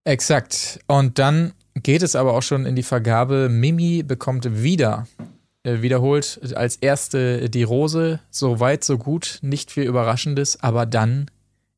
[0.05, 0.79] Exakt.
[0.87, 3.49] Und dann geht es aber auch schon in die Vergabe.
[3.49, 5.07] Mimi bekommt wieder,
[5.63, 8.19] wiederholt als erste die Rose.
[8.29, 9.39] So weit, so gut.
[9.41, 10.61] Nicht viel Überraschendes.
[10.61, 11.31] Aber dann,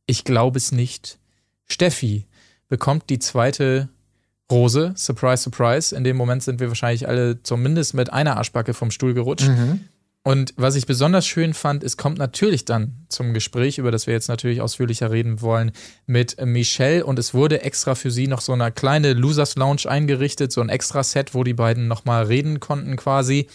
[0.05, 1.19] ich glaube es nicht,
[1.65, 2.25] Steffi
[2.67, 3.89] bekommt die zweite
[4.51, 4.93] Rose.
[4.95, 5.95] Surprise, surprise.
[5.95, 9.47] In dem Moment sind wir wahrscheinlich alle zumindest mit einer Arschbacke vom Stuhl gerutscht.
[10.23, 14.15] Und was ich besonders schön fand, es kommt natürlich dann zum Gespräch, über das wir
[14.15, 15.71] jetzt natürlich ausführlicher reden wollen,
[16.07, 17.05] mit Michelle.
[17.05, 20.69] Und es wurde extra für sie noch so eine kleine Losers Lounge eingerichtet, so ein
[20.69, 23.47] extra Set, wo die beiden nochmal reden konnten quasi.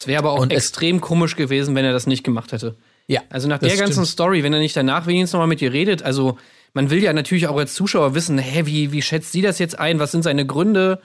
[0.00, 2.76] Es wäre aber auch Und extrem komisch gewesen, wenn er das nicht gemacht hätte.
[3.06, 3.22] Ja.
[3.30, 4.06] Also nach der ganzen stimmt.
[4.08, 6.38] Story, wenn er nicht danach wenigstens nochmal mit ihr redet, also
[6.74, 9.78] man will ja natürlich auch als Zuschauer wissen, hä, wie, wie schätzt sie das jetzt
[9.78, 9.98] ein?
[9.98, 11.00] Was sind seine Gründe?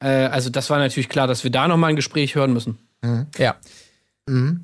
[0.00, 2.78] Äh, also das war natürlich klar, dass wir da nochmal ein Gespräch hören müssen.
[3.38, 3.56] Ja.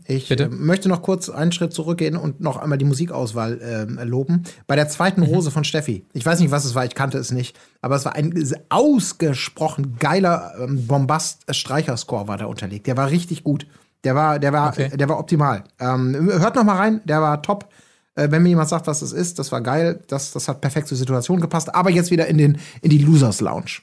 [0.07, 0.45] Ich Bitte?
[0.45, 4.45] äh, möchte noch kurz einen Schritt zurückgehen und noch einmal die Musikauswahl ähm, loben.
[4.67, 7.31] Bei der zweiten Rose von Steffi, ich weiß nicht, was es war, ich kannte es
[7.31, 8.33] nicht, aber es war ein
[8.71, 12.87] ausgesprochen geiler ähm, Bombast-Streicherscore war da unterlegt.
[12.87, 13.67] Der war richtig gut.
[14.05, 14.97] Der war, der war, Okay.
[14.97, 15.65] der war optimal.
[15.79, 17.69] Ähm, hört noch mal rein, der war top.
[18.15, 20.01] Äh, wenn mir jemand sagt, was das ist, das war geil.
[20.09, 21.75] Das, das hat perfekt zur Situation gepasst.
[21.75, 23.83] Aber jetzt wieder in, den, in die Losers Lounge.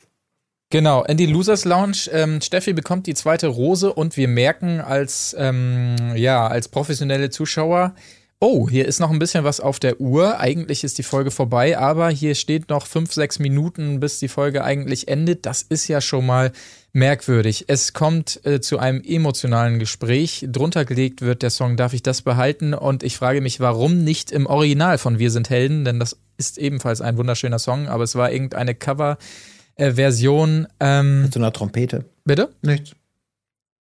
[0.70, 2.09] Genau, in die Losers Lounge.
[2.11, 7.95] Ähm, Steffi bekommt die zweite Rose und wir merken als, ähm, ja, als professionelle Zuschauer,
[8.39, 10.41] oh, hier ist noch ein bisschen was auf der Uhr.
[10.41, 14.63] Eigentlich ist die Folge vorbei, aber hier steht noch fünf, sechs Minuten, bis die Folge
[14.65, 15.45] eigentlich endet.
[15.45, 16.51] Das ist ja schon mal
[16.91, 17.65] merkwürdig.
[17.70, 20.45] Es kommt äh, zu einem emotionalen Gespräch.
[20.51, 22.74] Drunter gelegt wird der Song Darf ich das behalten?
[22.74, 25.86] Und ich frage mich, warum nicht im Original von Wir sind Helden?
[25.86, 29.18] Denn das ist ebenfalls ein wunderschöner Song, aber es war irgendeine Cover.
[29.78, 30.67] Äh, Version.
[30.80, 32.05] Ähm, Mit so einer Trompete.
[32.25, 32.49] bitte?
[32.61, 32.91] Nichts.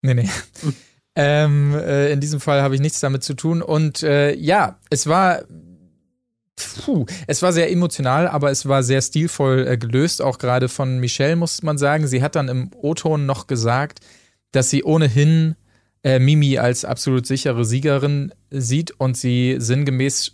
[0.01, 0.29] Nee, nee.
[1.15, 3.61] ähm, äh, in diesem Fall habe ich nichts damit zu tun.
[3.61, 5.43] Und äh, ja, es war.
[6.85, 10.99] Puh, es war sehr emotional, aber es war sehr stilvoll äh, gelöst, auch gerade von
[10.99, 12.05] Michelle, muss man sagen.
[12.07, 13.99] Sie hat dann im O-Ton noch gesagt,
[14.51, 15.55] dass sie ohnehin
[16.03, 20.33] äh, Mimi als absolut sichere Siegerin sieht und sie sinngemäß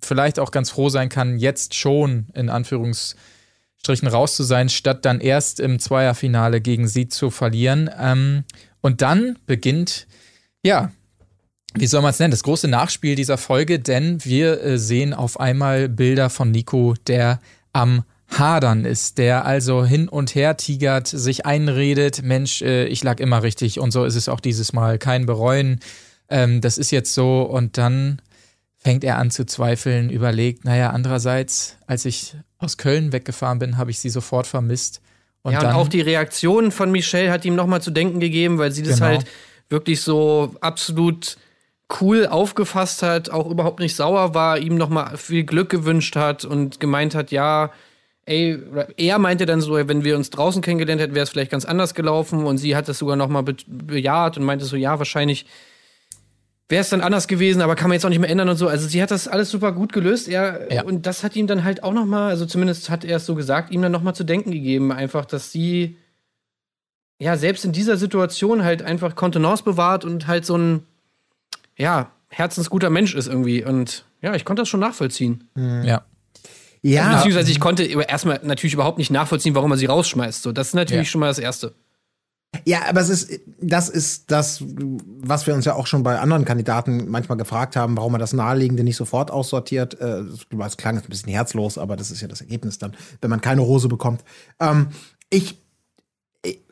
[0.00, 2.50] vielleicht auch ganz froh sein kann, jetzt schon in
[3.84, 7.90] Anführungsstrichen raus zu sein, statt dann erst im Zweierfinale gegen sie zu verlieren.
[7.98, 8.44] Ähm,
[8.80, 10.06] und dann beginnt,
[10.62, 10.90] ja,
[11.74, 15.38] wie soll man es nennen, das große Nachspiel dieser Folge, denn wir äh, sehen auf
[15.38, 17.40] einmal Bilder von Nico, der
[17.72, 23.20] am Hadern ist, der also hin und her tigert, sich einredet, Mensch, äh, ich lag
[23.20, 25.80] immer richtig und so ist es auch dieses Mal, kein Bereuen,
[26.30, 28.22] ähm, das ist jetzt so und dann
[28.76, 33.90] fängt er an zu zweifeln, überlegt, naja, andererseits, als ich aus Köln weggefahren bin, habe
[33.90, 35.00] ich sie sofort vermisst.
[35.42, 38.58] Und ja, dann, und auch die Reaktion von Michelle hat ihm nochmal zu denken gegeben,
[38.58, 39.06] weil sie das Genau.
[39.06, 39.26] halt
[39.68, 41.36] wirklich so absolut
[42.00, 46.80] cool aufgefasst hat, auch überhaupt nicht sauer war, ihm nochmal viel Glück gewünscht hat und
[46.80, 47.70] gemeint hat, ja,
[48.26, 48.58] ey,
[48.96, 51.94] er meinte dann so, wenn wir uns draußen kennengelernt hätten, wäre es vielleicht ganz anders
[51.94, 55.44] gelaufen und sie hat das sogar nochmal be bejaht und meinte so, ja, wahrscheinlich
[56.68, 58.68] wäre es dann anders gewesen, aber kann man jetzt auch nicht mehr ändern und so.
[58.68, 60.28] Also sie hat das alles super gut gelöst.
[60.28, 60.82] Er, Ja.
[60.84, 63.34] Und das hat ihm dann halt auch noch mal, also zumindest hat er es so
[63.34, 65.96] gesagt, ihm dann noch mal zu denken gegeben, einfach, dass sie
[67.18, 70.82] ja selbst in dieser Situation halt einfach Kontenance bewahrt und halt so ein
[71.76, 73.62] ja herzensguter Mensch ist irgendwie.
[73.64, 75.48] Und ja, ich konnte das schon nachvollziehen.
[75.56, 76.04] Ja.
[76.86, 80.42] Ja, Beziehungsweise ich konnte erstmal natürlich überhaupt nicht nachvollziehen, warum er sie rausschmeißt.
[80.42, 81.12] So, das ist natürlich Ja.
[81.12, 81.74] schon mal das Erste.
[82.64, 86.44] Ja, aber es ist, das ist das, was wir uns ja auch schon bei anderen
[86.44, 90.00] Kandidaten manchmal gefragt haben, warum er das Naheliegende nicht sofort aussortiert.
[90.00, 90.22] Äh,
[90.64, 93.40] Es klang jetzt ein bisschen herzlos, aber das ist ja das Ergebnis dann, wenn man
[93.40, 94.24] keine Rose bekommt.
[94.60, 94.88] Ähm,
[95.30, 95.60] ich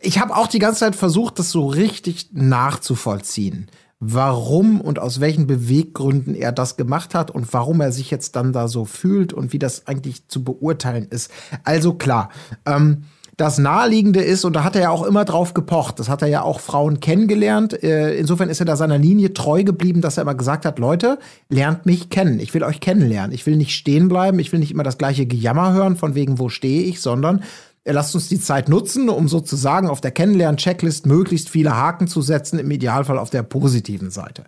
[0.01, 3.71] ich habe auch die ganze Zeit versucht, das so richtig nachzuvollziehen.
[4.01, 8.53] Warum und aus welchen Beweggründen er das gemacht hat und warum er sich jetzt dann
[8.53, 11.31] da so fühlt und wie das eigentlich zu beurteilen ist.
[11.63, 12.31] Also klar,
[12.67, 13.05] ähm,
[13.37, 16.29] das Naheliegende ist, und da hat er ja auch immer drauf gepocht, das hat er
[16.29, 17.83] ja auch Frauen kennengelernt.
[17.83, 21.19] Äh, insofern ist er da seiner Linie treu geblieben, dass er immer gesagt hat, Leute,
[21.49, 22.41] lernt mich kennen.
[22.41, 23.33] Ich will euch kennenlernen.
[23.33, 24.39] Ich will nicht stehen bleiben.
[24.39, 27.43] Ich will nicht immer das gleiche Gejammer hören, von wegen, wo stehe ich, sondern
[27.85, 32.21] äh, lasst uns die Zeit nutzen, um sozusagen auf der Kennenlernen-Checklist möglichst viele Haken zu
[32.21, 34.45] setzen, im Idealfall auf der positiven Seite.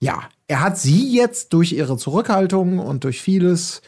[0.00, 3.80] Ja, er hat sie jetzt durch ihre Zurückhaltung und durch vieles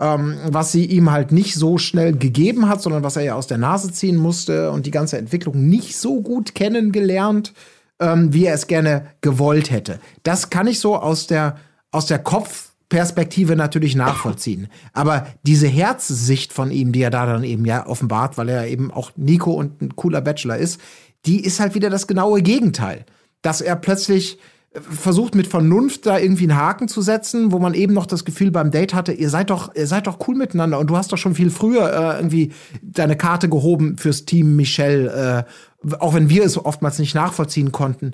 [0.00, 3.46] ähm, was sie ihm halt nicht so schnell gegeben hat, sondern was er ja aus
[3.46, 7.52] der Nase ziehen musste und die ganze Entwicklung nicht so gut kennengelernt,
[8.00, 10.00] ähm, wie er es gerne gewollt hätte.
[10.22, 11.58] Das kann ich so aus der,
[11.90, 14.68] aus der Kopfperspektive natürlich nachvollziehen.
[14.94, 18.90] Aber diese Herzsicht von ihm, die er da dann eben ja offenbart, weil er eben
[18.90, 20.80] auch Nico und ein cooler Bachelor ist,
[21.26, 23.04] die ist halt wieder das genaue Gegenteil.
[23.42, 24.38] Dass er plötzlich
[24.72, 28.52] versucht mit Vernunft da irgendwie einen Haken zu setzen, wo man eben noch das Gefühl
[28.52, 31.18] beim Date hatte, ihr seid doch, ihr seid doch cool miteinander und du hast doch
[31.18, 35.46] schon viel früher äh, irgendwie deine Karte gehoben fürs Team Michelle,
[35.84, 38.12] äh, auch wenn wir es oftmals nicht nachvollziehen konnten.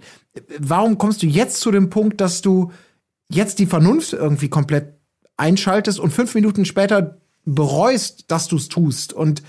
[0.59, 2.73] Warum kommst du jetzt zu dem Punkt, dass du
[3.29, 4.95] jetzt die Vernunft irgendwie komplett
[5.37, 9.13] einschaltest und fünf Minuten später bereust, dass du es tust?
[9.13, 9.43] Und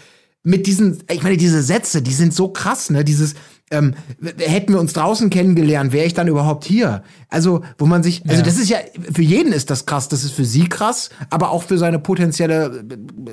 [0.44, 3.06] mit diesen, ich meine, diese Sätze, die sind so krass, ne?
[3.06, 3.36] Dieses,
[3.70, 3.96] ähm,
[4.40, 7.04] hätten wir uns draußen kennengelernt, wäre ich dann überhaupt hier?
[7.30, 8.42] Also, wo man sich, also Ja.
[8.44, 8.78] das ist ja,
[9.14, 12.84] für jeden ist das krass, das ist für sie krass, aber auch für seine potenzielle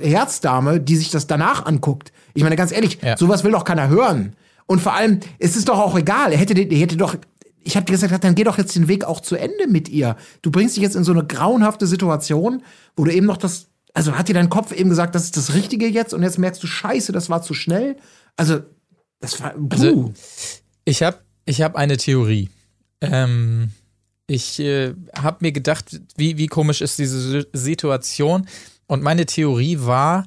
[0.02, 2.12] Herzdame, die sich das danach anguckt.
[2.34, 3.16] Ich meine, ganz ehrlich, Ja.
[3.16, 4.34] sowas will doch keiner hören.
[4.66, 7.16] Und vor allem, es ist doch auch egal, er hätte, er hätte doch,
[7.62, 10.16] ich habe gesagt, dann geh doch jetzt den Weg auch zu Ende mit ihr.
[10.42, 12.62] Du bringst dich jetzt in so eine grauenhafte Situation,
[12.96, 15.54] wo du eben noch das, also hat dir dein Kopf eben gesagt, das ist das
[15.54, 17.96] Richtige jetzt und jetzt merkst du, scheiße, das war zu schnell.
[18.36, 18.60] Also,
[19.20, 19.54] das war.
[19.70, 20.12] Also,
[20.84, 22.50] Ich habe ich hab eine Theorie.
[23.00, 23.70] Ähm,
[24.26, 28.46] ich äh, habe mir gedacht, wie, wie komisch ist diese Si- Situation.
[28.86, 30.26] Und meine Theorie war,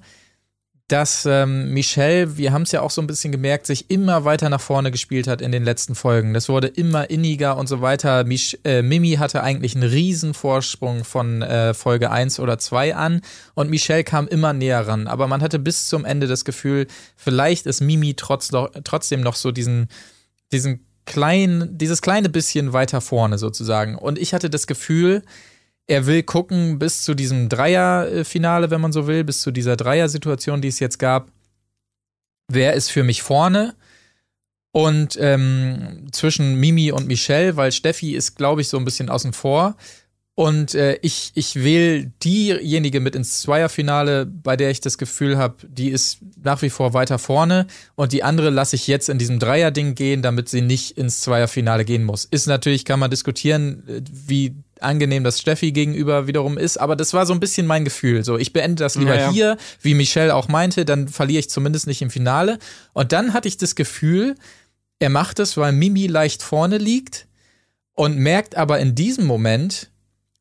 [0.88, 4.49] dass ähm, Michelle, wir haben es ja auch so ein bisschen gemerkt, sich immer weiter
[4.49, 6.33] nach vorne gespielt hat in den letzten Folgen.
[6.33, 8.23] Das wurde immer inniger und so weiter.
[8.23, 13.21] Mich, äh, Mimi hatte eigentlich einen riesen Vorsprung von äh, Folge 1 oder 2 an
[13.53, 15.07] und Michelle kam immer näher ran.
[15.07, 18.49] Aber man hatte bis zum Ende das Gefühl, vielleicht ist Mimi trotz,
[18.85, 19.89] trotzdem noch so diesen,
[20.53, 23.95] diesen kleinen, dieses kleine bisschen weiter vorne sozusagen.
[23.95, 25.23] Und ich hatte das Gefühl,
[25.88, 30.61] er will gucken bis zu diesem Dreier-Finale, wenn man so will, bis zu dieser Dreier-Situation,
[30.61, 31.31] die es jetzt gab.
[32.49, 33.75] Wer ist für mich vorne?
[34.71, 39.33] Und ähm, zwischen Mimi und Michelle, weil Steffi ist, glaube ich, so ein bisschen außen
[39.33, 39.75] vor.
[40.35, 45.55] Und äh, ich, ich wähle diejenige mit ins Zweierfinale, bei der ich das Gefühl habe,
[45.67, 47.65] die ist nach wie vor weiter vorne.
[47.95, 51.85] Und die andere lasse ich jetzt in diesem Dreier-Ding gehen, damit sie nicht ins Zweierfinale
[51.85, 52.25] gehen muss.
[52.25, 54.53] Ist natürlich, kann man diskutieren, äh, wie
[54.84, 58.23] angenehm das Steffi gegenüber wiederum ist, aber das war so ein bisschen mein Gefühl.
[58.23, 59.32] So, ich beende das lieber Ja, ja.
[59.32, 62.59] hier, wie Michelle auch meinte, dann verliere ich zumindest nicht im Finale.
[62.93, 64.36] Und dann hatte ich das Gefühl,
[64.99, 67.28] er macht es, weil Mimi leicht vorne liegt
[67.93, 69.89] und merkt aber in diesem Moment,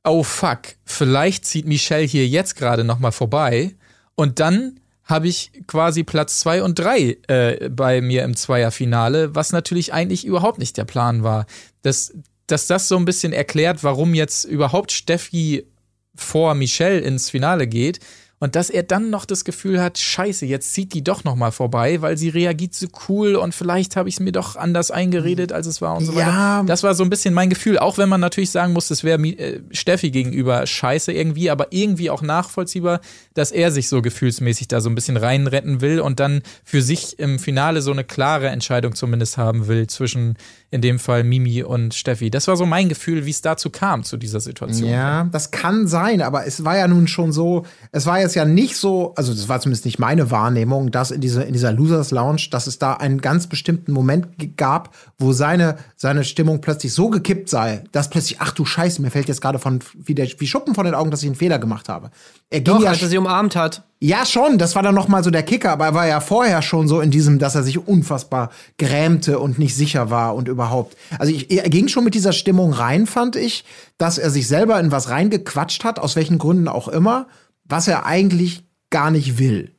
[0.05, 3.75] oh fuck, vielleicht zieht Michelle hier jetzt gerade noch mal vorbei
[4.15, 9.53] und dann habe ich quasi Platz zwei und drei äh, bei mir im Zweierfinale, was
[9.53, 11.47] natürlich eigentlich überhaupt nicht der Plan war.
[11.83, 12.13] Das,
[12.47, 15.67] dass das so ein bisschen erklärt, warum jetzt überhaupt Steffi
[16.15, 18.01] vor Michelle ins Finale geht
[18.39, 21.53] Und dass er dann noch das Gefühl hat, scheiße, jetzt zieht die doch noch mal
[21.53, 25.53] vorbei, weil sie reagiert so cool und vielleicht habe ich es mir doch anders eingeredet,
[25.53, 26.19] als es war und so Ja.
[26.59, 26.65] weiter.
[26.67, 29.19] Das war so ein bisschen mein Gefühl, auch wenn man natürlich sagen muss, das wäre
[29.27, 33.01] äh, Steffi gegenüber scheiße irgendwie, aber irgendwie auch nachvollziehbar,
[33.33, 37.19] dass er sich so gefühlsmäßig da so ein bisschen reinretten will und dann für sich
[37.19, 40.37] im Finale so eine klare Entscheidung zumindest haben will zwischen
[40.71, 42.29] in dem Fall Mimi und Steffi.
[42.31, 44.91] Das war so mein Gefühl, wie es dazu kam, zu dieser Situation.
[44.91, 48.45] Ja, das kann sein, aber es war ja nun schon so, es war jetzt ja
[48.45, 52.11] nicht so, also das war zumindest nicht meine Wahrnehmung, dass in dieser, in dieser Losers
[52.11, 57.09] Lounge, dass es da einen ganz bestimmten Moment gab, wo seine, seine Stimmung plötzlich so
[57.09, 60.47] gekippt sei, dass plötzlich, ach du Scheiße, mir fällt jetzt gerade von, wie, der, wie
[60.47, 62.11] Schuppen von den Augen, dass ich einen Fehler gemacht habe.
[62.51, 63.83] Er ging Doch, ja als er sie umarmt hat.
[63.99, 66.63] ja, schon, das war dann noch mal so der Kicker, aber er war ja vorher
[66.63, 70.97] schon so in diesem, dass er sich unfassbar grämte und nicht sicher war und überhaupt.
[71.19, 73.65] Also ich, er ging schon mit dieser Stimmung rein, fand ich,
[73.99, 77.27] dass er sich selber in was reingequatscht hat, aus welchen Gründen auch immer,
[77.69, 79.75] was er eigentlich gar nicht will.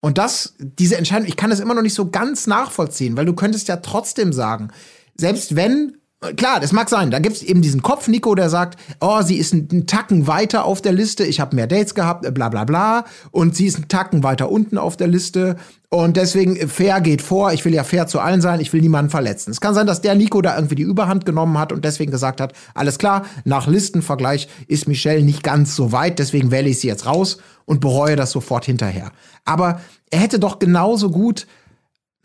[0.00, 3.34] Und das, diese Entscheidung, ich kann das immer noch nicht so ganz nachvollziehen, weil du
[3.34, 4.68] könntest ja trotzdem sagen,
[5.16, 5.96] selbst wenn,
[6.36, 9.36] klar, das mag sein, da gibt es eben diesen Kopf, Nico, der sagt, oh, sie
[9.36, 12.64] ist einen Tacken weiter auf der Liste, ich habe mehr Dates gehabt, äh, bla bla
[12.64, 15.56] bla, und sie ist einen Tacken weiter unten auf der Liste.
[15.88, 18.80] Und deswegen äh, fair geht vor, ich will ja fair zu allen sein, ich will
[18.80, 19.50] niemanden verletzen.
[19.50, 22.40] Es kann sein, dass der Nico da irgendwie die Überhand genommen hat und deswegen gesagt
[22.40, 26.88] hat, alles klar, nach Listenvergleich ist Michelle nicht ganz so weit, deswegen wähle ich sie
[26.88, 29.12] jetzt raus und bereue das sofort hinterher.
[29.44, 29.80] Aber
[30.10, 31.46] er hätte doch genauso gut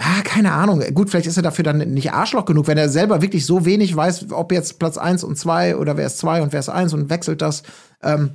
[0.03, 0.81] Ah, keine Ahnung.
[0.95, 3.95] Gut, vielleicht ist er dafür dann nicht Arschloch genug, wenn er selber wirklich so wenig
[3.95, 6.93] weiß, ob jetzt Platz 1 und 2 oder wer ist 2 und wer ist 1
[6.93, 7.61] und wechselt das.
[8.01, 8.31] Ähm,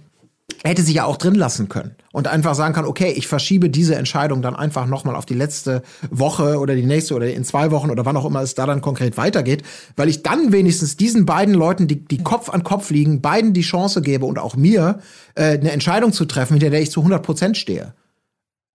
[0.63, 3.97] hätte sich ja auch drin lassen können und einfach sagen kann, okay, ich verschiebe diese
[3.97, 7.91] Entscheidung dann einfach nochmal auf die letzte Woche oder die nächste oder in zwei Wochen
[7.91, 9.65] oder wann auch immer es da dann konkret weitergeht,
[9.97, 13.63] weil ich dann wenigstens diesen beiden Leuten, die, die Kopf an Kopf liegen, beiden die
[13.63, 15.01] Chance gebe und auch mir
[15.35, 17.93] äh, eine Entscheidung zu treffen, hinter der ich zu 100 Prozent stehe.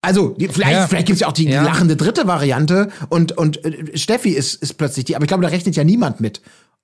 [0.02, 0.88] Also, die, vielleicht, Ja.
[0.88, 1.60] vielleicht gibt's ja auch die, Ja.
[1.62, 5.44] die lachende dritte Variante und, und äh, Steffi ist, ist plötzlich die, aber ich glaube,
[5.44, 6.42] da rechnet ja niemand mit.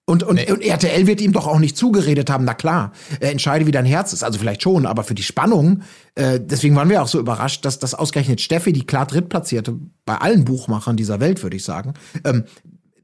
[0.10, 3.65] Und, und, und RTL wird ihm doch auch nicht zugeredet haben, na klar, äh, entscheide,
[3.65, 4.23] wie dein Herz ist.
[4.23, 5.81] Also vielleicht schon, aber für die Spannung,
[6.15, 9.76] äh, deswegen waren wir auch so überrascht, dass das ausgerechnet Steffi, die klar drittplatzierte,
[10.06, 12.45] bei allen Buchmachern dieser Welt, würde ich sagen, ähm,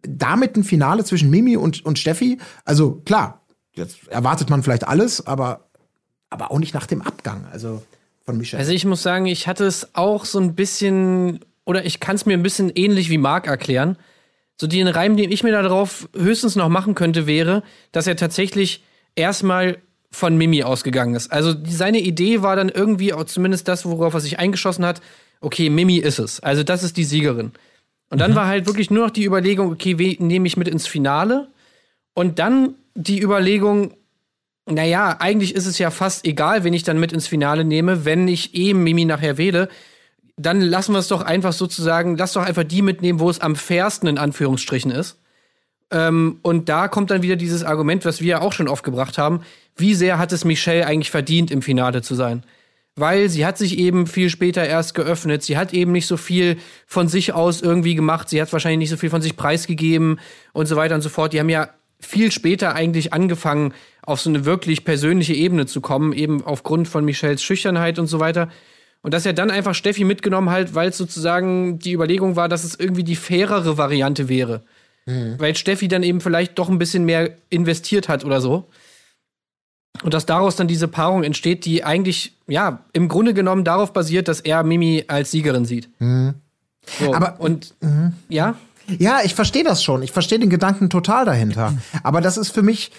[0.07, 3.41] damit ein Finale zwischen Mimi und, und Steffi, also klar,
[3.75, 5.69] jetzt erwartet man vielleicht alles, aber,
[6.29, 7.81] aber auch nicht nach dem Abgang, also
[8.23, 8.59] von Michelle.
[8.59, 12.25] Also ich muss sagen, ich hatte es auch so ein bisschen, oder ich kann es
[12.25, 13.97] mir ein bisschen ähnlich wie Marc erklären.
[14.59, 18.83] So den Reim, den ich mir darauf höchstens noch machen könnte, wäre, dass er tatsächlich
[19.15, 19.77] erstmal
[20.11, 21.31] von Mimi ausgegangen ist.
[21.31, 25.01] Also seine Idee war dann irgendwie, auch zumindest das, worauf er sich eingeschossen hat,
[25.41, 26.39] okay, Mimi ist es.
[26.39, 27.51] Also das ist die Siegerin.
[28.09, 30.85] Und dann war halt wirklich nur noch die Überlegung, okay, wen nehme ich mit ins
[30.85, 31.47] Finale?
[32.13, 33.95] Und dann die Überlegung,
[34.65, 38.27] naja, eigentlich ist es ja fast egal, wen ich dann mit ins Finale nehme, wenn
[38.27, 39.67] ich eben Mimi nachher wähle.
[40.37, 43.55] Dann lassen wir es doch einfach sozusagen, lass doch einfach die mitnehmen, wo es am
[43.55, 45.19] fairsten in Anführungsstrichen ist.
[45.91, 49.17] Ähm, und da kommt dann wieder dieses Argument, was wir ja auch schon oft gebracht
[49.17, 49.41] haben.
[49.75, 52.43] Wie sehr hat es Michelle eigentlich verdient, im Finale zu sein?
[52.95, 55.43] Weil sie hat sich eben viel später erst geöffnet.
[55.43, 56.57] Sie hat eben nicht so viel
[56.87, 58.29] von sich aus irgendwie gemacht.
[58.29, 60.19] Sie hat wahrscheinlich nicht so viel von sich preisgegeben
[60.53, 61.33] und so weiter und so fort.
[61.33, 61.69] Die haben ja
[61.99, 63.73] viel später eigentlich angefangen,
[64.05, 68.19] auf so eine wirklich persönliche Ebene zu kommen, eben aufgrund von Michelles Schüchternheit und so
[68.19, 68.49] weiter.
[69.01, 72.63] Und dass er dann einfach Steffi mitgenommen hat, weil es sozusagen die Überlegung war, dass
[72.63, 74.63] es irgendwie die fairere Variante wäre.
[75.37, 78.69] Weil Steffi dann eben vielleicht doch ein bisschen mehr investiert hat oder so.
[80.01, 84.27] Und dass daraus dann diese Paarung entsteht, die eigentlich, ja, im Grunde genommen darauf basiert,
[84.29, 85.89] dass er Mimi als Siegerin sieht.
[85.99, 87.75] So, Aber- und
[88.29, 88.55] ja,
[88.99, 90.03] Ja, ich verstehe das schon.
[90.03, 91.73] Ich verstehe den Gedanken total dahinter.
[92.03, 92.91] Aber das ist für mich,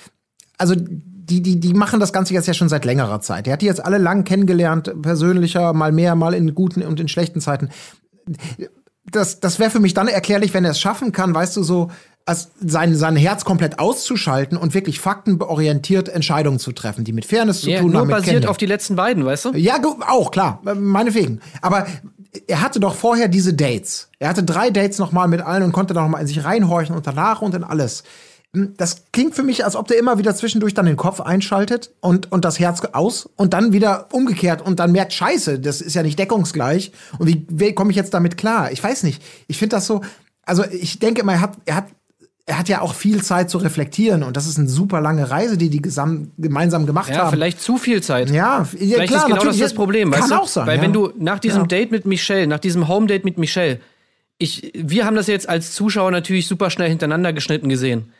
[0.59, 3.47] also die, die, die machen das Ganze jetzt ja schon seit längerer Zeit.
[3.47, 7.09] Er hat die jetzt alle lang kennengelernt, persönlicher, mal mehr, mal in guten und in
[7.09, 7.71] schlechten Zeiten.
[9.11, 11.91] Das, das wäre für mich dann erklärlich, wenn er es schaffen kann, weißt du, so
[12.27, 17.61] als sein, sein Herz komplett auszuschalten und wirklich faktenorientiert Entscheidungen zu treffen, die mit Fairness
[17.61, 18.07] zu ja tun nur haben.
[18.07, 18.51] mit basiert Kennenlernen.
[18.51, 19.53] auf die letzten beiden, weißt du?
[19.53, 19.79] Ja,
[20.09, 21.41] auch, klar, meinetwegen.
[21.61, 21.87] Aber
[22.47, 24.09] er hatte doch vorher diese Dates.
[24.19, 27.07] Er hatte drei Dates nochmal mit allen und konnte da nochmal in sich reinhorchen und
[27.07, 28.05] danach und in alles.
[28.55, 31.91] Hm, Das klingt für mich, als ob der immer wieder zwischendurch dann den Kopf einschaltet
[32.01, 35.95] und, und das Herz aus und dann wieder umgekehrt und dann merkt, scheiße, das ist
[35.95, 36.93] ja nicht deckungsgleich.
[37.19, 38.73] Und wie, wie komme ich jetzt damit klar?
[38.73, 39.23] Ich weiß nicht.
[39.49, 40.01] Ich finde das so,
[40.45, 41.85] also ich denke immer, er hat, er hat
[42.47, 45.57] er hat ja auch viel Zeit zu reflektieren und das ist eine super lange Reise,
[45.57, 47.31] die die gemeinsam gemacht Ja, haben.
[47.31, 48.29] vielleicht zu viel Zeit.
[48.29, 50.35] Ja, ja Vielleicht klar, ist genau das das Problem, Kann weißt du?
[50.37, 50.67] auch sein.
[50.67, 50.83] Weil ja.
[50.83, 51.67] wenn du nach diesem Ja.
[51.67, 53.81] Date mit Michelle, nach diesem Home-Date mit Michelle,
[54.37, 58.13] ich, wir haben das jetzt als Zuschauer natürlich super schnell hintereinander geschnitten gesehen.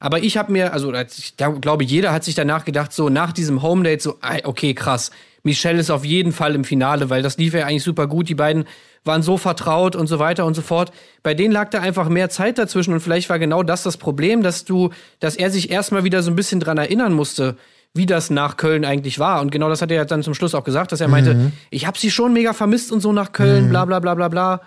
[0.00, 3.62] Aber ich habe mir, also ich glaube, jeder hat sich danach gedacht, so nach diesem
[3.62, 5.10] Home-Date, so, ey, okay, krass.
[5.42, 8.28] Michelle ist auf jeden Fall im Finale, weil das lief ja eigentlich super gut.
[8.28, 8.64] Die beiden
[9.04, 10.92] waren so vertraut und so weiter und so fort.
[11.22, 14.42] Bei denen lag da einfach mehr Zeit dazwischen und vielleicht war genau das das Problem,
[14.42, 17.56] dass du, dass er sich erstmal wieder so ein bisschen dran erinnern musste,
[17.94, 19.40] wie das nach Köln eigentlich war.
[19.40, 21.86] Und genau das hat er ja dann zum Schluss auch gesagt, dass er meinte, ich
[21.86, 24.60] habe sie schon mega vermisst und so nach Köln, bla bla bla bla bla.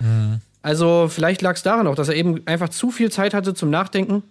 [0.62, 3.70] Also vielleicht lag es daran auch, dass er eben einfach zu viel Zeit hatte zum
[3.70, 4.24] Nachdenken.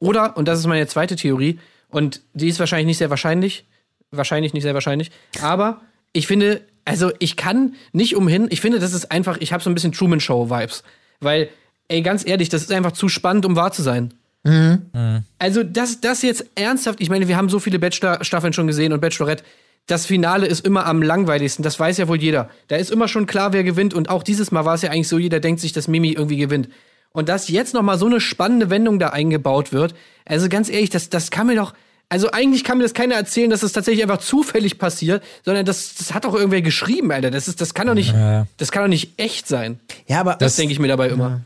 [0.00, 1.58] Oder, und das ist meine zweite Theorie,
[1.90, 3.64] und die ist wahrscheinlich nicht sehr wahrscheinlich,
[4.10, 5.10] wahrscheinlich nicht sehr wahrscheinlich,
[5.42, 5.80] aber
[6.12, 9.70] ich finde, also ich kann nicht umhin, ich finde, das ist einfach, ich habe so
[9.70, 10.82] ein bisschen Truman Show Vibes,
[11.20, 11.48] weil,
[11.88, 14.14] ey, ganz ehrlich, das ist einfach zu spannend, um wahr zu sein.
[15.38, 19.00] Also das, das jetzt ernsthaft, ich meine, wir haben so viele Bachelor-Staffeln schon gesehen und
[19.00, 19.44] Bachelorette,
[19.86, 22.50] das Finale ist immer am langweiligsten, das weiß ja wohl jeder.
[22.68, 25.08] Da ist immer schon klar, wer gewinnt und auch dieses Mal war es ja eigentlich
[25.08, 26.68] so, jeder denkt sich, dass Mimi irgendwie gewinnt.
[27.12, 29.94] Und dass jetzt noch mal so eine spannende Wendung da eingebaut wird,
[30.24, 31.72] also ganz ehrlich, das, das kann mir doch,
[32.10, 35.94] also eigentlich kann mir das keiner erzählen, dass das tatsächlich einfach zufällig passiert, sondern das,
[35.94, 37.30] das hat doch irgendwer geschrieben, Alter.
[37.30, 38.46] Das, ist, das kann doch nicht, Ja.
[38.58, 39.80] das kann doch nicht echt sein.
[40.06, 41.42] Ja, aber Das, denke ich mir dabei immer.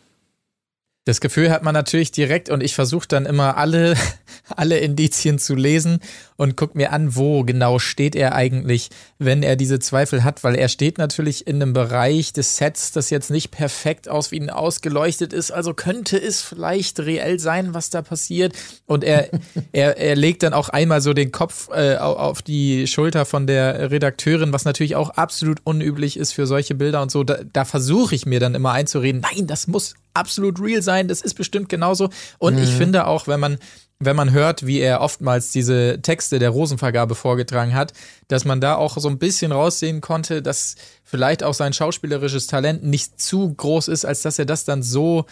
[1.05, 3.97] Das Gefühl hat man natürlich direkt und ich versuche dann immer alle,
[4.55, 5.99] alle Indizien zu lesen
[6.37, 8.89] und guck mir an, wo genau steht er eigentlich,
[9.19, 13.11] wenn er diese Zweifel hat, weil er steht natürlich in einem Bereich des Sets, das
[13.11, 17.91] jetzt nicht perfekt aus wie ihn ausgeleuchtet ist, also könnte es vielleicht reell sein, was
[17.91, 18.55] da passiert?
[18.87, 19.29] Und er,
[19.73, 23.49] er, er legt dann auch einmal so den Kopf äh, au- auf die Schulter von
[23.49, 27.65] der Redakteurin, was natürlich auch absolut unüblich ist für solche Bilder und so, da, da
[27.65, 31.69] versuche ich mir dann immer einzureden, nein, das muss absolut real sein, das ist bestimmt
[31.69, 32.11] genauso.
[32.39, 33.59] Und ich finde auch, wenn man,
[33.99, 37.93] wenn man hört, wie er oftmals diese Texte der Rosenvergabe vorgetragen hat,
[38.29, 42.85] dass man da auch so ein bisschen raussehen konnte, dass vielleicht auch sein schauspielerisches Talent
[42.85, 45.27] nicht zu groß ist, als dass er das dann so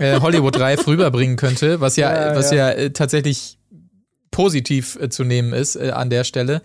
[0.00, 2.56] äh, Hollywood-reif rüberbringen könnte, was ja, Ja, was ja.
[2.56, 3.58] ja, äh, tatsächlich
[4.30, 6.62] positiv äh, zu nehmen ist äh, an der Stelle.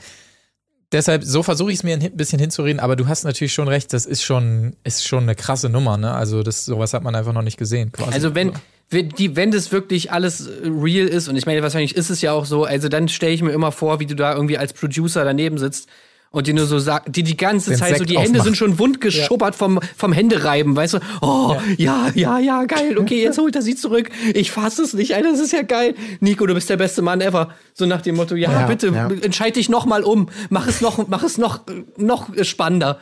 [0.96, 3.92] Deshalb, so versuche ich es mir ein bisschen hinzureden, aber du hast natürlich schon recht,
[3.92, 6.14] das ist schon, ist schon eine krasse Nummer, ne?
[6.14, 8.14] Also, das, sowas hat man einfach noch nicht gesehen, quasi.
[8.14, 8.54] Also wenn,
[8.90, 12.22] wenn, die, wenn das wirklich alles äh, real ist, und ich meine, wahrscheinlich ist es
[12.22, 14.72] ja auch so, also dann stelle ich mir immer vor, wie du da irgendwie als
[14.72, 15.90] Producer daneben sitzt
[16.32, 18.44] und dir nur so sagt, die die ganze Den Zeit so, Sekt die Hände aufmacht.
[18.46, 21.00] sind schon wund geschubbert vom, vom Händereiben, weißt du?
[21.22, 22.12] Oh, ja.
[22.14, 24.10] ja, ja, geil, okay, jetzt holt er sie zurück.
[24.34, 25.96] Ich fasse es nicht, Alter, das ist ja geil.
[26.20, 27.50] Nico, du bist der beste Mann ever.
[27.74, 29.10] So nach dem Motto, ja, Ja, bitte, ja.
[29.22, 30.28] entscheid dich noch mal um.
[30.50, 31.62] Mach es noch, mach es noch,
[31.98, 33.00] noch spannender.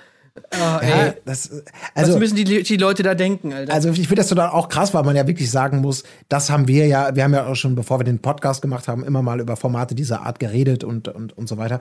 [0.52, 0.90] Ey.
[0.90, 1.64] ja, das, Was
[1.94, 3.72] also, müssen die, die Leute da denken, Alter?
[3.72, 6.68] Also ich finde das dann auch krass, weil man ja wirklich sagen muss, das haben
[6.68, 9.40] wir ja, wir haben ja auch schon, bevor wir den Podcast gemacht haben, immer mal
[9.40, 11.80] über Formate dieser Art geredet und, und, und so weiter.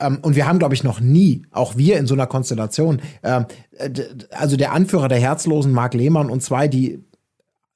[0.00, 3.46] Ähm, und wir haben, glaube ich, noch nie, auch wir in so einer Konstellation, ähm,
[3.76, 3.90] äh,
[4.30, 7.00] also der Anführer der Herzlosen, Marc Lehmann und zwei, die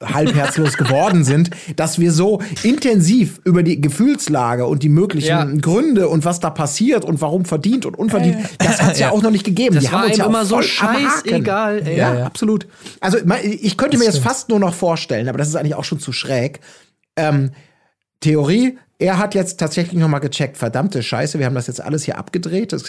[0.04, 5.44] halbherzlos geworden sind, dass wir so intensiv über die Gefühlslage und die möglichen Ja.
[5.44, 9.06] Gründe und was da passiert und warum verdient und unverdient, das hat es ja.
[9.10, 9.12] Ja.
[9.12, 9.76] auch noch nicht gegeben.
[9.76, 11.96] Das die war haben uns ja immer so scheißegal, ey.
[11.98, 12.66] Ja, Ja, absolut.
[13.00, 16.00] Also ich könnte mir jetzt fast nur noch vorstellen, aber das ist eigentlich auch schon
[16.00, 16.60] zu schräg.
[17.16, 17.50] Ähm,
[18.22, 22.04] Theorie, er hat jetzt tatsächlich noch mal gecheckt, verdammte Scheiße, wir haben das jetzt alles
[22.04, 22.72] hier abgedreht.
[22.72, 22.84] Das,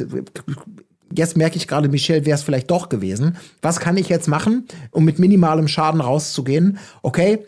[1.13, 3.35] jetzt merke ich gerade, Michelle wäre es vielleicht doch gewesen.
[3.61, 6.77] Was kann ich jetzt machen, um mit minimalem Schaden rauszugehen?
[7.01, 7.39] Okay,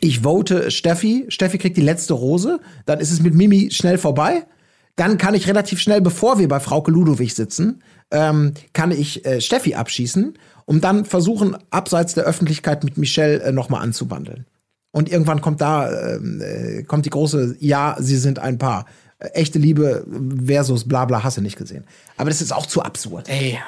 [0.00, 1.26] ich vote Steffi.
[1.28, 2.60] Steffi kriegt die letzte Rose.
[2.86, 4.46] Dann ist es mit Mimi schnell vorbei.
[4.94, 9.40] Dann kann ich relativ schnell, bevor wir bei Frauke Ludowig sitzen, ähm, kann ich äh,
[9.40, 14.46] Steffi abschießen, um dann versuchen, abseits der Öffentlichkeit mit Michelle äh, nochmal anzubandeln.
[14.90, 18.86] Und irgendwann kommt da, ähm, äh, kommt die große, ja, sie sind ein Paar.
[19.18, 20.06] Äh, echte Liebe
[20.46, 21.84] versus bla bla, hast du nicht gesehen.
[22.16, 23.28] Aber das ist auch zu absurd.
[23.28, 23.58] Ey.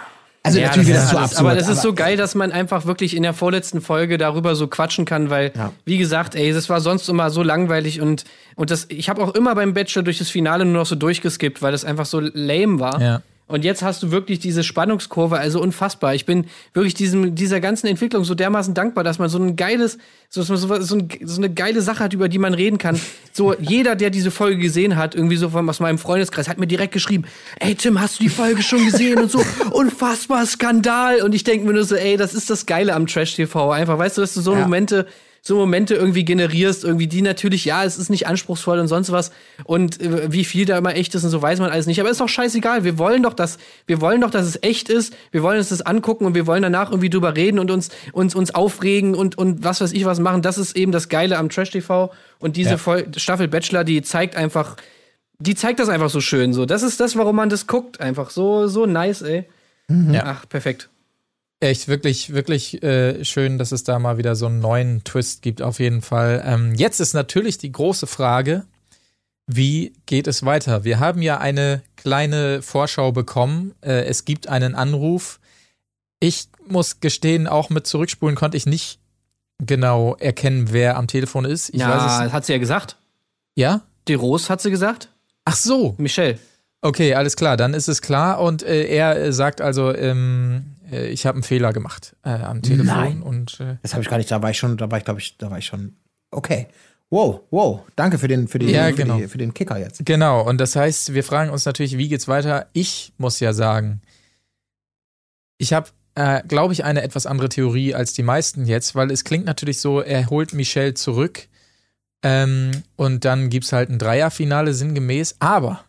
[0.43, 1.47] Also natürlich wird das ist zu alles- absurd.
[1.51, 4.69] Aber das ist so geil, dass man einfach wirklich in der vorletzten Folge darüber so
[4.69, 5.73] quatschen kann, weil, Ja.
[5.85, 8.25] wie gesagt, ey, das war sonst immer so langweilig und,
[8.57, 11.61] und das, ich habe auch immer beim Bachelor durch das Finale nur noch so durchgeskippt,
[11.61, 13.01] weil das einfach so lame war.
[13.03, 13.23] Ja.
[13.51, 16.15] Und jetzt hast du wirklich diese Spannungskurve, also unfassbar.
[16.15, 19.99] Ich bin wirklich diesem, dieser ganzen Entwicklung so dermaßen dankbar, dass man so ein geiles,
[20.29, 23.01] so, so, so, so, ein, so eine geile Sache hat, über die man reden kann.
[23.33, 26.69] So, jeder, der diese Folge gesehen hat, irgendwie so von, aus meinem Freundeskreis, hat mir
[26.69, 27.25] direkt geschrieben,
[27.59, 29.19] ey Tim, hast du die Folge schon gesehen?
[29.19, 31.23] Und so, unfassbar Skandal.
[31.23, 33.73] Und ich denke mir nur so, ey, das ist das Geile am Trash-TV.
[33.73, 34.61] Einfach, weißt du, dass du so Ja.
[34.61, 35.07] Momente
[35.43, 39.33] so Momente irgendwie generierst, irgendwie die natürlich, ja, es ist nicht anspruchsvoll und sonst was
[39.65, 42.11] und äh, wie viel da immer echt ist und so weiß man alles nicht, aber
[42.11, 45.43] ist doch scheißegal, wir wollen doch, dass wir wollen doch, dass es echt ist, wir
[45.43, 48.55] wollen uns das angucken und wir wollen danach irgendwie drüber reden und uns uns uns
[48.55, 51.71] aufregen und und was weiß ich was machen, das ist eben das geile am Trash
[51.71, 52.99] TV und diese Ja.
[53.17, 54.77] Staffel Bachelor, die zeigt einfach
[55.39, 56.67] die zeigt das einfach so schön so.
[56.67, 59.45] Das ist das, warum man das guckt, einfach so so nice, ey.
[59.89, 60.23] Ja.
[60.27, 60.91] Ach, perfekt.
[61.63, 65.61] Echt, wirklich, wirklich äh, schön, dass es da mal wieder so einen neuen Twist gibt,
[65.61, 66.43] auf jeden Fall.
[66.45, 68.65] Ähm, jetzt ist natürlich die große Frage,
[69.47, 70.85] wie geht es weiter?
[70.85, 73.75] Wir haben ja eine kleine Vorschau bekommen.
[73.83, 75.39] Äh, es gibt einen Anruf.
[76.19, 78.99] Ich muss gestehen, auch mit Zurückspulen konnte ich nicht
[79.59, 81.69] genau erkennen, wer am Telefon ist.
[81.71, 82.33] Ich ja, weiß es.
[82.33, 82.97] hat sie ja gesagt.
[83.55, 83.83] Ja?
[84.09, 85.09] Die Rose hat sie gesagt.
[85.45, 85.95] Ach so.
[85.99, 86.39] Michelle.
[86.83, 87.57] Okay, alles klar.
[87.57, 88.41] Dann ist es klar.
[88.41, 92.63] Und äh, er äh, sagt also, ähm, äh, ich habe einen Fehler gemacht äh, am
[92.63, 92.87] Telefon.
[92.87, 93.23] Nein.
[93.23, 95.21] Und äh, Das habe ich gar nicht, da war ich schon, da war ich, glaube
[95.21, 95.97] ich, da war ich schon.
[96.31, 96.69] Okay.
[97.11, 97.81] Wow, wow.
[97.97, 99.17] Danke für den, für den, Ja, für, genau.
[99.19, 100.07] die, für den Kicker jetzt.
[100.07, 102.69] Genau, und das heißt, wir fragen uns natürlich, wie geht's weiter?
[102.73, 104.01] Ich muss ja sagen,
[105.59, 109.25] ich habe, äh, glaube ich, eine etwas andere Theorie als die meisten jetzt, weil es
[109.25, 111.49] klingt natürlich so, er holt Michelle zurück
[112.23, 115.35] ähm, und dann gibt's halt ein Dreierfinale sinngemäß.
[115.41, 115.85] Aber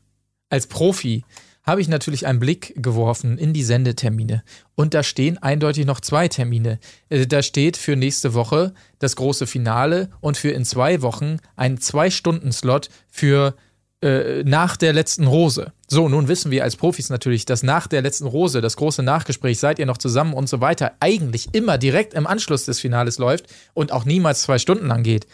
[0.52, 1.24] als Profi
[1.64, 4.44] habe ich natürlich einen Blick geworfen in die Sendetermine.
[4.76, 6.80] Und da stehen eindeutig noch zwei Termine.
[7.10, 11.80] Äh, Da steht für nächste Woche das große Finale und für in zwei Wochen ein
[11.80, 13.56] Zwei-Stunden-Slot für
[14.02, 15.72] äh, nach der letzten Rose.
[15.88, 19.60] So, nun wissen wir als Profis natürlich, dass nach der letzten Rose, das große Nachgespräch,
[19.60, 23.46] seid ihr noch zusammen und so weiter, eigentlich immer direkt im Anschluss des Finales läuft
[23.76, 25.28] und auch niemals zwei Stunden lang geht.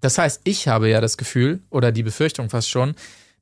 [0.00, 2.94] Das heißt, ich habe ja das Gefühl oder die Befürchtung fast schon,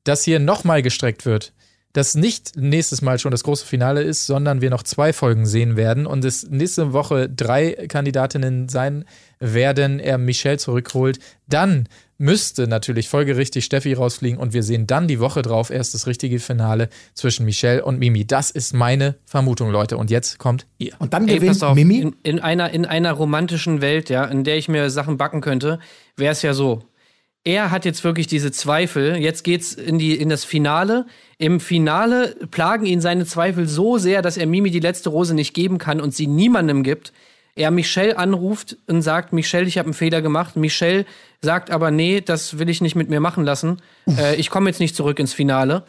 [0.07, 1.53] dass hier nochmal gestreckt wird.
[1.93, 5.77] Dass nicht nächstes Mal schon das große Finale ist, sondern wir noch zwei Folgen sehen
[5.77, 9.05] werden und es nächste Woche drei Kandidatinnen sein
[9.39, 11.19] werden, er Michelle zurückholt.
[11.47, 16.07] Dann müsste natürlich folgerichtig Steffi rausfliegen und wir sehen dann die Woche drauf erst das
[16.07, 18.25] richtige Finale zwischen Michelle und Mimi.
[18.25, 19.97] Das ist meine Vermutung, Leute.
[19.97, 20.93] Und jetzt kommt ihr.
[20.99, 21.99] Und dann Ey, gewinnt pass auf, Mimi.
[21.99, 25.79] In, in, einer, in einer romantischen Welt, ja, in der ich mir Sachen backen könnte,
[26.15, 26.83] wäre es ja so.
[27.47, 29.15] Er hat jetzt wirklich diese Zweifel.
[29.15, 31.05] Jetzt geht's in, die, in das Finale.
[31.37, 35.53] Im Finale plagen ihn seine Zweifel so sehr, dass er Mimi die letzte Rose nicht
[35.53, 37.13] geben kann und sie niemandem gibt.
[37.55, 40.57] Er Michelle anruft und sagt, Michelle, ich habe einen Fehler gemacht.
[40.57, 41.05] Michelle
[41.41, 43.81] sagt aber, nee, das will ich nicht mit mir machen lassen.
[44.09, 45.85] Äh, ich komme jetzt nicht zurück ins Finale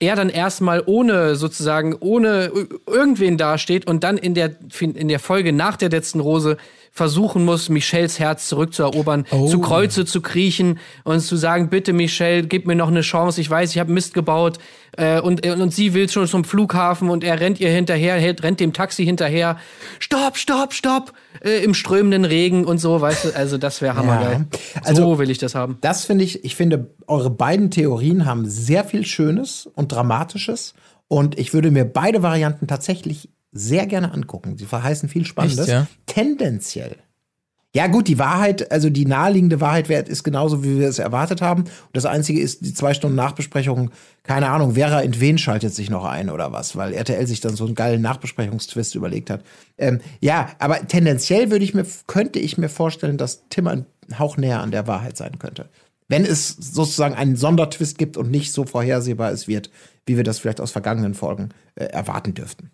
[0.00, 2.52] er dann erstmal ohne sozusagen, ohne
[2.86, 6.56] irgendwen dasteht und dann in der, in der Folge nach der letzten Rose
[6.98, 12.66] versuchen muss, Michelles Herz zurückzuerobern, zu Kreuze zu kriechen und zu sagen, bitte Michelle, gib
[12.66, 14.58] mir noch eine Chance, ich weiß, ich habe Mist gebaut
[14.98, 18.60] äh, und, und sie will schon zum Flughafen und er rennt ihr hinterher, hält- rennt
[18.60, 19.56] dem Taxi hinterher,
[19.98, 21.12] stopp, stopp, stopp,
[21.42, 24.46] äh, im strömenden Regen und so, weißt du, also das wäre hammergeil.
[24.84, 25.78] Also- so will ich das haben.
[25.80, 30.74] Das finde ich, ich finde, eure beiden Theorien haben sehr viel Schönes und Dramatisches.
[31.10, 34.56] Und ich würde mir beide Varianten tatsächlich sehr gerne angucken.
[34.56, 35.60] Sie verheißen viel Spannendes.
[35.60, 35.86] Echt, ja?
[36.06, 36.96] Tendenziell.
[37.74, 41.42] Ja, gut, die Wahrheit, also die naheliegende Wahrheit wert ist genauso, wie wir es erwartet
[41.42, 41.64] haben.
[41.64, 43.90] Und das Einzige ist, die zwei Stunden Nachbesprechung,
[44.22, 47.66] keine Ahnung, Vera Entwen schaltet sich noch ein oder was, weil RTL sich dann so
[47.66, 49.44] einen geilen Nachbesprechungstwist überlegt hat.
[49.76, 53.84] Ähm, ja, aber tendenziell würde ich mir, könnte ich mir vorstellen, dass Tim ein
[54.18, 55.68] Hauch näher an der Wahrheit sein könnte.
[56.08, 59.70] Wenn es sozusagen einen Sondertwist gibt und nicht so vorhersehbar es wird,
[60.06, 62.70] wie wir das vielleicht aus vergangenen Folgen äh, erwarten dürften.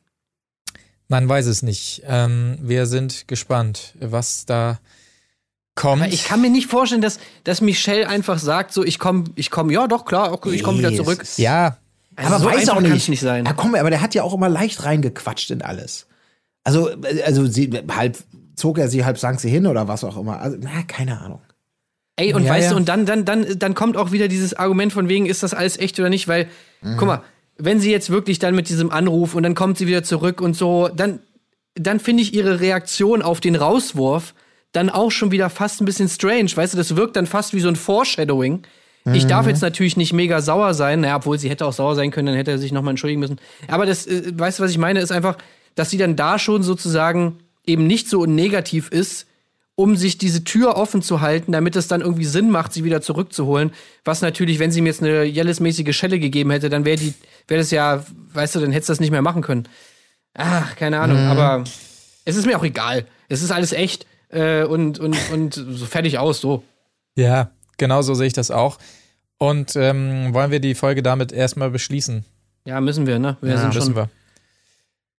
[1.09, 2.03] Man weiß es nicht.
[2.07, 4.79] Ähm, wir sind gespannt, was da
[5.75, 6.03] kommt.
[6.03, 9.51] Aber ich kann mir nicht vorstellen, dass, dass Michelle einfach sagt, so, ich komme, ich
[9.51, 11.25] komme, ja doch, klar, okay, ich komme wieder zurück.
[11.37, 11.77] ja,
[12.17, 13.09] Also aber so weiß auch nicht.
[13.09, 13.45] nicht sein.
[13.45, 16.07] Ja, komm, aber der hat ja auch immer leicht reingequatscht in alles.
[16.65, 18.17] Also, äh, also sie halb
[18.57, 20.41] zog er sie, halb sank sie hin oder was auch immer.
[20.41, 21.41] Also, na, keine Ahnung.
[22.17, 22.71] Ey, und Ja, weißt ja.
[22.71, 25.53] du, und dann, dann, dann, dann kommt auch wieder dieses Argument von wegen, ist das
[25.53, 26.29] alles echt oder nicht?
[26.29, 26.49] Weil,
[26.97, 27.23] guck mal,
[27.57, 30.57] wenn sie jetzt wirklich dann mit diesem Anruf und dann kommt sie wieder zurück und
[30.57, 31.21] so, dann,
[31.75, 34.35] dann finde ich ihre Reaktion auf den Rauswurf
[34.73, 36.51] dann auch schon wieder fast ein bisschen strange.
[36.55, 38.63] Weißt du, das wirkt dann fast wie so ein Foreshadowing.
[39.13, 42.11] Ich darf jetzt natürlich nicht mega sauer sein, naja, obwohl sie hätte auch sauer sein
[42.11, 43.37] können, dann hätte er sich nochmal entschuldigen müssen.
[43.69, 45.37] Aber das, äh, weißt du, was ich meine, ist einfach,
[45.75, 49.27] dass sie dann da schon sozusagen eben nicht so negativ ist,
[49.77, 53.01] um sich diese Tür offen zu halten, damit es dann irgendwie Sinn macht, sie wieder
[53.03, 53.73] zurückzuholen.
[54.05, 57.13] Was natürlich, wenn sie mir jetzt eine Jellis-mäßige Schelle gegeben hätte, dann wäre die,
[57.49, 59.69] wäre das ja, weißt du, dann hättest du das nicht mehr machen können.
[60.35, 61.65] Ach, keine Ahnung, aber
[62.25, 63.07] es ist mir auch egal.
[63.29, 66.63] Es ist alles echt äh, und, und, und so fertig aus, so.
[67.17, 68.79] ja, genau so sehe ich das auch.
[69.39, 72.25] Und ähm, wollen wir die Folge damit erstmal beschließen?
[72.65, 73.37] Ja, müssen wir, ne?
[73.43, 73.83] Wir sind schon.
[73.83, 74.09] Müssen wir.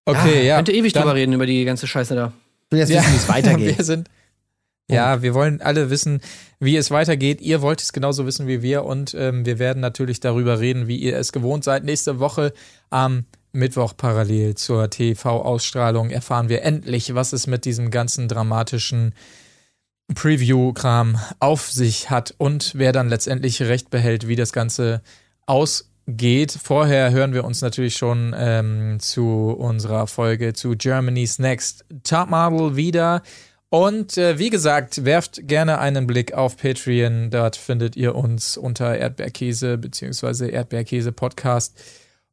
[0.05, 0.55] Okay, ja.
[0.55, 2.31] Könnte ewig dann- drüber reden über die ganze Scheiße da.
[2.67, 3.77] Ich will jetzt Ja, wissen, wie es weitergeht.
[3.77, 4.09] Wir sind,
[4.89, 6.21] ja, wir wollen alle wissen,
[6.59, 7.41] wie es weitergeht.
[7.41, 10.97] Ihr wollt es genauso wissen wie wir und ähm, wir werden natürlich darüber reden, wie
[10.97, 11.83] ihr es gewohnt seid.
[11.83, 12.53] Nächste Woche
[12.89, 19.13] am Mittwoch parallel zur TV-Ausstrahlung erfahren wir endlich, was es mit diesem ganzen dramatischen
[20.13, 25.01] Preview-Kram auf sich hat und wer dann letztendlich Recht behält, wie das Ganze
[25.47, 26.55] ausgeht.
[26.61, 33.23] Vorher hören wir uns natürlich schon ähm, zu unserer Folge zu Germany's Next Topmodel wieder.
[33.77, 37.29] Und äh, wie gesagt, werft gerne einen Blick auf Patreon.
[37.29, 40.49] Dort findet ihr uns unter Erdbeerkäse bzw.
[40.49, 41.77] Erdbeerkäse Podcast.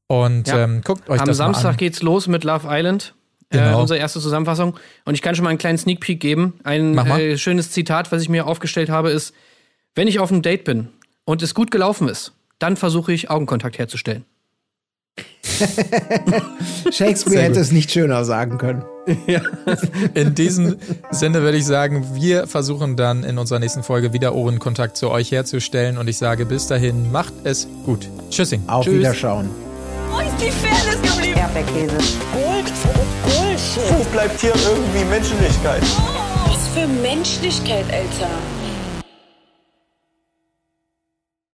[0.07, 0.63] Und Ja.
[0.65, 1.77] ähm, guckt euch Am das mal Samstag an.
[1.79, 3.15] geht's los mit Love Island.
[3.51, 3.81] Äh, Genau.
[3.81, 4.77] unsere erste Zusammenfassung.
[5.05, 6.61] Und ich kann schon mal einen kleinen Sneak Peek geben.
[6.63, 7.21] Ein mal.
[7.21, 9.35] äh, schönes Zitat, was ich mir aufgestellt habe, ist:
[9.97, 10.89] Wenn ich auf einem Date bin
[11.25, 14.25] und es gut gelaufen ist, dann versuche ich Augenkontakt herzustellen.
[16.91, 18.85] Shakespeare hätte es nicht schöner sagen können.
[20.15, 20.77] In diesem
[21.11, 25.33] Sinne würde ich sagen, wir versuchen dann in unserer nächsten Folge wieder Ohrenkontakt zu euch
[25.33, 25.99] herzustellen.
[25.99, 28.09] Und ich sage bis dahin, macht es gut.
[28.31, 28.63] Tschüssing.
[28.69, 28.95] Auf Tschüss.
[28.95, 29.51] Wiederschauen.
[30.11, 31.39] Wo ist die Fairness geblieben?
[31.39, 31.97] Erdbeerkäse.
[32.33, 32.73] Gold,
[33.25, 33.99] Bullshit.
[33.99, 35.83] Wo bleibt hier irgendwie Menschlichkeit?
[36.47, 38.31] Was für Menschlichkeit, Alter.